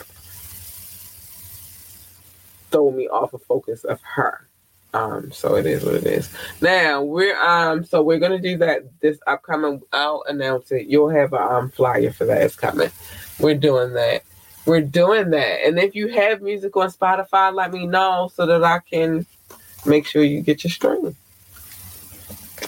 throw 2.71 2.91
me 2.91 3.07
off 3.07 3.33
of 3.33 3.43
focus 3.43 3.83
of 3.83 3.99
her. 4.01 4.47
Um, 4.93 5.31
so 5.31 5.55
it 5.55 5.65
is 5.65 5.85
what 5.85 5.95
it 5.95 6.05
is. 6.05 6.29
Now 6.61 7.01
we're 7.01 7.39
um 7.41 7.83
so 7.85 8.01
we're 8.01 8.19
gonna 8.19 8.41
do 8.41 8.57
that 8.57 8.83
this 9.01 9.19
upcoming 9.27 9.81
I'll 9.93 10.23
announce 10.27 10.71
it. 10.71 10.87
You'll 10.87 11.09
have 11.09 11.33
a 11.33 11.41
um 11.41 11.69
flyer 11.71 12.11
for 12.11 12.25
that. 12.25 12.41
It's 12.41 12.55
coming. 12.55 12.91
We're 13.39 13.55
doing 13.55 13.93
that. 13.93 14.23
We're 14.65 14.81
doing 14.81 15.31
that. 15.31 15.65
And 15.65 15.79
if 15.79 15.95
you 15.95 16.09
have 16.09 16.41
music 16.41 16.75
on 16.77 16.91
Spotify, 16.91 17.53
let 17.53 17.71
me 17.71 17.87
know 17.87 18.29
so 18.33 18.45
that 18.45 18.63
I 18.63 18.79
can 18.79 19.25
make 19.85 20.05
sure 20.05 20.23
you 20.23 20.41
get 20.41 20.63
your 20.63 20.71
stream. 20.71 21.15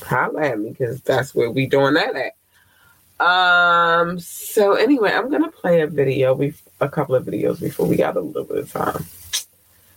Holla 0.03 0.41
at 0.41 0.59
me 0.59 0.69
because 0.69 1.01
that's 1.01 1.33
where 1.33 1.51
we 1.51 1.65
doing 1.65 1.95
that 1.95 2.15
at. 2.15 3.25
Um 3.25 4.19
so 4.19 4.73
anyway, 4.73 5.11
I'm 5.11 5.29
gonna 5.29 5.51
play 5.51 5.81
a 5.81 5.87
video, 5.87 6.33
we 6.33 6.53
a 6.79 6.89
couple 6.89 7.15
of 7.15 7.25
videos 7.25 7.59
before 7.59 7.87
we 7.87 7.95
got 7.95 8.17
a 8.17 8.21
little 8.21 8.43
bit 8.43 8.57
of 8.57 8.71
time. 8.71 9.05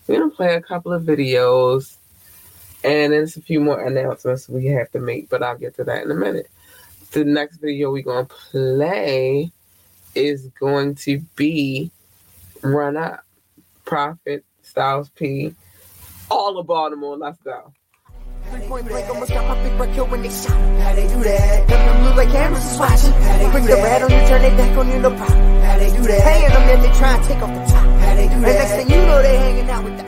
We're 0.06 0.20
gonna 0.20 0.30
play 0.30 0.54
a 0.54 0.60
couple 0.60 0.92
of 0.92 1.02
videos 1.02 1.96
and 2.84 3.12
there's 3.12 3.36
a 3.36 3.42
few 3.42 3.60
more 3.60 3.84
announcements 3.84 4.48
we 4.48 4.66
have 4.66 4.90
to 4.92 5.00
make, 5.00 5.28
but 5.28 5.42
I'll 5.42 5.58
get 5.58 5.74
to 5.76 5.84
that 5.84 6.04
in 6.04 6.10
a 6.10 6.14
minute. 6.14 6.48
The 7.10 7.24
next 7.24 7.56
video 7.56 7.90
we're 7.90 8.02
to 8.02 8.24
play 8.26 9.50
is 10.14 10.46
going 10.60 10.94
to 10.96 11.18
be 11.34 11.90
Run 12.62 12.96
Up, 12.96 13.24
Prophet, 13.84 14.44
Styles 14.62 15.08
P, 15.10 15.54
all 16.30 16.58
of 16.58 16.66
Baltimore. 16.66 17.16
Let's 17.16 17.40
go. 17.42 17.72
Point 18.46 18.88
blank, 18.88 19.08
almost 19.08 19.30
got 19.32 19.46
my 19.46 19.62
big 19.62 19.94
kill 19.94 20.06
when 20.06 20.22
they 20.22 20.30
shot. 20.30 20.52
How 20.80 20.94
they 20.94 21.08
do 21.08 21.22
that? 21.22 21.68
Them 21.68 22.02
blue 22.02 22.14
like 22.14 22.30
cameras 22.30 22.64
is 22.64 22.78
watching. 22.78 23.12
How 23.12 23.38
they 23.38 23.50
Bring 23.50 23.66
the 23.66 23.74
red 23.74 24.02
on 24.02 24.10
you, 24.10 24.28
turn 24.28 24.42
it 24.42 24.56
back 24.56 24.78
on 24.78 24.88
you, 24.88 24.98
no 24.98 25.10
problem. 25.14 25.62
How 25.62 25.78
they 25.78 25.90
do 25.90 26.02
that? 26.02 26.20
Hanging 26.22 26.48
them, 26.50 26.66
then 26.66 26.82
they 26.82 26.98
try 26.98 27.14
and 27.16 27.24
take 27.26 27.42
off 27.42 27.50
the 27.50 27.72
top. 27.72 27.84
How 28.00 28.14
they 28.14 28.28
do 28.28 28.40
that? 28.40 28.46
And 28.46 28.58
next 28.58 28.72
thing 28.72 28.90
you 28.90 29.06
know, 29.06 29.22
they 29.22 29.36
hanging 29.36 29.70
out 29.70 29.84
with 29.84 29.98
the 29.98 30.04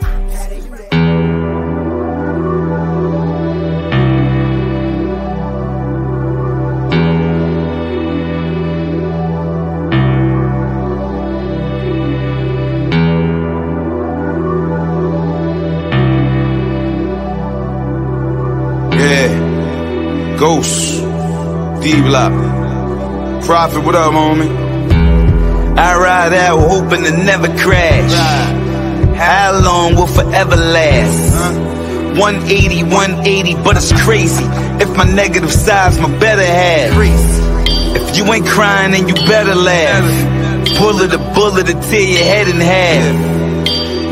Prophet, 23.49 23.79
what 23.79 23.95
up, 23.95 24.13
homie? 24.13 24.47
I 25.75 25.97
ride 25.97 26.33
out 26.33 26.59
hoping 26.69 27.03
to 27.03 27.11
never 27.17 27.47
crash. 27.57 28.13
How 29.17 29.59
long 29.59 29.95
will 29.95 30.05
forever 30.05 30.55
last? 30.55 31.59
180, 32.19 32.83
180, 32.83 33.55
but 33.63 33.75
it's 33.75 33.91
crazy. 34.03 34.43
If 34.79 34.95
my 34.95 35.03
negative 35.03 35.51
side's 35.51 35.97
my 35.97 36.15
better 36.19 36.45
half. 36.45 36.93
If 37.95 38.17
you 38.17 38.31
ain't 38.31 38.45
crying, 38.45 38.91
then 38.91 39.07
you 39.07 39.15
better 39.15 39.55
laugh. 39.55 40.77
Pull 40.77 40.99
it 40.99 41.11
a 41.11 41.17
bullet 41.33 41.65
to 41.65 41.73
tear 41.89 42.01
your 42.01 42.23
head 42.23 42.49
in 42.49 42.57
half. 42.57 43.38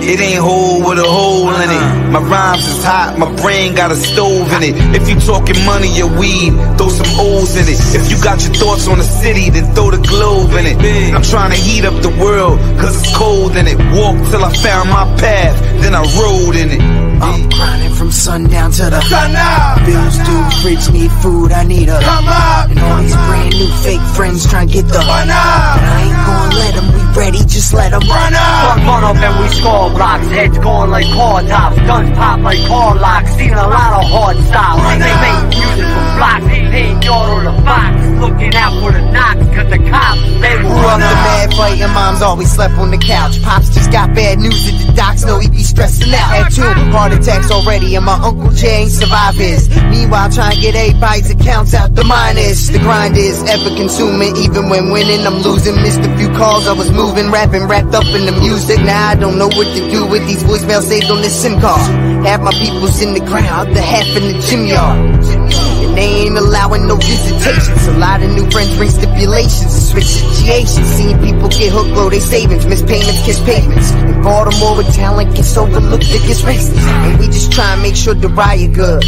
It 0.08 0.22
ain't 0.22 0.40
whole 0.40 0.80
with 0.80 1.00
a 1.00 1.04
hole 1.04 1.52
in 1.52 1.70
it. 1.70 2.12
My 2.16 2.24
rhymes 2.24 2.66
is 2.66 2.82
hot, 2.82 3.20
my 3.20 3.28
brain 3.44 3.76
got 3.76 3.92
a 3.92 3.96
stove 3.96 4.48
in 4.54 4.64
it. 4.64 4.76
If 4.96 5.10
you 5.10 5.20
talking 5.20 5.60
money 5.66 5.92
or 6.02 6.08
weed, 6.08 6.56
throw 6.78 6.88
some 6.88 7.12
O's 7.20 7.60
in 7.60 7.68
it. 7.68 7.76
If 7.92 8.10
you 8.10 8.16
got 8.24 8.40
your 8.40 8.54
thoughts 8.56 8.88
on 8.88 9.00
the 9.00 9.04
city, 9.04 9.50
then 9.50 9.76
throw 9.76 9.92
the 9.92 10.00
globe 10.00 10.52
in 10.56 10.66
it. 10.66 10.78
I'm 11.14 11.24
trying 11.24 11.52
to 11.52 11.58
heat 11.60 11.84
up 11.84 12.02
the 12.02 12.16
world, 12.24 12.58
cause 12.80 12.96
it's 13.04 13.12
cold 13.18 13.58
in 13.58 13.68
it. 13.68 13.76
Walk 13.92 14.16
till 14.32 14.46
I 14.46 14.52
found 14.56 14.88
my 14.90 15.04
path, 15.20 15.60
then 15.84 15.94
I 15.94 16.04
rode 16.16 16.56
in 16.56 16.72
it. 16.72 16.82
I'm 17.20 17.50
grinding 17.50 17.97
from 18.08 18.12
sundown 18.14 18.72
to 18.72 18.84
the 18.90 19.02
sun 19.02 19.36
up. 19.36 19.84
Bills 19.86 20.18
due, 20.24 20.44
fridge 20.64 20.88
need 20.96 21.12
food, 21.20 21.52
I 21.52 21.64
need 21.64 21.90
a 21.90 22.00
come 22.00 22.28
up. 22.28 22.70
And 22.72 22.80
all 22.80 23.02
these 23.04 23.16
brand 23.28 23.52
new 23.52 23.68
fake 23.84 24.06
friends 24.16 24.48
trying 24.48 24.68
to 24.68 24.74
get 24.74 24.88
the 24.88 25.02
fun 25.04 25.28
up. 25.28 25.76
But 25.76 25.84
I 25.84 26.08
ain't 26.08 26.16
gonna 26.16 26.56
let 26.56 26.74
them, 26.76 26.88
we 26.96 27.02
ready, 27.20 27.40
just 27.44 27.74
let 27.74 27.92
them 27.92 28.08
run 28.08 28.34
up. 28.34 28.80
Fuck 28.80 28.88
Run 28.88 29.04
up 29.04 29.18
and 29.20 29.36
we 29.44 29.48
score 29.52 29.90
blocks, 29.92 30.28
heads 30.28 30.58
going 30.60 30.90
like 30.90 31.08
car 31.12 31.44
tops, 31.44 31.78
guns 31.84 32.16
pop 32.16 32.40
like 32.40 32.64
car 32.68 32.96
locks, 32.96 33.36
seen 33.36 33.52
a 33.52 33.68
lot 33.68 33.92
of 34.00 34.08
hard 34.08 34.38
stops. 34.48 34.82
They 35.04 35.16
make 35.20 35.42
music 35.52 35.88
for 35.92 36.08
blocks, 36.16 36.48
paying 36.48 37.02
yard 37.04 37.28
on 37.28 37.44
the 37.44 37.56
box, 37.68 37.94
looking 38.24 38.56
out 38.56 38.74
for 38.80 38.92
the 38.96 39.04
knocks, 39.12 39.44
cause 39.52 39.68
the 39.68 39.82
cops, 39.92 40.24
they 40.40 40.56
will 40.64 40.72
Grew 40.72 40.88
run 40.88 41.02
up 41.04 41.12
the 41.12 41.20
up. 41.20 41.28
mad 41.28 41.54
fighting, 41.60 41.92
moms 41.92 42.22
always 42.22 42.52
slept 42.52 42.76
on 42.80 42.90
the 42.92 42.98
couch. 42.98 43.42
Pops 43.44 43.68
just 43.76 43.92
got 43.92 44.16
bad 44.16 44.40
news 44.40 44.64
at 44.72 44.88
the 44.88 44.94
docs, 44.94 45.26
know 45.26 45.40
he 45.40 45.50
be 45.50 45.60
stressing 45.60 46.14
out. 46.14 46.32
Had 46.32 46.50
two 46.56 46.64
heart 46.96 47.12
attacks 47.12 47.52
already, 47.52 47.97
and 47.98 48.06
my 48.06 48.14
Uncle 48.22 48.52
Jay 48.52 48.86
ain't 48.86 48.92
survive 48.92 49.36
his. 49.36 49.68
Meanwhile, 49.90 50.30
trying 50.30 50.56
to 50.56 50.62
get 50.62 50.76
everybody's 50.76 51.32
accounts 51.32 51.74
out 51.74 51.96
the 51.96 52.04
minus. 52.04 52.70
The 52.70 52.78
grind 52.78 53.18
is 53.18 53.42
ever 53.50 53.76
consuming, 53.76 54.38
even 54.38 54.70
when 54.70 54.92
winning, 54.92 55.26
I'm 55.26 55.42
losing. 55.42 55.76
Missed 55.82 56.02
a 56.02 56.18
few 56.18 56.30
calls, 56.38 56.68
I 56.68 56.74
was 56.74 56.92
moving, 56.92 57.32
rapping, 57.32 57.68
wrapped 57.68 57.96
up 57.96 58.06
in 58.14 58.26
the 58.26 58.38
music. 58.40 58.78
Now 58.86 59.10
I 59.10 59.16
don't 59.16 59.38
know 59.38 59.48
what 59.48 59.68
to 59.76 59.82
do 59.90 60.06
with 60.06 60.26
these 60.28 60.44
voicemails 60.44 60.84
saved 60.84 61.10
on 61.10 61.22
this 61.22 61.42
SIM 61.42 61.60
card. 61.60 61.82
Half 62.26 62.42
my 62.42 62.54
people's 62.54 63.02
in 63.02 63.14
the 63.14 63.26
crowd, 63.26 63.74
the 63.74 63.82
half 63.82 64.08
in 64.16 64.24
the 64.30 64.38
gym 64.46 64.68
yard. 64.68 65.47
They 65.98 66.30
ain't 66.30 66.38
allowing 66.38 66.86
no 66.86 66.96
visitations. 66.98 67.88
A 67.88 67.98
lot 67.98 68.22
of 68.22 68.30
new 68.30 68.46
friends 68.52 68.78
bring 68.78 68.92
stipulations 68.92 69.74
and 69.74 69.82
switch 69.82 70.06
situations. 70.06 70.86
Seeing 70.94 71.18
people 71.26 71.50
get 71.50 71.74
hooked, 71.74 71.90
blow 71.90 72.08
their 72.12 72.22
savings, 72.22 72.68
miss 72.68 72.84
payments, 72.84 73.26
kiss 73.26 73.40
pavements. 73.40 73.90
In 74.06 74.22
Baltimore, 74.22 74.78
with 74.78 74.94
talent 74.94 75.36
gets 75.36 75.58
overlooked, 75.58 76.06
it 76.06 76.22
gets 76.28 76.42
racist. 76.42 76.78
And 76.78 77.20
we 77.20 77.26
just 77.26 77.52
try 77.52 77.74
and 77.74 77.82
make 77.82 77.96
sure 77.96 78.14
the 78.14 78.30
riot 78.30 78.74
good. 78.74 79.02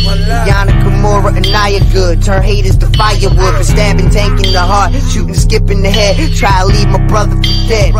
Yana 0.50 0.74
Kimura 0.82 1.38
and 1.38 1.46
Naya 1.52 1.80
good. 1.94 2.24
Turn 2.24 2.42
haters 2.42 2.78
to 2.80 2.88
firewood 2.98 3.54
for 3.54 3.64
stabbing, 3.64 4.10
tank 4.10 4.44
in 4.44 4.52
the 4.52 4.60
heart, 4.60 4.92
shooting, 5.14 5.36
skipping 5.36 5.84
the 5.84 5.92
head. 5.92 6.18
Try 6.34 6.62
to 6.62 6.66
leave 6.66 6.90
my 6.90 7.06
brother 7.06 7.36
for 7.36 7.70
dead. 7.70 7.94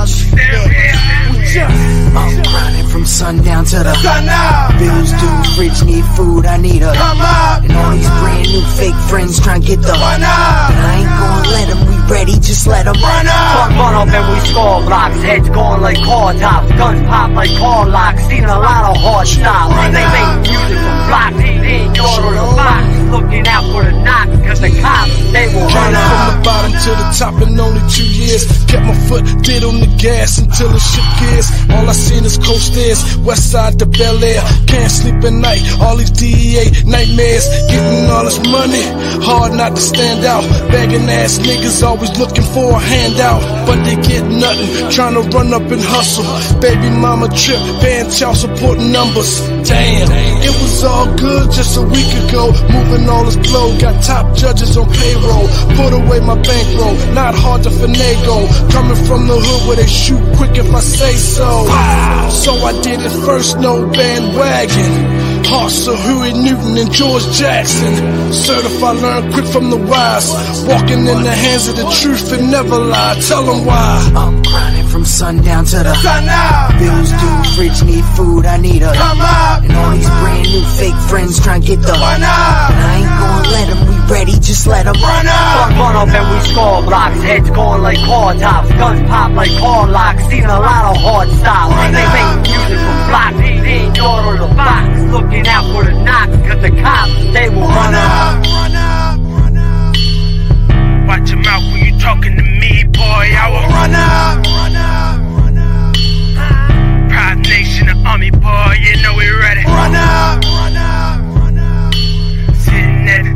I'm 2.16 2.42
grinding 2.44 2.88
from 2.88 3.06
sundown 3.06 3.66
to 3.66 3.78
the 3.84 3.94
sundown. 3.96 4.78
Bills 4.80 5.12
due, 5.12 5.40
fridge 5.56 5.84
need 5.86 6.06
food, 6.16 6.46
I 6.46 6.58
need 6.58 6.82
a 6.82 6.94
come 6.94 7.22
up. 7.22 7.64
And 7.64 7.74
all 7.74 7.92
these 7.92 8.10
brand 8.20 8.48
new 8.50 8.64
fake 8.78 9.00
friends 9.10 9.40
trying 9.40 9.62
to 9.62 9.68
get 9.68 9.82
the 9.82 9.94
run 9.94 10.24
up. 10.24 10.72
And 10.72 10.80
I 10.80 10.94
ain't 11.00 11.10
gonna 11.10 11.50
let 11.54 11.68
them, 11.70 11.80
we 11.88 11.96
ready, 12.10 12.34
just 12.40 12.68
let 12.68 12.86
them 12.86 12.98
run 12.98 13.28
up. 13.28 13.70
Fuck 13.70 13.72
run 13.78 13.96
up 13.96 14.10
and 14.10 14.26
we 14.34 14.40
score 14.50 14.82
blocks, 14.84 15.22
heads 15.22 15.50
going 15.50 15.82
like 15.82 16.02
car 16.04 16.34
tops, 16.34 16.72
guns 16.74 17.06
pop 17.08 17.32
like 17.32 17.54
car 17.58 17.88
locks. 17.88 18.22
Seen 18.28 18.46
a 18.46 18.60
lot 18.60 18.90
of 18.90 18.98
hard 18.98 19.28
styles, 19.28 19.74
they 19.94 20.06
make 20.10 20.32
music 20.50 20.78
from 20.82 20.98
block 21.10 21.34
TV, 21.38 21.96
you're 21.96 22.06
on 22.06 22.34
the 22.34 22.46
box, 22.58 22.84
looking 23.14 23.48
out 23.48 23.66
for 23.72 23.84
the 23.84 23.94
knock, 24.04 24.28
cause 24.46 24.62
the 24.62 24.72
cops, 24.82 25.14
they 25.32 25.48
will 25.54 25.70
run 25.70 25.94
up. 25.94 26.10
From 26.10 26.22
the 26.30 26.38
bottom 26.44 26.72
to 26.74 26.92
the 26.98 27.08
top 27.18 27.36
in 27.42 27.60
only 27.60 27.84
two 27.90 28.08
years, 28.08 28.46
kept 28.66 28.86
my 28.86 28.98
foot 29.08 29.26
dead 29.44 29.64
on 29.64 29.80
the 29.80 29.90
gas 29.98 30.38
until 30.40 30.70
the 30.70 30.80
shit 30.80 31.06
gears. 31.20 31.50
All 31.70 31.86
I 31.90 31.94
seen 32.00 32.24
is 32.26 32.38
coast 32.38 32.74
stairs, 32.74 33.18
west 33.18 33.52
side 33.52 33.78
to 33.80 33.86
Bel 33.86 34.24
Air. 34.24 34.42
Can't 34.66 34.92
sleep 34.92 35.20
at 35.24 35.34
night, 35.34 35.62
all 35.82 35.98
these 35.98 36.12
DEA 36.12 36.72
nightmares. 36.86 37.46
Getting 37.68 38.10
all 38.10 38.24
this 38.24 38.40
money, 38.48 38.84
hard 39.24 39.54
not 39.54 39.76
to 39.76 39.82
stand 39.82 40.26
out. 40.26 40.44
Begging 40.72 41.08
ass 41.10 41.38
niggas 41.40 41.84
always 41.84 42.18
looking 42.18 42.48
for 42.56 42.72
a 42.72 42.80
handout, 42.80 43.42
but 43.68 43.84
they 43.84 43.96
get 44.08 44.24
nothing. 44.26 44.90
Trying 44.90 45.16
to 45.20 45.24
run 45.36 45.54
up 45.54 45.68
and 45.70 45.82
hustle. 45.82 46.26
Baby 46.62 46.90
mama 46.90 47.28
trip, 47.30 47.60
paying 47.82 48.10
child 48.10 48.38
support 48.38 48.80
numbers. 48.80 49.42
Damn, 49.68 50.08
it 50.42 50.56
was 50.62 50.84
all 50.84 51.08
good 51.16 51.52
just 51.52 51.78
a 51.78 51.82
week 51.82 52.12
ago. 52.28 52.52
Moving 52.72 53.10
all 53.10 53.26
this 53.26 53.38
blow, 53.38 53.78
got 53.80 54.02
top 54.04 54.36
judges 54.36 54.78
on 54.78 54.88
payroll. 54.92 55.48
Put 55.76 55.94
away 55.94 56.20
my 56.20 56.36
bankroll, 56.36 56.96
not 57.14 57.36
hard 57.36 57.64
to 57.64 57.70
finagle. 57.70 58.48
Coming 58.72 59.00
from 59.06 59.28
the 59.28 59.36
hood 59.36 59.68
where 59.68 59.78
they 59.78 59.88
shoot 59.88 60.22
quick 60.38 60.56
if 60.56 60.74
I 60.74 60.80
say 60.80 61.16
so. 61.16 61.66
So 62.30 62.54
I 62.66 62.74
did 62.82 63.00
it 63.02 63.16
first, 63.26 63.60
no 63.60 63.88
bandwagon. 63.90 65.20
Hearts 65.46 65.88
of 65.88 65.98
Huey 66.04 66.34
Newton 66.34 66.78
and 66.78 66.92
George 66.92 67.26
Jackson. 67.34 67.96
Certified, 68.32 68.98
learn 68.98 69.32
quick 69.34 69.46
from 69.46 69.72
the 69.72 69.78
wise. 69.78 70.30
Walking 70.68 71.00
in 71.00 71.24
the 71.24 71.34
hands 71.34 71.68
of 71.68 71.76
the 71.76 71.90
truth 71.90 72.32
and 72.34 72.52
never 72.52 72.78
lie. 72.78 73.20
Tell 73.28 73.44
them 73.44 73.66
why. 73.66 74.12
I'm 74.16 74.44
grinding 74.44 74.88
from 74.88 75.06
sundown 75.06 75.66
to 75.66 75.78
the 75.78 75.96
sun 75.96 76.26
out. 76.30 76.78
Bills 76.78 77.10
due, 77.10 77.56
fridge 77.56 77.84
need 77.84 78.06
food, 78.16 78.46
I 78.46 78.58
need 78.58 78.84
a 78.84 78.94
come 78.94 79.22
out. 79.22 79.64
And 79.64 79.74
all 79.74 79.92
these 79.92 80.06
brand 80.06 80.29
new 80.29 80.29
fake 80.29 80.29
friends 81.10 81.42
trying 81.42 81.62
to 81.62 81.68
get 81.68 81.82
the 81.82 81.92
run 81.92 82.22
out. 82.22 82.70
And 82.70 82.80
I 82.86 82.96
ain't 83.02 83.10
gonna 83.10 83.50
let 83.50 83.66
them, 83.68 83.82
we 83.90 84.14
ready, 84.14 84.34
just 84.40 84.68
let 84.68 84.86
them 84.86 84.96
run 85.02 85.26
out. 85.28 85.74
Run 85.74 85.96
up 85.98 86.08
and 86.14 86.26
we 86.30 86.40
score 86.48 86.82
blocks, 86.84 87.20
heads 87.26 87.50
going 87.50 87.82
like 87.82 87.98
car 88.06 88.34
tops, 88.36 88.70
guns 88.78 89.02
pop 89.10 89.32
like 89.34 89.52
car 89.58 89.90
locks. 89.90 90.24
Seen 90.30 90.46
a 90.46 90.60
lot 90.60 90.96
of 90.96 91.02
hard 91.02 91.30
stops. 91.42 91.74
They 91.90 92.06
make 92.14 92.32
music 92.46 92.78
from 92.78 93.00
blocks, 93.10 93.38
they 93.42 93.58
ain't 93.82 93.98
your 93.98 94.22
or 94.30 94.38
the 94.38 94.48
box. 94.54 94.86
Looking 95.10 95.48
out 95.48 95.66
for 95.74 95.84
the 95.84 95.98
knocks, 96.06 96.38
cause 96.46 96.62
the 96.62 96.72
cops, 96.80 97.18
they 97.34 97.50
will 97.50 97.66
run, 97.66 97.90
run 97.90 97.94
up. 97.96 98.46
Run 98.46 98.76
up, 98.78 99.18
run 99.18 99.58
up. 99.58 99.98
Watch 101.10 101.30
your 101.32 101.42
mouth 101.42 101.66
when 101.74 101.82
you 101.90 102.00
talking 102.00 102.38
to 102.38 102.44
me, 102.44 102.84
boy. 102.86 103.26
I 103.34 103.50
will 103.50 103.68
run 103.74 103.94
up, 103.98 104.46
run 104.46 104.76
up, 104.78 105.18
run 105.42 105.58
up. 105.58 107.10
Pride 107.10 107.42
Nation, 107.50 107.88
the 107.88 107.98
army, 108.06 108.30
boy. 108.30 108.78
You 108.78 109.02
know 109.02 109.18
we 109.18 109.26
ready. 109.32 109.66
Run 109.66 109.96
up, 109.96 110.44
run 110.46 110.46
up, 110.46 110.69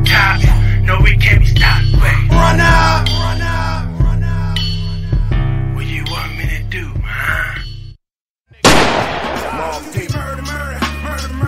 top, 0.06 0.41
no, 0.84 0.99
we 1.01 1.18
can't 1.18 1.39
be 1.41 1.47
stopped. 1.47 1.86
Wait. 1.93 2.30
Run 2.32 2.60
up, 2.60 3.08
run 3.08 3.41
up, 3.41 3.99
run 4.01 4.24
up. 4.24 4.58
What 5.76 5.86
you 5.86 6.04
want 6.10 6.38
me 6.38 6.45
to 6.58 6.64
do, 6.70 6.93
huh? 7.04 7.60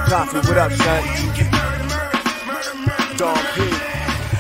Prophet, 0.08 0.46
what 0.48 0.58
up, 0.58 0.72
son? 0.74 1.04
Dog 3.18 3.38
P. 3.56 3.64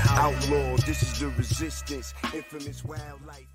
Outlaw, 0.09 0.77
this 0.85 1.03
is 1.03 1.19
the 1.19 1.29
resistance. 1.37 2.13
Infamous 2.33 2.83
wildlife. 2.85 3.47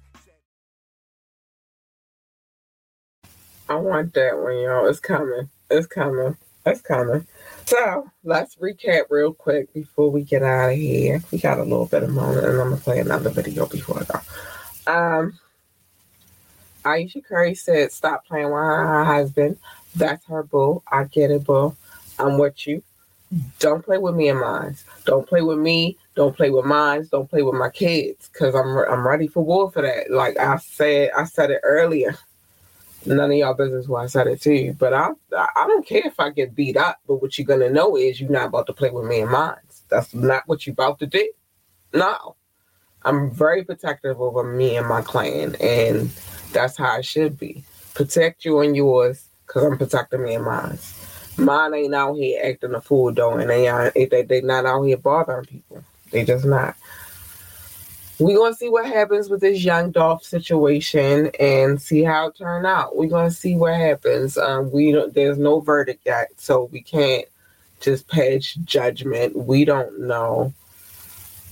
I 3.68 3.76
want 3.76 4.14
that 4.14 4.36
one, 4.36 4.58
y'all. 4.58 4.88
It's 4.88 5.00
coming. 5.00 5.48
It's 5.70 5.86
coming. 5.86 6.36
It's 6.66 6.80
coming. 6.80 7.26
So 7.70 8.10
let's 8.24 8.56
recap 8.56 9.04
real 9.10 9.32
quick 9.32 9.72
before 9.72 10.10
we 10.10 10.24
get 10.24 10.42
out 10.42 10.70
of 10.70 10.76
here. 10.76 11.22
We 11.30 11.38
got 11.38 11.60
a 11.60 11.62
little 11.62 11.86
bit 11.86 12.02
of 12.02 12.10
moment, 12.10 12.44
and 12.44 12.60
I'm 12.60 12.70
gonna 12.70 12.76
play 12.80 12.98
another 12.98 13.30
video 13.30 13.64
before 13.64 14.02
I 14.02 14.92
go. 14.92 14.92
Um, 14.92 15.38
Ayesha 16.84 17.20
Curry 17.20 17.54
said, 17.54 17.92
"Stop 17.92 18.26
playing 18.26 18.46
with 18.46 18.54
her 18.54 19.04
husband. 19.04 19.56
That's 19.94 20.26
her 20.26 20.42
boo. 20.42 20.82
I 20.90 21.04
get 21.04 21.30
it, 21.30 21.44
boo. 21.44 21.76
I'm 22.18 22.38
with 22.38 22.66
you. 22.66 22.82
Don't 23.60 23.84
play 23.84 23.98
with 23.98 24.16
me 24.16 24.30
and 24.30 24.40
mine. 24.40 24.76
Don't 25.04 25.28
play 25.28 25.42
with 25.42 25.58
me. 25.58 25.96
Don't 26.16 26.36
play 26.36 26.50
with 26.50 26.64
mine. 26.64 27.06
Don't 27.12 27.30
play 27.30 27.42
with 27.42 27.54
my 27.54 27.70
kids. 27.70 28.28
Cause 28.32 28.52
I'm 28.52 28.78
I'm 28.78 29.06
ready 29.06 29.28
for 29.28 29.44
war 29.44 29.70
for 29.70 29.82
that. 29.82 30.10
Like 30.10 30.36
I 30.38 30.56
said, 30.56 31.12
I 31.16 31.22
said 31.22 31.52
it 31.52 31.60
earlier. 31.62 32.18
None 33.06 33.30
of 33.30 33.36
y'all 33.36 33.54
business 33.54 33.88
why 33.88 34.04
I 34.04 34.06
said 34.06 34.26
it 34.26 34.42
to 34.42 34.52
you. 34.52 34.72
But 34.74 34.92
I 34.92 35.10
I 35.36 35.66
don't 35.66 35.86
care 35.86 36.02
if 36.04 36.20
I 36.20 36.30
get 36.30 36.54
beat 36.54 36.76
up. 36.76 36.98
But 37.06 37.22
what 37.22 37.38
you're 37.38 37.46
gonna 37.46 37.70
know 37.70 37.96
is 37.96 38.20
you're 38.20 38.30
not 38.30 38.46
about 38.48 38.66
to 38.66 38.72
play 38.72 38.90
with 38.90 39.06
me 39.06 39.20
and 39.20 39.30
mine. 39.30 39.56
That's 39.88 40.14
not 40.14 40.44
what 40.46 40.66
you're 40.66 40.72
about 40.72 40.98
to 41.00 41.06
do. 41.06 41.30
No. 41.94 42.36
I'm 43.02 43.30
very 43.30 43.64
protective 43.64 44.20
over 44.20 44.44
me 44.44 44.76
and 44.76 44.86
my 44.86 45.00
clan, 45.00 45.56
and 45.58 46.10
that's 46.52 46.76
how 46.76 46.98
I 46.98 47.00
should 47.00 47.38
be. 47.38 47.64
Protect 47.94 48.44
you 48.44 48.60
and 48.60 48.76
yours, 48.76 49.26
cause 49.46 49.64
I'm 49.64 49.78
protecting 49.78 50.22
me 50.22 50.34
and 50.34 50.44
mine. 50.44 50.78
Mine 51.38 51.74
ain't 51.74 51.94
out 51.94 52.16
here 52.16 52.42
acting 52.44 52.74
a 52.74 52.80
fool 52.82 53.12
though, 53.14 53.38
and 53.38 53.48
they 53.48 54.06
they 54.06 54.22
they 54.22 54.42
not 54.42 54.66
out 54.66 54.82
here 54.82 54.98
bothering 54.98 55.46
people. 55.46 55.82
They 56.10 56.26
just 56.26 56.44
not. 56.44 56.76
We 58.20 58.34
gonna 58.34 58.54
see 58.54 58.68
what 58.68 58.84
happens 58.84 59.30
with 59.30 59.40
this 59.40 59.64
young 59.64 59.92
Dolph 59.92 60.24
situation 60.24 61.30
and 61.40 61.80
see 61.80 62.04
how 62.04 62.28
it 62.28 62.36
turn 62.36 62.66
out. 62.66 62.94
We 62.94 63.08
gonna 63.08 63.30
see 63.30 63.56
what 63.56 63.74
happens. 63.74 64.36
Um, 64.36 64.70
we 64.70 64.92
don't. 64.92 65.14
There's 65.14 65.38
no 65.38 65.60
verdict 65.60 66.02
yet, 66.04 66.28
so 66.36 66.64
we 66.70 66.82
can't 66.82 67.24
just 67.80 68.08
pass 68.08 68.52
judgment. 68.64 69.34
We 69.34 69.64
don't 69.64 70.00
know 70.00 70.52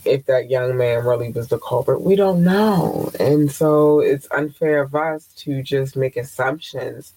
if 0.05 0.27
that 0.27 0.51
young 0.51 0.77
man 0.77 1.07
really 1.07 1.31
was 1.33 1.49
the 1.49 1.59
culprit. 1.59 2.03
We 2.03 2.17
don't 2.17 2.45
know, 2.45 3.11
and 3.19 3.51
so 3.51 4.01
it's 4.01 4.29
unfair 4.31 4.83
of 4.83 4.95
us 4.95 5.25
to 5.39 5.63
just 5.63 5.97
make 5.97 6.19
assumptions 6.19 7.15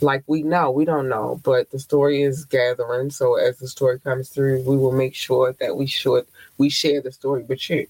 like 0.00 0.22
we 0.28 0.42
know 0.44 0.70
we 0.70 0.84
don't 0.84 1.08
know 1.08 1.40
but 1.42 1.68
the 1.72 1.78
story 1.78 2.22
is 2.22 2.44
gathering 2.44 3.10
so 3.10 3.34
as 3.34 3.58
the 3.58 3.66
story 3.66 3.98
comes 3.98 4.28
through 4.28 4.62
we 4.62 4.76
will 4.76 4.92
make 4.92 5.12
sure 5.12 5.52
that 5.58 5.76
we 5.76 5.86
should 5.86 6.24
we 6.56 6.68
share 6.68 7.00
the 7.00 7.10
story 7.10 7.42
with 7.42 7.68
you 7.68 7.84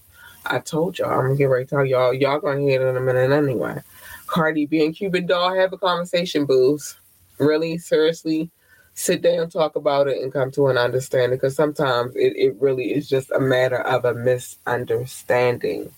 i 0.49 0.59
told 0.59 0.97
y'all 0.97 1.11
i'm 1.11 1.25
gonna 1.25 1.35
get 1.35 1.45
ready 1.45 1.65
to 1.65 1.69
tell 1.69 1.85
y'all 1.85 2.13
y'all 2.13 2.39
gonna 2.39 2.59
hear 2.59 2.81
it 2.81 2.89
in 2.89 2.97
a 2.97 3.01
minute 3.01 3.31
anyway. 3.31 3.81
Cardi 4.27 4.65
b 4.65 4.85
and 4.85 4.95
cuban 4.95 5.25
doll 5.25 5.55
have 5.55 5.73
a 5.73 5.77
conversation 5.77 6.45
booze 6.45 6.97
really 7.39 7.77
seriously 7.77 8.49
sit 8.93 9.21
down 9.21 9.49
talk 9.49 9.75
about 9.75 10.07
it 10.07 10.21
and 10.21 10.33
come 10.33 10.51
to 10.51 10.67
an 10.67 10.77
understanding 10.77 11.37
because 11.37 11.55
sometimes 11.55 12.15
it, 12.15 12.33
it 12.35 12.55
really 12.59 12.93
is 12.93 13.07
just 13.07 13.31
a 13.31 13.39
matter 13.39 13.79
of 13.79 14.03
a 14.03 14.13
misunderstanding. 14.13 15.89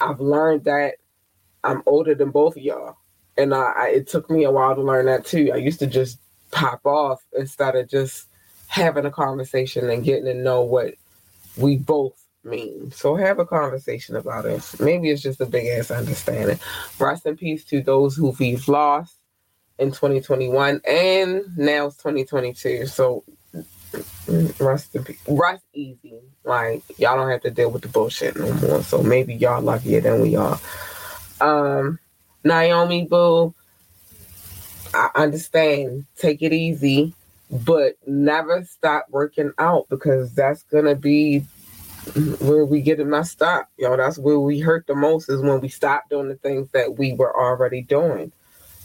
I've 0.00 0.20
learned 0.20 0.64
that 0.64 0.96
i'm 1.62 1.82
older 1.86 2.14
than 2.14 2.30
both 2.30 2.56
of 2.56 2.62
y'all 2.62 2.98
and 3.36 3.54
I, 3.54 3.72
I, 3.76 3.88
it 3.88 4.08
took 4.08 4.30
me 4.30 4.44
a 4.44 4.50
while 4.50 4.74
to 4.74 4.82
learn 4.82 5.06
that 5.06 5.26
too. 5.26 5.50
I 5.52 5.56
used 5.56 5.80
to 5.80 5.86
just 5.86 6.18
pop 6.50 6.84
off 6.86 7.22
instead 7.36 7.74
of 7.74 7.88
just 7.88 8.26
having 8.68 9.06
a 9.06 9.10
conversation 9.10 9.90
and 9.90 10.04
getting 10.04 10.26
to 10.26 10.34
know 10.34 10.62
what 10.62 10.94
we 11.56 11.76
both 11.76 12.23
mean. 12.44 12.90
So 12.90 13.14
have 13.14 13.38
a 13.38 13.46
conversation 13.46 14.16
about 14.16 14.46
it. 14.46 14.62
Maybe 14.80 15.10
it's 15.10 15.22
just 15.22 15.40
a 15.40 15.46
big 15.46 15.66
ass 15.66 15.90
understanding. 15.90 16.58
Rest 16.98 17.26
in 17.26 17.36
peace 17.36 17.64
to 17.66 17.82
those 17.82 18.16
who 18.16 18.34
we've 18.38 18.66
lost 18.68 19.16
in 19.78 19.90
2021 19.90 20.80
and 20.86 21.42
now 21.56 21.86
it's 21.86 21.96
2022. 21.96 22.86
So 22.86 23.24
rest 24.58 24.94
in 24.94 25.04
peace. 25.04 25.20
Rest 25.28 25.64
easy. 25.72 26.20
Like 26.44 26.82
y'all 26.98 27.16
don't 27.16 27.30
have 27.30 27.42
to 27.42 27.50
deal 27.50 27.70
with 27.70 27.82
the 27.82 27.88
bullshit 27.88 28.36
no 28.36 28.52
more. 28.54 28.82
So 28.82 29.02
maybe 29.02 29.34
y'all 29.34 29.62
luckier 29.62 30.00
than 30.00 30.20
we 30.20 30.36
are. 30.36 30.58
Um 31.40 31.98
Naomi 32.44 33.06
Boo, 33.06 33.54
I 34.92 35.10
understand. 35.14 36.04
Take 36.16 36.42
it 36.42 36.52
easy, 36.52 37.14
but 37.50 37.96
never 38.06 38.64
stop 38.64 39.06
working 39.10 39.52
out 39.58 39.86
because 39.88 40.34
that's 40.34 40.62
gonna 40.64 40.94
be 40.94 41.44
where 42.40 42.64
we 42.64 42.80
get 42.80 43.00
it 43.00 43.12
up. 43.42 43.70
You 43.78 43.88
know, 43.88 43.96
that's 43.96 44.18
where 44.18 44.38
we 44.38 44.60
hurt 44.60 44.86
the 44.86 44.94
most 44.94 45.28
is 45.28 45.40
when 45.40 45.60
we 45.60 45.68
stop 45.68 46.08
doing 46.08 46.28
the 46.28 46.36
things 46.36 46.68
that 46.70 46.98
we 46.98 47.14
were 47.14 47.36
already 47.36 47.82
doing. 47.82 48.32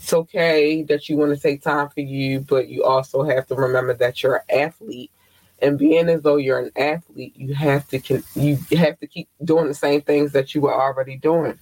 It's 0.02 0.12
okay 0.12 0.82
that 0.84 1.08
you 1.08 1.16
want 1.16 1.34
to 1.34 1.40
take 1.40 1.62
time 1.62 1.88
for 1.90 2.00
you, 2.00 2.40
but 2.40 2.68
you 2.68 2.84
also 2.84 3.22
have 3.22 3.46
to 3.48 3.54
remember 3.54 3.94
that 3.94 4.22
you're 4.22 4.36
an 4.36 4.62
athlete. 4.62 5.10
And 5.62 5.78
being 5.78 6.08
as 6.08 6.22
though 6.22 6.36
you're 6.36 6.58
an 6.58 6.72
athlete, 6.74 7.34
you 7.36 7.52
have 7.52 7.86
to 7.88 8.22
you 8.34 8.56
have 8.78 8.98
to 9.00 9.06
keep 9.06 9.28
doing 9.44 9.68
the 9.68 9.74
same 9.74 10.00
things 10.00 10.32
that 10.32 10.54
you 10.54 10.62
were 10.62 10.74
already 10.74 11.16
doing, 11.16 11.58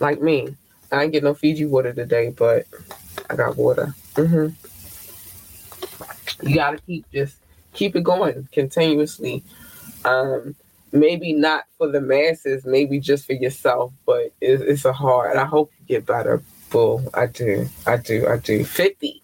like 0.00 0.22
me. 0.22 0.56
I 0.90 1.04
ain't 1.04 1.12
get 1.12 1.22
no 1.22 1.34
Fiji 1.34 1.66
water 1.66 1.92
today, 1.92 2.30
but 2.30 2.66
I 3.28 3.36
got 3.36 3.56
water. 3.56 3.94
Mm-hmm. 4.14 4.48
You 6.48 6.54
gotta 6.54 6.78
keep 6.78 7.04
just 7.12 7.36
keep 7.74 7.94
it 7.94 8.02
going 8.04 8.48
continuously. 8.52 9.44
Um, 10.04 10.56
maybe 10.92 11.32
not 11.32 11.64
for 11.78 11.88
the 11.88 12.00
masses, 12.00 12.64
maybe 12.64 13.00
just 13.00 13.26
for 13.26 13.32
yourself, 13.32 13.92
but 14.06 14.32
it's, 14.40 14.62
it's 14.62 14.84
a 14.84 14.92
hard. 14.92 15.36
I 15.36 15.44
hope 15.44 15.72
you 15.80 15.86
get 15.86 16.06
better, 16.06 16.42
Bull. 16.70 17.02
I 17.14 17.26
do, 17.26 17.68
I 17.86 17.96
do, 17.96 18.28
I 18.28 18.36
do. 18.36 18.64
Fifty. 18.64 19.22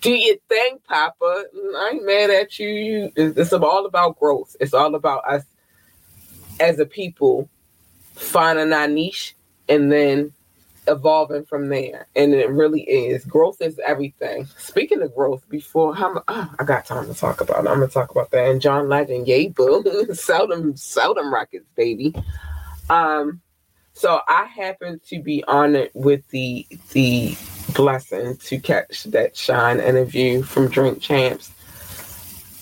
Do 0.00 0.10
your 0.10 0.36
thing, 0.48 0.78
Papa. 0.88 1.44
I 1.54 1.90
ain't 1.94 2.04
mad 2.04 2.30
at 2.30 2.58
you. 2.58 3.12
it's 3.14 3.52
all 3.52 3.86
about 3.86 4.18
growth. 4.18 4.56
It's 4.58 4.74
all 4.74 4.96
about 4.96 5.24
us 5.24 5.44
as 6.58 6.80
a 6.80 6.84
people 6.84 7.48
finding 8.14 8.72
our 8.72 8.88
niche 8.88 9.36
and 9.68 9.92
then 9.92 10.32
evolving 10.88 11.44
from 11.44 11.68
there. 11.68 12.06
And 12.16 12.34
it 12.34 12.50
really 12.50 12.82
is. 12.82 13.24
Growth 13.24 13.60
is 13.60 13.78
everything. 13.86 14.46
Speaking 14.56 15.02
of 15.02 15.14
growth, 15.14 15.48
before 15.48 15.94
how 15.94 16.22
oh, 16.28 16.54
I 16.58 16.64
got 16.64 16.86
time 16.86 17.06
to 17.06 17.14
talk 17.14 17.40
about 17.40 17.64
it. 17.64 17.68
I'm 17.68 17.78
gonna 17.78 17.88
talk 17.88 18.10
about 18.10 18.30
that. 18.32 18.48
And 18.48 18.60
John 18.60 18.88
Legend, 18.88 19.28
yay 19.28 19.48
boo. 19.48 19.84
seldom 20.14 20.76
seldom 20.76 21.32
rockets, 21.32 21.68
baby. 21.76 22.14
Um 22.90 23.40
so 23.92 24.20
I 24.28 24.44
happened 24.44 25.02
to 25.08 25.20
be 25.20 25.44
honored 25.48 25.90
with 25.94 26.26
the 26.28 26.66
the 26.92 27.36
blessing 27.74 28.36
to 28.36 28.58
catch 28.58 29.04
that 29.04 29.36
Shyne 29.36 29.80
interview 29.80 30.42
from 30.42 30.68
Drink 30.68 31.00
Champs. 31.00 31.50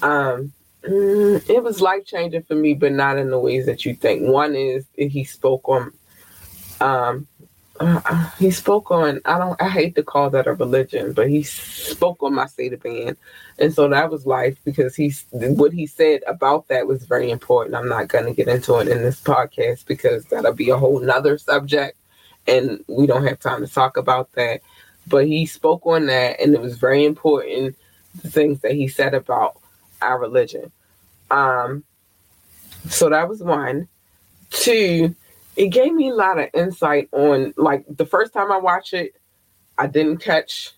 Um 0.03 0.53
mm, 0.83 1.49
it 1.49 1.63
was 1.63 1.81
life 1.81 2.05
changing 2.05 2.43
for 2.43 2.55
me, 2.55 2.75
but 2.75 2.93
not 2.93 3.19
in 3.19 3.31
the 3.31 3.39
ways 3.39 3.67
that 3.67 3.85
you 3.85 3.95
think. 3.95 4.23
One 4.23 4.55
is 4.55 4.87
he 4.97 5.25
spoke 5.25 5.69
on 5.69 5.93
um 6.81 7.27
uh, 7.81 8.31
he 8.39 8.51
spoke 8.51 8.91
on 8.91 9.21
I 9.25 9.39
don't 9.39 9.61
I 9.61 9.69
hate 9.69 9.95
to 9.97 10.03
call 10.03 10.31
that 10.31 10.47
a 10.47 10.53
religion, 10.55 11.13
but 11.13 11.29
he 11.29 11.43
spoke 11.43 12.23
on 12.23 12.35
my 12.35 12.47
state 12.47 12.73
of 12.73 12.83
being, 12.83 13.17
and 13.59 13.73
so 13.73 13.89
that 13.89 14.11
was 14.11 14.27
life 14.27 14.59
because 14.65 14.95
he's 14.95 15.25
what 15.31 15.73
he 15.73 15.87
said 15.87 16.23
about 16.27 16.69
that 16.69 16.87
was 16.87 17.05
very 17.05 17.31
important. 17.31 17.77
I'm 17.77 17.89
not 17.89 18.09
going 18.09 18.27
to 18.27 18.33
get 18.35 18.49
into 18.49 18.77
it 18.77 18.89
in 18.89 19.03
this 19.03 19.21
podcast 19.21 19.87
because 19.87 20.25
that'll 20.27 20.53
be 20.53 20.71
a 20.71 20.79
whole 20.79 21.01
nother 21.01 21.39
subject, 21.39 21.99
and 22.47 22.85
we 22.89 23.07
don't 23.07 23.27
have 23.27 23.41
time 23.41 23.65
to 23.67 23.73
talk 23.73 23.97
about 23.97 24.33
that. 24.33 24.61
But 25.07 25.27
he 25.27 25.47
spoke 25.47 25.87
on 25.87 26.07
that, 26.07 26.41
and 26.41 26.55
it 26.55 26.61
was 26.61 26.79
very 26.79 27.05
important 27.05 27.77
the 28.23 28.31
things 28.31 28.61
that 28.61 28.73
he 28.73 28.89
said 28.89 29.15
about 29.15 29.61
our 30.03 30.19
religion. 30.19 30.73
Um, 31.31 31.85
so 32.89 33.09
that 33.11 33.29
was 33.29 33.43
one. 33.43 33.89
Two 34.51 35.15
it 35.57 35.69
gave 35.69 35.93
me 35.93 36.11
a 36.11 36.15
lot 36.15 36.39
of 36.39 36.49
insight 36.53 37.09
on 37.13 37.55
like 37.57 37.85
the 37.89 38.07
first 38.07 38.33
time 38.33 38.53
I 38.53 38.59
watched 38.59 38.93
it, 38.93 39.15
I 39.79 39.87
didn't 39.87 40.19
catch 40.19 40.73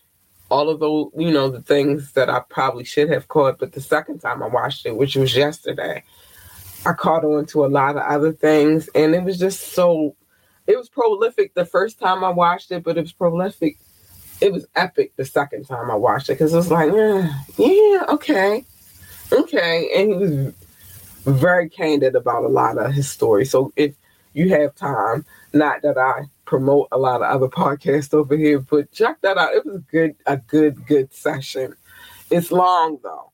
all 0.51 0.71
of 0.71 0.81
those, 0.81 1.11
you 1.17 1.31
know, 1.31 1.51
the 1.51 1.63
things 1.63 2.13
that 2.13 2.31
I 2.31 2.41
probably 2.49 2.85
should 2.85 3.11
have 3.11 3.29
caught. 3.29 3.59
But 3.59 3.73
the 3.73 3.81
second 3.81 4.21
time 4.21 4.43
I 4.43 4.47
watched 4.47 4.87
it, 4.87 4.97
which 4.97 5.17
was 5.17 5.37
yesterday, 5.37 6.03
I 6.87 6.93
caught 6.93 7.25
on 7.25 7.47
to 7.47 7.65
a 7.65 7.69
lot 7.69 7.97
of 7.97 8.03
other 8.03 8.33
things. 8.33 8.89
And 8.95 9.15
it 9.15 9.25
was 9.25 9.39
just 9.39 9.73
so, 9.73 10.17
it 10.67 10.77
was 10.77 10.89
prolific 10.89 11.55
the 11.55 11.67
first 11.67 11.99
time 11.99 12.25
I 12.25 12.31
watched 12.31 12.71
it, 12.71 12.83
but 12.83 12.97
it 12.97 13.03
was 13.03 13.13
prolific. 13.13 13.79
It 14.41 14.53
was 14.53 14.67
epic 14.77 15.13
the 15.17 15.25
second 15.25 15.67
time 15.67 15.91
I 15.91 15.97
watched 15.97 16.29
it 16.29 16.35
because 16.35 16.55
it 16.55 16.57
was 16.57 16.71
like, 16.71 16.93
yeah, 16.93 17.33
yeah, 17.57 18.05
okay, 18.09 18.65
okay. 19.33 19.91
And 19.97 20.13
he 20.13 20.17
was 20.17 20.55
very 21.25 21.69
candid 21.69 22.15
about 22.15 22.45
a 22.45 22.49
lot 22.49 22.79
of 22.79 22.93
his 22.93 23.11
story. 23.11 23.45
So 23.45 23.73
if 23.75 23.95
you 24.39 24.49
have 24.51 24.75
time. 24.75 25.25
Not 25.53 25.83
that 25.83 25.99
I 25.99 26.27
promote 26.45 26.89
a 26.93 26.99
lot 26.99 27.23
of 27.23 27.29
other 27.29 27.49
podcasts 27.63 28.15
over 28.15 28.37
here, 28.37 28.61
but 28.61 28.93
check 28.93 29.21
that 29.23 29.37
out. 29.37 29.55
It 29.55 29.67
was 29.67 29.81
good, 29.91 30.15
a 30.27 30.37
good, 30.37 30.87
good 30.87 31.13
session. 31.13 31.75
It's 32.31 32.53
long 32.53 32.99
though. 33.03 33.33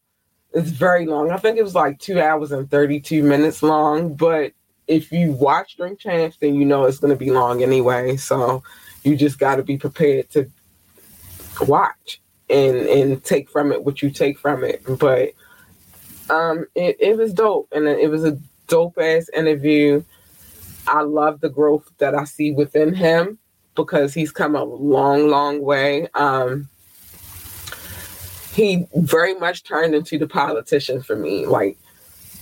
It's 0.52 0.70
very 0.70 1.05
long. 1.07 1.30
I 1.30 1.36
think 1.36 1.59
it 1.59 1.64
was 1.64 1.74
like 1.74 1.98
two 1.98 2.20
hours 2.20 2.52
and 2.52 2.70
32 2.70 3.22
minutes 3.22 3.62
long, 3.62 4.14
but 4.14 4.52
if 4.86 5.11
you 5.11 5.32
watch 5.32 5.76
Drink 5.76 5.98
Champs, 5.98 6.36
then 6.36 6.55
you 6.55 6.64
know 6.64 6.84
it's 6.84 6.98
going 6.98 7.12
to 7.12 7.18
be 7.18 7.30
long 7.30 7.62
anyway. 7.62 8.16
So 8.16 8.62
you 9.02 9.16
just 9.16 9.38
got 9.38 9.57
to 9.57 9.62
be 9.62 9.76
prepared 9.76 10.30
to 10.30 10.48
watch 11.62 12.20
and 12.50 12.76
and 12.76 13.24
take 13.24 13.48
from 13.50 13.72
it 13.72 13.82
what 13.84 14.02
you 14.02 14.11
take 14.11 14.38
from 14.38 14.62
it. 14.62 14.82
But 14.98 15.30
um, 16.30 16.66
it, 16.74 16.96
it 17.00 17.16
was 17.16 17.32
dope, 17.32 17.68
and 17.72 17.86
it 17.86 18.11
was 18.11 18.24
a 18.24 18.38
dope 18.68 18.98
ass 18.98 19.28
interview. 19.34 20.02
I 20.87 21.03
love 21.03 21.41
the 21.41 21.49
growth 21.49 21.91
that 21.99 22.14
I 22.14 22.24
see 22.24 22.53
within 22.53 22.95
him 22.95 23.39
because 23.74 24.14
he's 24.14 24.32
come 24.32 24.55
a 24.55 24.64
long, 24.64 25.28
long 25.28 25.62
way. 25.62 26.09
Um, 26.14 26.68
he 28.53 28.87
very 28.95 29.35
much 29.35 29.64
turned 29.64 29.95
into 29.95 30.18
the 30.18 30.28
politician 30.28 31.03
for 31.03 31.16
me. 31.16 31.47
Like, 31.47 31.76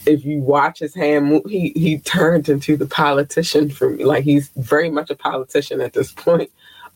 if 0.04 0.24
you 0.24 0.40
watch 0.40 0.80
his 0.80 0.94
hand 0.94 1.26
move, 1.26 1.44
he 1.48 1.72
he 1.74 1.98
turned 1.98 2.48
into 2.48 2.76
the 2.76 2.86
politician 2.86 3.70
for 3.70 3.90
me. 3.90 4.04
Like, 4.04 4.24
he's 4.24 4.50
very 4.56 4.90
much 4.90 5.10
a 5.10 5.16
politician 5.16 5.80
at 5.80 5.92
this 5.92 6.12
point. 6.12 6.50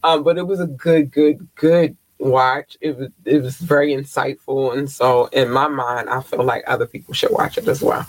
Um, 0.05 0.23
but 0.23 0.39
it 0.39 0.47
was 0.47 0.61
a 0.61 0.67
good, 0.67 1.11
good, 1.11 1.47
good 1.55 1.97
watch. 2.19 2.77
It 2.81 2.99
was 2.99 3.09
it 3.25 3.43
was 3.43 3.57
very 3.59 3.95
insightful, 3.95 4.77
and 4.77 4.91
so 4.91 5.27
in 5.27 5.51
my 5.51 5.69
mind, 5.69 6.11
I 6.11 6.21
feel 6.21 6.45
like 6.45 6.65
other 6.67 6.87
people 6.87 7.15
should 7.15 7.33
watch 7.33 7.57
it 7.57 7.69
as 7.69 7.83
well. 7.83 8.07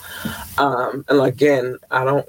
Um, 0.58 1.06
and 1.08 1.22
again, 1.22 1.78
I 1.92 2.04
don't 2.04 2.28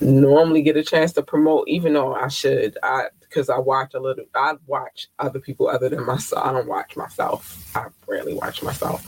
normally 0.00 0.62
get 0.62 0.76
a 0.76 0.82
chance 0.82 1.12
to 1.14 1.22
promote, 1.22 1.68
even 1.68 1.94
though 1.94 2.14
I 2.14 2.28
should. 2.28 2.78
I 2.82 3.08
because 3.20 3.50
I 3.50 3.58
watch 3.58 3.94
a 3.94 4.00
little. 4.00 4.24
I 4.34 4.54
watch 4.66 5.08
other 5.18 5.40
people 5.40 5.68
other 5.68 5.88
than 5.88 6.04
myself. 6.06 6.44
I 6.44 6.52
don't 6.52 6.68
watch 6.68 6.96
myself. 6.96 7.76
I 7.76 7.86
rarely 8.06 8.34
watch 8.34 8.62
myself. 8.62 9.04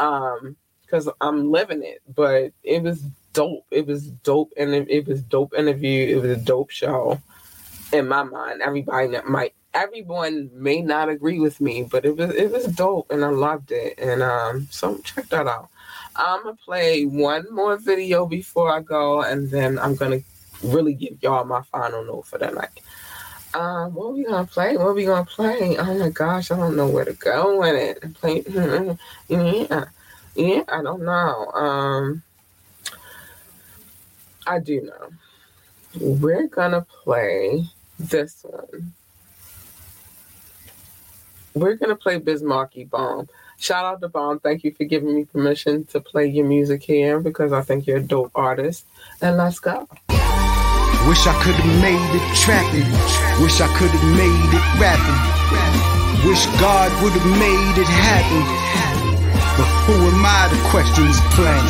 Um, 0.00 0.56
because 0.82 1.08
I'm 1.20 1.52
living 1.52 1.82
it. 1.82 2.02
But 2.14 2.52
it 2.62 2.82
was 2.82 3.02
dope. 3.32 3.66
It 3.70 3.86
was 3.86 4.08
dope, 4.08 4.52
and 4.56 4.74
it, 4.74 4.90
it 4.90 5.06
was 5.06 5.22
dope 5.22 5.54
interview. 5.54 6.16
It 6.16 6.20
was 6.20 6.30
a 6.30 6.40
dope 6.40 6.70
show. 6.70 7.20
In 7.92 8.06
my 8.06 8.22
mind, 8.22 8.62
everybody 8.62 9.16
might 9.28 9.54
everyone 9.74 10.50
may 10.52 10.80
not 10.80 11.08
agree 11.08 11.38
with 11.38 11.60
me, 11.60 11.82
but 11.82 12.04
it 12.04 12.16
was 12.16 12.34
it 12.34 12.50
was 12.50 12.64
dope, 12.66 13.10
and 13.10 13.24
I 13.24 13.28
loved 13.28 13.72
it. 13.72 13.98
And 13.98 14.22
um, 14.22 14.68
so 14.70 14.98
check 14.98 15.28
that 15.28 15.46
out. 15.46 15.68
I'm 16.20 16.42
gonna 16.42 16.56
play 16.56 17.04
one 17.06 17.46
more 17.50 17.78
video 17.78 18.26
before 18.26 18.70
I 18.70 18.80
go, 18.80 19.22
and 19.22 19.50
then 19.50 19.78
I'm 19.78 19.94
gonna 19.96 20.20
really 20.62 20.92
give 20.92 21.22
y'all 21.22 21.44
my 21.44 21.62
final 21.62 22.04
note 22.04 22.26
for 22.26 22.38
the 22.38 22.50
night. 22.50 22.80
Um, 23.54 23.94
what 23.94 24.08
are 24.08 24.12
we 24.12 24.24
gonna 24.24 24.46
play? 24.46 24.76
What 24.76 24.88
are 24.88 24.92
we 24.92 25.06
gonna 25.06 25.24
play? 25.24 25.78
Oh 25.78 25.98
my 25.98 26.10
gosh, 26.10 26.50
I 26.50 26.56
don't 26.56 26.76
know 26.76 26.88
where 26.88 27.06
to 27.06 27.14
go 27.14 27.58
with 27.60 27.74
it. 27.74 28.14
Play, 28.14 28.44
yeah, 29.28 29.86
yeah, 30.34 30.62
I 30.68 30.82
don't 30.82 31.02
know. 31.02 31.46
Um, 31.52 32.22
I 34.46 34.58
do 34.58 34.82
know. 34.82 35.08
We're 35.98 36.48
gonna 36.48 36.86
play 37.02 37.64
this 37.98 38.44
one. 38.44 38.92
We're 41.54 41.76
gonna 41.76 41.96
play 41.96 42.18
Biz 42.18 42.42
Markie 42.42 42.84
Bomb. 42.84 43.26
Shout 43.60 43.84
out 43.84 44.00
to 44.00 44.08
Bomb. 44.08 44.40
Thank 44.40 44.64
you 44.64 44.72
for 44.72 44.84
giving 44.84 45.14
me 45.14 45.26
permission 45.26 45.84
to 45.92 46.00
play 46.00 46.26
your 46.26 46.46
music 46.46 46.82
here 46.82 47.20
because 47.20 47.52
I 47.52 47.60
think 47.60 47.86
you're 47.86 47.98
a 47.98 48.02
dope 48.02 48.32
artist. 48.34 48.86
And 49.20 49.36
let's 49.36 49.58
go. 49.58 49.86
Wish 51.06 51.26
I 51.26 51.38
could 51.44 51.54
have 51.54 51.82
made 51.82 52.10
it 52.16 52.36
trapping. 52.36 52.88
Wish 53.42 53.60
I 53.60 53.68
could 53.76 53.90
have 53.90 54.16
made 54.16 54.50
it 54.56 54.64
rapping. 54.80 56.26
Wish 56.26 56.46
God 56.58 56.90
would 57.02 57.12
have 57.12 57.38
made 57.38 57.76
it 57.76 57.86
happen. 57.86 58.42
But 59.58 59.68
who 59.84 59.92
am 60.08 60.24
I 60.24 60.48
to 60.48 60.56
question 60.70 61.06
his 61.06 61.20
plan? 61.36 61.60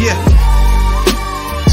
Yeah. 0.00 0.55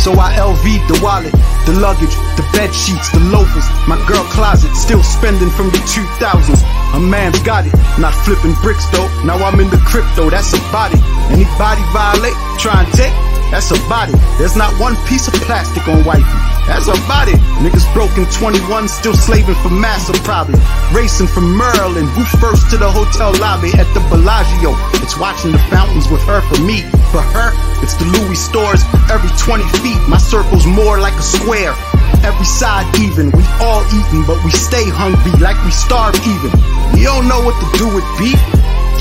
So 0.04 0.12
I 0.20 0.36
LV'd 0.36 0.84
the 0.92 1.00
wallet, 1.02 1.32
the 1.64 1.80
luggage, 1.80 2.12
the 2.36 2.44
bed 2.52 2.76
sheets, 2.76 3.08
the 3.16 3.24
loafers, 3.32 3.64
my 3.88 3.96
girl 4.06 4.26
closet, 4.36 4.76
still 4.76 5.02
spending 5.02 5.50
from 5.50 5.70
the 5.72 5.80
2000s. 5.88 6.60
A 6.94 7.00
man's 7.00 7.42
got 7.42 7.66
it, 7.66 7.72
not 7.98 8.14
flipping 8.28 8.52
bricks 8.62 8.86
though. 8.92 9.08
Now 9.24 9.40
I'm 9.40 9.62
in 9.62 9.70
the 9.70 9.80
crypto, 9.88 10.30
that's 10.30 10.52
a 10.52 10.60
body. 10.76 11.00
Anybody 11.32 11.82
violate, 11.96 12.36
try 12.60 12.84
and 12.84 12.92
take, 12.92 13.16
that's 13.50 13.72
a 13.72 13.80
body. 13.88 14.12
There's 14.38 14.58
not 14.58 14.78
one 14.78 14.98
piece 15.08 15.30
of 15.30 15.36
plastic 15.36 15.88
on 15.88 16.04
wifey. 16.04 16.53
That's 16.68 16.88
a 16.88 16.96
body. 17.08 17.34
Niggas 17.60 17.88
broken 17.94 18.26
21, 18.32 18.88
still 18.88 19.14
slaving 19.14 19.56
for 19.56 19.70
massa 19.70 20.14
probably. 20.24 20.60
Racing 20.96 21.28
from 21.28 21.56
Merlin, 21.56 22.08
who 22.16 22.24
first 22.40 22.70
to 22.72 22.78
the 22.78 22.90
hotel 22.90 23.36
lobby 23.40 23.72
at 23.76 23.88
the 23.94 24.02
Bellagio. 24.08 24.72
It's 25.04 25.18
watching 25.18 25.52
the 25.52 25.64
fountains 25.68 26.10
with 26.10 26.22
her 26.24 26.42
for 26.48 26.62
me. 26.64 26.82
For 27.12 27.22
her, 27.22 27.52
it's 27.84 27.96
the 27.96 28.06
Louis 28.06 28.40
stores 28.40 28.82
every 29.12 29.30
20 29.38 29.64
feet. 29.84 30.00
My 30.08 30.18
circle's 30.18 30.66
more 30.66 31.00
like 31.00 31.14
a 31.14 31.22
square 31.22 31.76
every 32.24 32.48
side 32.48 32.88
even. 33.00 33.30
We 33.32 33.44
all 33.60 33.84
eating, 33.92 34.24
but 34.26 34.40
we 34.44 34.52
stay 34.52 34.88
hungry 34.88 35.36
like 35.44 35.60
we 35.64 35.72
starve 35.72 36.16
even. 36.24 36.52
You 36.98 37.12
don't 37.12 37.28
know 37.28 37.44
what 37.44 37.56
to 37.60 37.68
do 37.78 37.88
with 37.92 38.08
beef. 38.18 38.40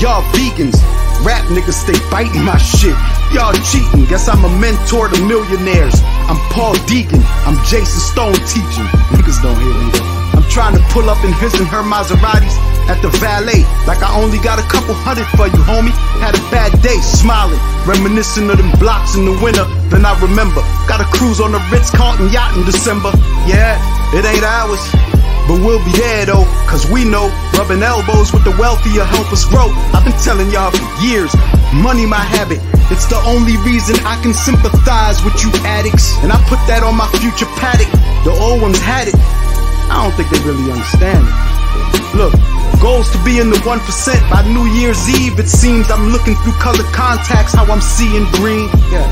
Y'all 0.03 0.21
vegans, 0.35 0.75
rap 1.23 1.47
niggas 1.47 1.79
stay 1.79 1.97
biting 2.11 2.43
my 2.43 2.57
shit. 2.57 2.95
Y'all 3.31 3.55
cheating, 3.71 4.05
guess 4.05 4.27
I'm 4.27 4.43
a 4.43 4.51
mentor 4.59 5.07
to 5.09 5.17
millionaires. 5.25 5.95
I'm 6.29 6.39
Paul 6.55 6.73
Deacon, 6.87 7.19
I'm 7.43 7.59
Jason 7.65 7.99
Stone 7.99 8.39
teaching. 8.47 8.87
Niggas 9.11 9.43
don't 9.43 9.59
hear 9.59 9.75
me. 9.75 9.91
I'm 10.33 10.47
trying 10.49 10.75
to 10.75 10.83
pull 10.95 11.09
up 11.09 11.23
in 11.23 11.33
his 11.33 11.53
and 11.55 11.67
her 11.67 11.83
Maseratis 11.83 12.55
at 12.87 13.01
the 13.01 13.09
valet. 13.19 13.67
Like 13.85 13.99
I 14.01 14.11
only 14.15 14.39
got 14.39 14.59
a 14.59 14.65
couple 14.71 14.95
hundred 14.95 15.27
for 15.35 15.47
you, 15.47 15.61
homie. 15.67 15.91
Had 16.23 16.35
a 16.35 16.43
bad 16.47 16.71
day, 16.81 16.95
smiling, 17.03 17.59
reminiscing 17.85 18.49
of 18.49 18.57
them 18.57 18.71
blocks 18.79 19.15
in 19.15 19.25
the 19.25 19.35
winter. 19.43 19.67
Then 19.91 20.05
I 20.05 20.15
remember, 20.19 20.63
got 20.87 21.01
a 21.03 21.07
cruise 21.11 21.39
on 21.39 21.51
the 21.51 21.61
Ritz 21.71 21.91
Carlton 21.91 22.31
yacht 22.31 22.55
in 22.55 22.63
December. 22.65 23.11
Yeah, 23.43 23.75
it 24.15 24.23
ain't 24.23 24.43
ours. 24.43 24.81
But 25.47 25.59
we'll 25.59 25.83
be 25.83 25.91
there 25.91 26.25
though, 26.25 26.47
cause 26.71 26.87
we 26.87 27.03
know 27.03 27.27
rubbing 27.59 27.83
elbows 27.83 28.31
with 28.31 28.47
the 28.47 28.55
wealthier 28.55 29.03
help 29.03 29.27
us 29.31 29.43
grow. 29.43 29.67
I've 29.91 30.07
been 30.07 30.15
telling 30.23 30.47
y'all 30.51 30.71
for 30.71 30.87
years, 31.03 31.35
Money 31.81 32.05
my 32.05 32.21
habit. 32.21 32.61
It's 32.93 33.09
the 33.09 33.17
only 33.25 33.57
reason 33.65 33.97
I 34.05 34.21
can 34.21 34.33
sympathize 34.33 35.23
with 35.25 35.33
you 35.41 35.49
addicts. 35.65 36.13
And 36.21 36.29
I 36.31 36.37
put 36.45 36.61
that 36.69 36.83
on 36.85 36.93
my 36.93 37.09
future 37.17 37.49
paddock. 37.57 37.89
The 38.21 38.29
old 38.29 38.61
ones 38.61 38.77
had 38.77 39.09
it. 39.09 39.17
I 39.89 40.05
don't 40.05 40.13
think 40.13 40.29
they 40.29 40.41
really 40.45 40.69
understand 40.69 41.25
it. 41.25 41.33
Look, 42.13 42.33
goals 42.77 43.09
to 43.11 43.19
be 43.25 43.41
in 43.41 43.49
the 43.49 43.57
1% 43.65 43.73
by 44.29 44.45
New 44.45 44.69
Year's 44.77 45.01
Eve. 45.09 45.39
It 45.39 45.49
seems 45.49 45.89
I'm 45.89 46.13
looking 46.13 46.35
through 46.45 46.53
colored 46.61 46.85
contacts, 46.93 47.53
how 47.57 47.65
I'm 47.65 47.81
seeing 47.81 48.29
green. 48.37 48.69
Yeah, 48.93 49.09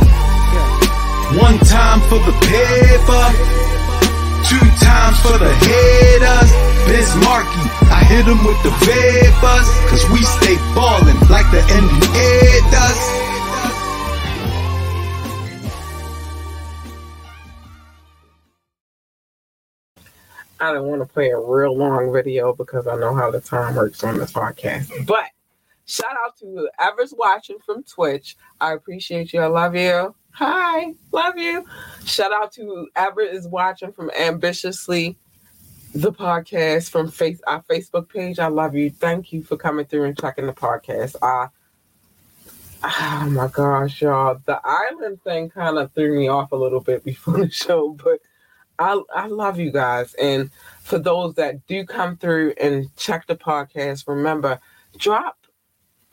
yeah. 0.54 1.42
One 1.42 1.58
time 1.66 2.00
for 2.12 2.22
the 2.22 2.36
paper, 2.46 3.26
two 4.46 4.66
times 4.86 5.18
for 5.26 5.38
the 5.42 5.50
haters. 5.50 6.52
Biz 6.86 7.10
Markie, 7.26 7.61
I 7.92 8.04
hit 8.06 8.26
them 8.26 8.44
with 8.46 8.62
the 8.64 8.72
vapors, 8.72 9.70
cause 9.92 10.10
we 10.12 10.24
stay 10.24 10.56
ballin' 10.74 11.20
like 11.30 11.50
the 11.52 11.60
NBA 11.60 12.72
does. 12.72 13.22
I 20.62 20.74
didn't 20.74 20.88
want 20.88 21.02
to 21.02 21.08
play 21.08 21.30
a 21.32 21.40
real 21.40 21.76
long 21.76 22.14
video 22.14 22.54
because 22.54 22.86
I 22.86 22.96
know 22.96 23.16
how 23.16 23.32
the 23.32 23.42
time 23.42 23.76
works 23.76 24.04
on 24.04 24.20
this 24.20 24.32
podcast. 24.32 25.08
But 25.08 25.26
shout 25.88 26.16
out 26.24 26.38
to 26.38 26.46
whoever's 26.46 27.16
watching 27.18 27.58
from 27.66 27.84
Twitch. 27.84 28.38
I 28.60 28.74
appreciate 28.74 29.34
you. 29.34 29.42
I 29.42 29.48
love 29.48 29.76
you. 29.76 30.14
Hi, 30.34 30.94
love 31.12 31.38
you. 31.38 31.66
Shout 32.06 32.32
out 32.32 32.52
to 32.54 32.88
whoever 32.96 33.22
is 33.22 33.48
watching 33.48 33.92
from 33.92 34.12
Ambitiously, 34.12 35.18
the 35.94 36.12
podcast 36.12 36.90
from 36.90 37.10
face 37.10 37.42
our 37.48 37.62
Facebook 37.64 38.10
page. 38.10 38.40
I 38.40 38.48
love 38.48 38.76
you. 38.76 38.90
Thank 38.90 39.34
you 39.34 39.44
for 39.44 39.58
coming 39.58 39.86
through 39.86 40.06
and 40.06 40.18
checking 40.18 40.46
the 40.46 40.54
podcast. 40.54 41.16
I 41.22 41.48
oh 42.84 43.30
my 43.30 43.48
gosh, 43.48 44.02
y'all. 44.02 44.40
The 44.46 44.60
Ireland 44.64 45.22
thing 45.24 45.50
kind 45.50 45.78
of 45.78 45.92
threw 45.94 46.18
me 46.18 46.28
off 46.28 46.52
a 46.52 46.56
little 46.56 46.80
bit 46.80 47.04
before 47.06 47.38
the 47.38 47.50
show, 47.52 47.98
but 48.04 48.20
I 48.80 49.02
I 49.14 49.28
love 49.28 49.60
you 49.60 49.72
guys. 49.72 50.14
And 50.16 50.50
for 50.82 50.98
those 50.98 51.36
that 51.36 51.66
do 51.68 51.86
come 51.86 52.18
through 52.18 52.54
and 52.60 52.96
check 52.96 53.28
the 53.28 53.36
podcast, 53.36 54.08
remember, 54.08 54.60
drop 54.98 55.38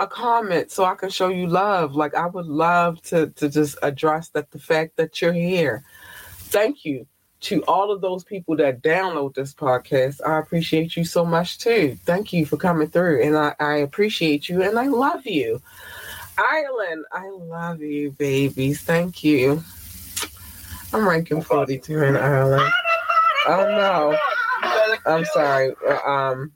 a 0.00 0.06
comment 0.06 0.70
so 0.70 0.84
I 0.84 0.94
can 0.94 1.10
show 1.10 1.28
you 1.28 1.46
love. 1.46 1.94
Like 1.94 2.14
I 2.14 2.26
would 2.26 2.46
love 2.46 3.00
to 3.02 3.28
to 3.28 3.48
just 3.48 3.78
address 3.82 4.30
that 4.30 4.50
the 4.50 4.58
fact 4.58 4.96
that 4.96 5.22
you're 5.22 5.32
here. 5.32 5.84
Thank 6.50 6.84
you 6.84 7.06
to 7.40 7.62
all 7.64 7.92
of 7.92 8.00
those 8.00 8.24
people 8.24 8.56
that 8.56 8.82
download 8.82 9.34
this 9.34 9.54
podcast. 9.54 10.20
I 10.26 10.38
appreciate 10.38 10.96
you 10.96 11.04
so 11.04 11.24
much 11.24 11.58
too. 11.58 11.96
Thank 12.04 12.32
you 12.32 12.44
for 12.44 12.56
coming 12.56 12.88
through. 12.88 13.22
And 13.22 13.36
I, 13.36 13.54
I 13.60 13.76
appreciate 13.76 14.48
you 14.48 14.62
and 14.62 14.78
I 14.78 14.86
love 14.86 15.26
you. 15.26 15.62
Ireland, 16.36 17.04
I 17.12 17.28
love 17.30 17.80
you, 17.80 18.12
babies. 18.12 18.80
Thank 18.82 19.22
you. 19.24 19.62
I'm 20.92 21.06
ranking 21.06 21.42
42 21.42 22.02
in 22.02 22.16
Ireland. 22.16 22.72
Oh 23.46 23.64
no. 23.64 24.18
I'm 25.06 25.24
sorry. 25.26 25.74
Um, 26.04 26.52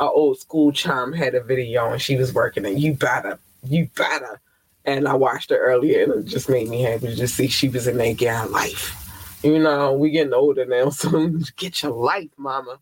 our 0.00 0.10
old 0.10 0.38
school 0.38 0.72
chum 0.72 1.12
had 1.12 1.34
a 1.34 1.42
video 1.42 1.92
and 1.92 2.00
she 2.00 2.16
was 2.16 2.32
working 2.32 2.64
and 2.64 2.80
you 2.80 2.94
better, 2.94 3.38
you 3.62 3.88
better. 3.96 4.40
And 4.84 5.06
I 5.06 5.14
watched 5.14 5.50
her 5.50 5.58
earlier 5.58 6.02
and 6.02 6.26
it 6.26 6.30
just 6.30 6.48
made 6.48 6.68
me 6.68 6.82
happy 6.82 7.06
to 7.06 7.14
just 7.14 7.36
see 7.36 7.46
she 7.46 7.68
was 7.68 7.86
in 7.86 7.98
that 7.98 8.16
gay 8.16 8.44
life. 8.46 9.01
You 9.42 9.58
know, 9.58 9.92
we 9.92 10.10
getting 10.10 10.32
older 10.32 10.64
now, 10.64 10.90
so 10.90 11.28
get 11.56 11.82
your 11.82 11.92
life, 11.92 12.30
mama. 12.36 12.78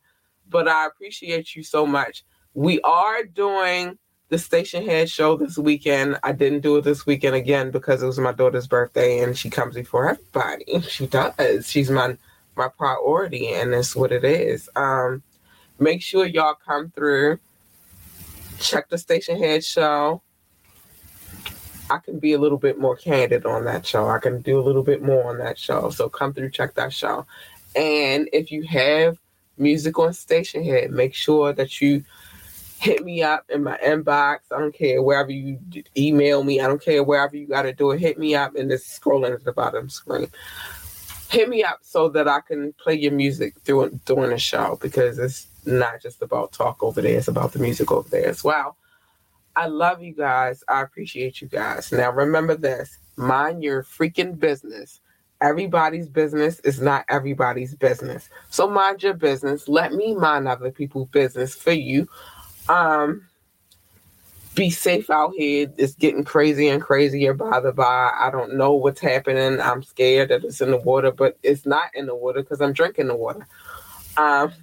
But 0.48 0.68
I 0.68 0.86
appreciate 0.86 1.56
you 1.56 1.62
so 1.62 1.86
much. 1.86 2.24
We 2.54 2.80
are 2.82 3.24
doing 3.24 3.98
the 4.30 4.36
Stationhead 4.36 5.10
show 5.10 5.36
this 5.36 5.58
weekend. 5.58 6.18
I 6.22 6.32
didn't 6.32 6.60
do 6.60 6.76
it 6.76 6.84
this 6.84 7.06
weekend 7.06 7.34
again 7.34 7.70
because 7.70 8.02
it 8.02 8.06
was 8.06 8.18
my 8.18 8.32
daughter's 8.32 8.66
birthday 8.66 9.22
and 9.22 9.36
she 9.36 9.50
comes 9.50 9.74
before 9.74 10.10
everybody. 10.10 10.80
She 10.82 11.06
does. 11.06 11.68
She's 11.68 11.90
my 11.90 12.16
my 12.56 12.68
priority 12.68 13.48
and 13.48 13.72
that's 13.72 13.96
what 13.96 14.12
it 14.12 14.24
is. 14.24 14.68
Um 14.76 15.22
make 15.78 16.02
sure 16.02 16.26
y'all 16.26 16.54
come 16.54 16.90
through. 16.90 17.38
Check 18.58 18.88
the 18.88 18.96
Stationhead 18.96 19.64
show. 19.64 20.22
I 21.90 21.98
can 21.98 22.18
be 22.18 22.32
a 22.32 22.38
little 22.38 22.58
bit 22.58 22.78
more 22.78 22.96
candid 22.96 23.44
on 23.44 23.64
that 23.64 23.84
show. 23.84 24.08
I 24.08 24.18
can 24.18 24.40
do 24.42 24.58
a 24.58 24.62
little 24.62 24.84
bit 24.84 25.02
more 25.02 25.30
on 25.30 25.38
that 25.38 25.58
show. 25.58 25.90
So 25.90 26.08
come 26.08 26.32
through, 26.32 26.50
check 26.50 26.74
that 26.74 26.92
show. 26.92 27.26
And 27.74 28.28
if 28.32 28.52
you 28.52 28.62
have 28.64 29.18
music 29.58 29.98
on 29.98 30.10
Stationhead, 30.10 30.90
make 30.90 31.14
sure 31.14 31.52
that 31.52 31.80
you 31.80 32.04
hit 32.78 33.04
me 33.04 33.22
up 33.22 33.44
in 33.50 33.62
my 33.62 33.76
inbox. 33.84 34.38
I 34.50 34.58
don't 34.58 34.74
care 34.74 35.02
wherever 35.02 35.30
you 35.30 35.58
email 35.96 36.44
me. 36.44 36.60
I 36.60 36.66
don't 36.66 36.82
care 36.82 37.02
wherever 37.02 37.36
you 37.36 37.46
got 37.46 37.62
to 37.62 37.72
do 37.72 37.90
it. 37.90 38.00
Hit 38.00 38.18
me 38.18 38.34
up 38.34 38.54
and 38.54 38.70
it's 38.72 38.98
scrolling 38.98 39.34
at 39.34 39.44
the 39.44 39.52
bottom 39.52 39.90
screen. 39.90 40.28
Hit 41.28 41.48
me 41.48 41.62
up 41.62 41.80
so 41.82 42.08
that 42.08 42.26
I 42.26 42.40
can 42.40 42.72
play 42.72 42.94
your 42.94 43.12
music 43.12 43.54
through 43.60 44.00
during 44.04 44.30
the 44.30 44.38
show 44.38 44.78
because 44.80 45.18
it's 45.18 45.46
not 45.66 46.00
just 46.00 46.22
about 46.22 46.52
talk 46.52 46.82
over 46.82 47.02
there. 47.02 47.18
It's 47.18 47.28
about 47.28 47.52
the 47.52 47.58
music 47.58 47.92
over 47.92 48.08
there 48.08 48.28
as 48.28 48.42
well. 48.42 48.76
I 49.60 49.66
love 49.66 50.02
you 50.02 50.14
guys. 50.14 50.64
I 50.68 50.80
appreciate 50.80 51.42
you 51.42 51.48
guys. 51.48 51.92
Now 51.92 52.10
remember 52.12 52.56
this: 52.56 52.96
mind 53.16 53.62
your 53.62 53.82
freaking 53.82 54.40
business. 54.40 55.00
Everybody's 55.42 56.08
business 56.08 56.60
is 56.60 56.80
not 56.80 57.04
everybody's 57.10 57.74
business. 57.74 58.30
So 58.48 58.70
mind 58.70 59.02
your 59.02 59.12
business. 59.12 59.68
Let 59.68 59.92
me 59.92 60.14
mind 60.14 60.48
other 60.48 60.70
people's 60.70 61.08
business 61.10 61.54
for 61.54 61.72
you. 61.72 62.08
Um, 62.70 63.26
be 64.54 64.70
safe 64.70 65.10
out 65.10 65.34
here. 65.36 65.70
It's 65.76 65.94
getting 65.94 66.24
crazier 66.24 66.72
and 66.72 66.80
crazier 66.80 67.34
by 67.34 67.60
the 67.60 67.72
by. 67.72 68.12
I 68.18 68.30
don't 68.30 68.54
know 68.54 68.72
what's 68.72 69.00
happening. 69.00 69.60
I'm 69.60 69.82
scared 69.82 70.30
that 70.30 70.42
it's 70.42 70.62
in 70.62 70.70
the 70.70 70.78
water, 70.78 71.12
but 71.12 71.36
it's 71.42 71.66
not 71.66 71.90
in 71.94 72.06
the 72.06 72.14
water 72.14 72.40
because 72.40 72.62
I'm 72.62 72.72
drinking 72.72 73.08
the 73.08 73.16
water. 73.16 73.46
Um, 74.16 74.54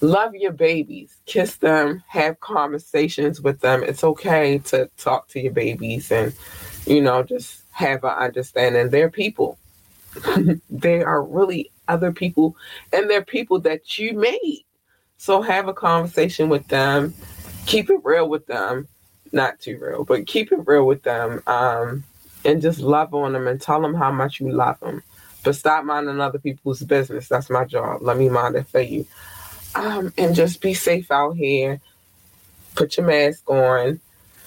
love 0.00 0.34
your 0.34 0.52
babies, 0.52 1.16
kiss 1.26 1.56
them, 1.56 2.02
have 2.08 2.40
conversations 2.40 3.40
with 3.40 3.60
them. 3.60 3.82
It's 3.82 4.04
okay 4.04 4.58
to 4.66 4.90
talk 4.96 5.28
to 5.28 5.40
your 5.40 5.52
babies 5.52 6.10
and, 6.10 6.34
you 6.86 7.00
know, 7.00 7.22
just 7.22 7.62
have 7.72 8.04
an 8.04 8.10
understanding. 8.10 8.90
They're 8.90 9.10
people. 9.10 9.58
they 10.70 11.02
are 11.02 11.22
really 11.22 11.70
other 11.88 12.12
people, 12.12 12.56
and 12.92 13.08
they're 13.08 13.24
people 13.24 13.60
that 13.60 13.98
you 13.98 14.14
made. 14.14 14.64
So 15.18 15.42
have 15.42 15.68
a 15.68 15.74
conversation 15.74 16.48
with 16.48 16.66
them. 16.68 17.14
Keep 17.66 17.90
it 17.90 18.00
real 18.04 18.28
with 18.28 18.46
them. 18.46 18.88
Not 19.32 19.60
too 19.60 19.78
real, 19.78 20.04
but 20.04 20.26
keep 20.26 20.50
it 20.50 20.66
real 20.66 20.86
with 20.86 21.02
them. 21.02 21.42
Um, 21.46 22.04
and 22.44 22.62
just 22.62 22.80
love 22.80 23.14
on 23.14 23.34
them 23.34 23.46
and 23.46 23.60
tell 23.60 23.82
them 23.82 23.94
how 23.94 24.10
much 24.10 24.40
you 24.40 24.50
love 24.50 24.80
them. 24.80 25.02
But 25.44 25.56
stop 25.56 25.84
minding 25.84 26.20
other 26.20 26.38
people's 26.38 26.82
business. 26.82 27.28
That's 27.28 27.50
my 27.50 27.64
job. 27.64 28.02
Let 28.02 28.16
me 28.16 28.28
mind 28.28 28.56
it 28.56 28.66
for 28.66 28.80
you. 28.80 29.06
Um, 29.74 30.12
and 30.18 30.34
just 30.34 30.60
be 30.60 30.74
safe 30.74 31.10
out 31.10 31.36
here. 31.36 31.80
Put 32.74 32.96
your 32.96 33.06
mask 33.06 33.48
on. 33.48 34.00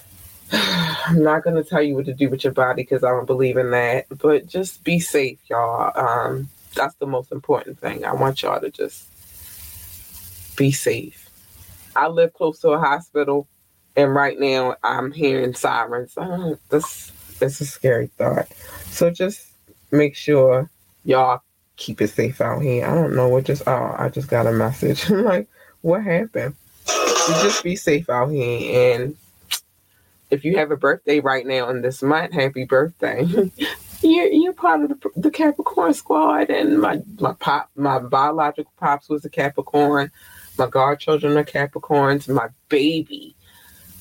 I'm 0.51 1.23
not 1.23 1.43
gonna 1.43 1.63
tell 1.63 1.81
you 1.81 1.95
what 1.95 2.05
to 2.05 2.13
do 2.13 2.29
with 2.29 2.43
your 2.43 2.53
body 2.53 2.83
because 2.83 3.03
I 3.03 3.09
don't 3.09 3.25
believe 3.25 3.57
in 3.57 3.71
that. 3.71 4.05
But 4.09 4.47
just 4.47 4.83
be 4.83 4.99
safe, 4.99 5.39
y'all. 5.49 5.91
Um, 5.95 6.49
that's 6.75 6.95
the 6.95 7.07
most 7.07 7.31
important 7.31 7.79
thing. 7.79 8.05
I 8.05 8.13
want 8.13 8.41
y'all 8.41 8.59
to 8.59 8.69
just 8.69 9.07
be 10.55 10.71
safe. 10.71 11.29
I 11.95 12.07
live 12.07 12.33
close 12.33 12.59
to 12.59 12.69
a 12.69 12.79
hospital, 12.79 13.47
and 13.95 14.13
right 14.13 14.39
now 14.39 14.75
I'm 14.83 15.11
hearing 15.11 15.53
sirens. 15.53 16.13
Oh, 16.17 16.57
this 16.69 17.11
this 17.39 17.61
is 17.61 17.69
a 17.69 17.71
scary 17.71 18.07
thought. 18.07 18.47
So 18.89 19.09
just 19.09 19.47
make 19.91 20.15
sure 20.15 20.69
y'all 21.03 21.41
keep 21.83 22.01
it 22.01 22.09
safe 22.09 22.39
out 22.39 22.61
here. 22.61 22.85
I 22.85 22.95
don't 22.95 23.15
know 23.15 23.27
what 23.27 23.43
just 23.43 23.63
oh 23.67 23.95
I 23.97 24.09
just 24.09 24.29
got 24.29 24.47
a 24.47 24.51
message. 24.51 25.09
I'm 25.09 25.23
like, 25.23 25.47
what 25.81 26.03
happened? 26.03 26.55
Just 26.85 27.63
be 27.63 27.75
safe 27.75 28.09
out 28.09 28.29
here 28.29 28.95
and 28.95 29.17
if 30.29 30.43
you 30.43 30.57
have 30.57 30.71
a 30.71 30.77
birthday 30.77 31.19
right 31.19 31.45
now 31.45 31.69
in 31.69 31.81
this 31.81 32.01
month, 32.01 32.33
happy 32.33 32.65
birthday. 32.65 33.23
you're 34.01 34.31
you're 34.31 34.53
part 34.53 34.81
of 34.81 34.89
the, 34.89 35.09
the 35.15 35.31
Capricorn 35.31 35.93
squad 35.93 36.49
and 36.49 36.79
my 36.79 37.01
my 37.19 37.33
pop 37.33 37.69
my 37.75 37.99
biological 37.99 38.71
pops 38.77 39.09
was 39.09 39.25
a 39.25 39.29
Capricorn. 39.29 40.11
My 40.57 40.67
godchildren 40.67 41.37
are 41.37 41.43
Capricorns. 41.43 42.27
My 42.33 42.49
baby, 42.69 43.35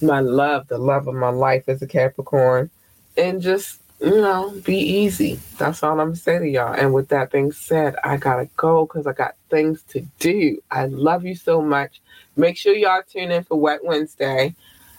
my 0.01 0.21
love, 0.21 0.69
the 0.69 0.79
love 0.79 1.09
of 1.09 1.15
my 1.15 1.31
life 1.31 1.69
is 1.69 1.83
a 1.83 1.87
Capricorn. 1.87 2.71
And 3.17 3.43
just 3.43 3.82
you 4.03 4.21
know, 4.21 4.53
be 4.65 4.77
easy. 4.77 5.39
That's 5.59 5.83
all 5.83 5.93
I'm 6.01 6.09
gonna 6.09 6.17
say 6.17 6.39
to 6.41 6.49
y'all. 6.49 6.75
And 6.75 6.93
with 6.93 7.09
that 7.09 7.31
being 7.31 7.53
said, 7.53 7.95
I 8.03 8.17
gotta 8.17 8.49
go 8.57 8.85
because 8.85 9.07
I 9.07 9.13
got 9.13 9.37
things 9.49 9.83
to 9.91 10.01
do. 10.19 10.61
I 10.71 10.87
love 10.87 11.25
you 11.25 11.37
so 11.37 11.63
much. 11.63 12.03
Make 12.35 12.57
sure 12.57 12.75
y'all 12.75 13.03
tune 13.09 13.31
in 13.31 13.45
for 13.45 13.59
Wet 13.61 13.85
Wednesday. 13.85 14.57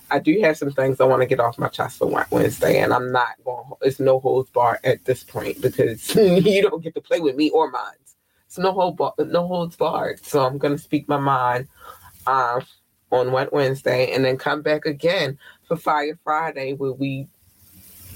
I 0.09 0.19
do 0.19 0.39
have 0.41 0.57
some 0.57 0.71
things 0.71 1.01
I 1.01 1.05
want 1.05 1.21
to 1.21 1.25
get 1.25 1.39
off 1.39 1.57
my 1.57 1.67
chest 1.67 1.97
for 1.97 2.07
Wet 2.07 2.31
Wednesday, 2.31 2.79
and 2.79 2.93
I'm 2.93 3.11
not 3.11 3.43
going. 3.43 3.65
It's 3.81 3.99
no 3.99 4.19
holds 4.19 4.49
bar 4.51 4.79
at 4.83 5.03
this 5.03 5.23
point 5.23 5.61
because 5.61 6.15
you 6.15 6.61
don't 6.61 6.83
get 6.83 6.95
to 6.95 7.01
play 7.01 7.19
with 7.19 7.35
me 7.35 7.49
or 7.49 7.71
mine. 7.71 7.93
It's 8.45 8.57
no 8.57 8.71
hold 8.71 8.95
bar, 8.95 9.13
no 9.17 9.47
holds 9.47 9.75
barred. 9.75 10.23
So 10.23 10.45
I'm 10.45 10.57
gonna 10.57 10.77
speak 10.77 11.09
my 11.09 11.17
mind 11.17 11.67
um, 12.25 12.61
on 13.11 13.33
Wet 13.33 13.51
Wednesday, 13.51 14.13
and 14.13 14.23
then 14.23 14.37
come 14.37 14.61
back 14.61 14.85
again 14.85 15.37
for 15.67 15.75
Fire 15.75 16.17
Friday 16.23 16.73
where 16.73 16.93
we 16.93 17.27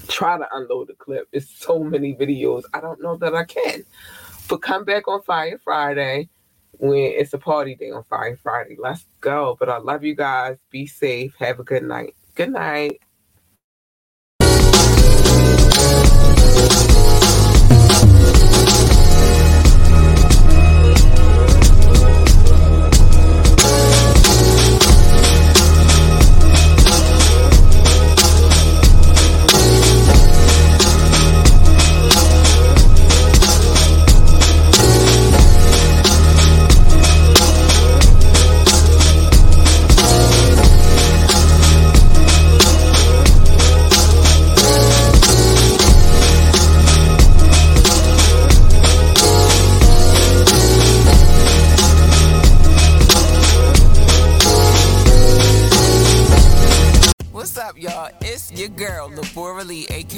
try 0.08 0.38
to 0.38 0.46
unload 0.52 0.88
the 0.88 0.94
clip. 0.94 1.28
It's 1.32 1.50
so 1.58 1.82
many 1.82 2.14
videos. 2.14 2.62
I 2.74 2.80
don't 2.80 3.00
know 3.02 3.16
that 3.16 3.34
I 3.34 3.44
can. 3.44 3.84
But 4.48 4.62
come 4.62 4.84
back 4.84 5.08
on 5.08 5.22
Fire 5.22 5.60
Friday 5.62 6.28
when 6.72 6.98
it's 6.98 7.32
a 7.34 7.38
party 7.38 7.74
day 7.74 7.90
on 7.90 8.04
Fire 8.04 8.36
Friday. 8.42 8.76
Let's 8.78 9.06
go. 9.20 9.56
But 9.58 9.68
I 9.68 9.78
love 9.78 10.04
you 10.04 10.14
guys. 10.14 10.56
Be 10.70 10.86
safe. 10.86 11.34
Have 11.38 11.60
a 11.60 11.64
good 11.64 11.82
night. 11.82 12.14
Good 12.34 12.52
night. 12.52 13.00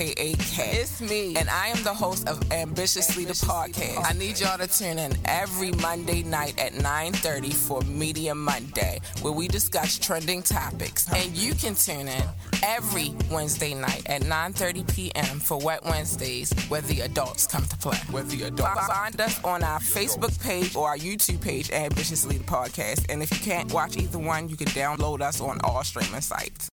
Aka. 0.01 0.80
It's 0.80 1.01
me, 1.01 1.36
and 1.36 1.48
I 1.51 1.68
am 1.68 1.82
the 1.82 1.92
host 1.92 2.28
of 2.28 2.40
Ambitiously 2.51 3.24
the 3.24 3.34
Podcast. 3.34 4.09
I 4.09 4.12
need 4.12 4.40
y'all 4.40 4.59
to 4.59 4.66
tune 4.66 4.98
in 4.98 5.16
every 5.24 5.72
Monday 5.72 6.22
night 6.22 6.59
at 6.59 6.72
9:30 6.74 7.53
for 7.53 7.82
Media 7.82 8.34
Monday, 8.34 9.01
where 9.22 9.32
we 9.32 9.48
discuss 9.48 9.98
trending 9.98 10.42
topics. 10.42 11.07
And 11.12 11.36
you 11.36 11.55
can 11.55 11.74
tune 11.74 12.09
in 12.09 12.22
every 12.62 13.14
Wednesday 13.30 13.74
night 13.74 14.03
at 14.07 14.22
9:30 14.22 14.94
p.m. 14.94 15.40
for 15.40 15.59
Wet 15.59 15.84
Wednesdays, 15.84 16.53
where 16.68 16.82
the 16.82 17.01
adults 17.01 17.46
come 17.46 17.64
to 17.64 17.76
play. 17.76 17.98
Where 18.11 18.22
the 18.22 18.44
adults 18.44 18.86
find 18.86 19.20
us 19.20 19.42
on 19.44 19.62
our 19.62 19.80
Facebook 19.80 20.38
page 20.42 20.74
or 20.74 20.88
our 20.88 20.98
YouTube 20.98 21.40
page, 21.40 21.70
Ambitiously 21.70 22.38
the 22.38 22.44
Podcast. 22.44 23.07
And 23.09 23.22
if 23.22 23.30
you 23.30 23.38
can't 23.38 23.72
watch 23.72 23.96
either 23.96 24.18
one, 24.18 24.48
you 24.48 24.57
can 24.57 24.68
download 24.68 25.20
us 25.20 25.40
on 25.40 25.61
all 25.62 25.84
streaming 25.84 26.20
sites. 26.20 26.70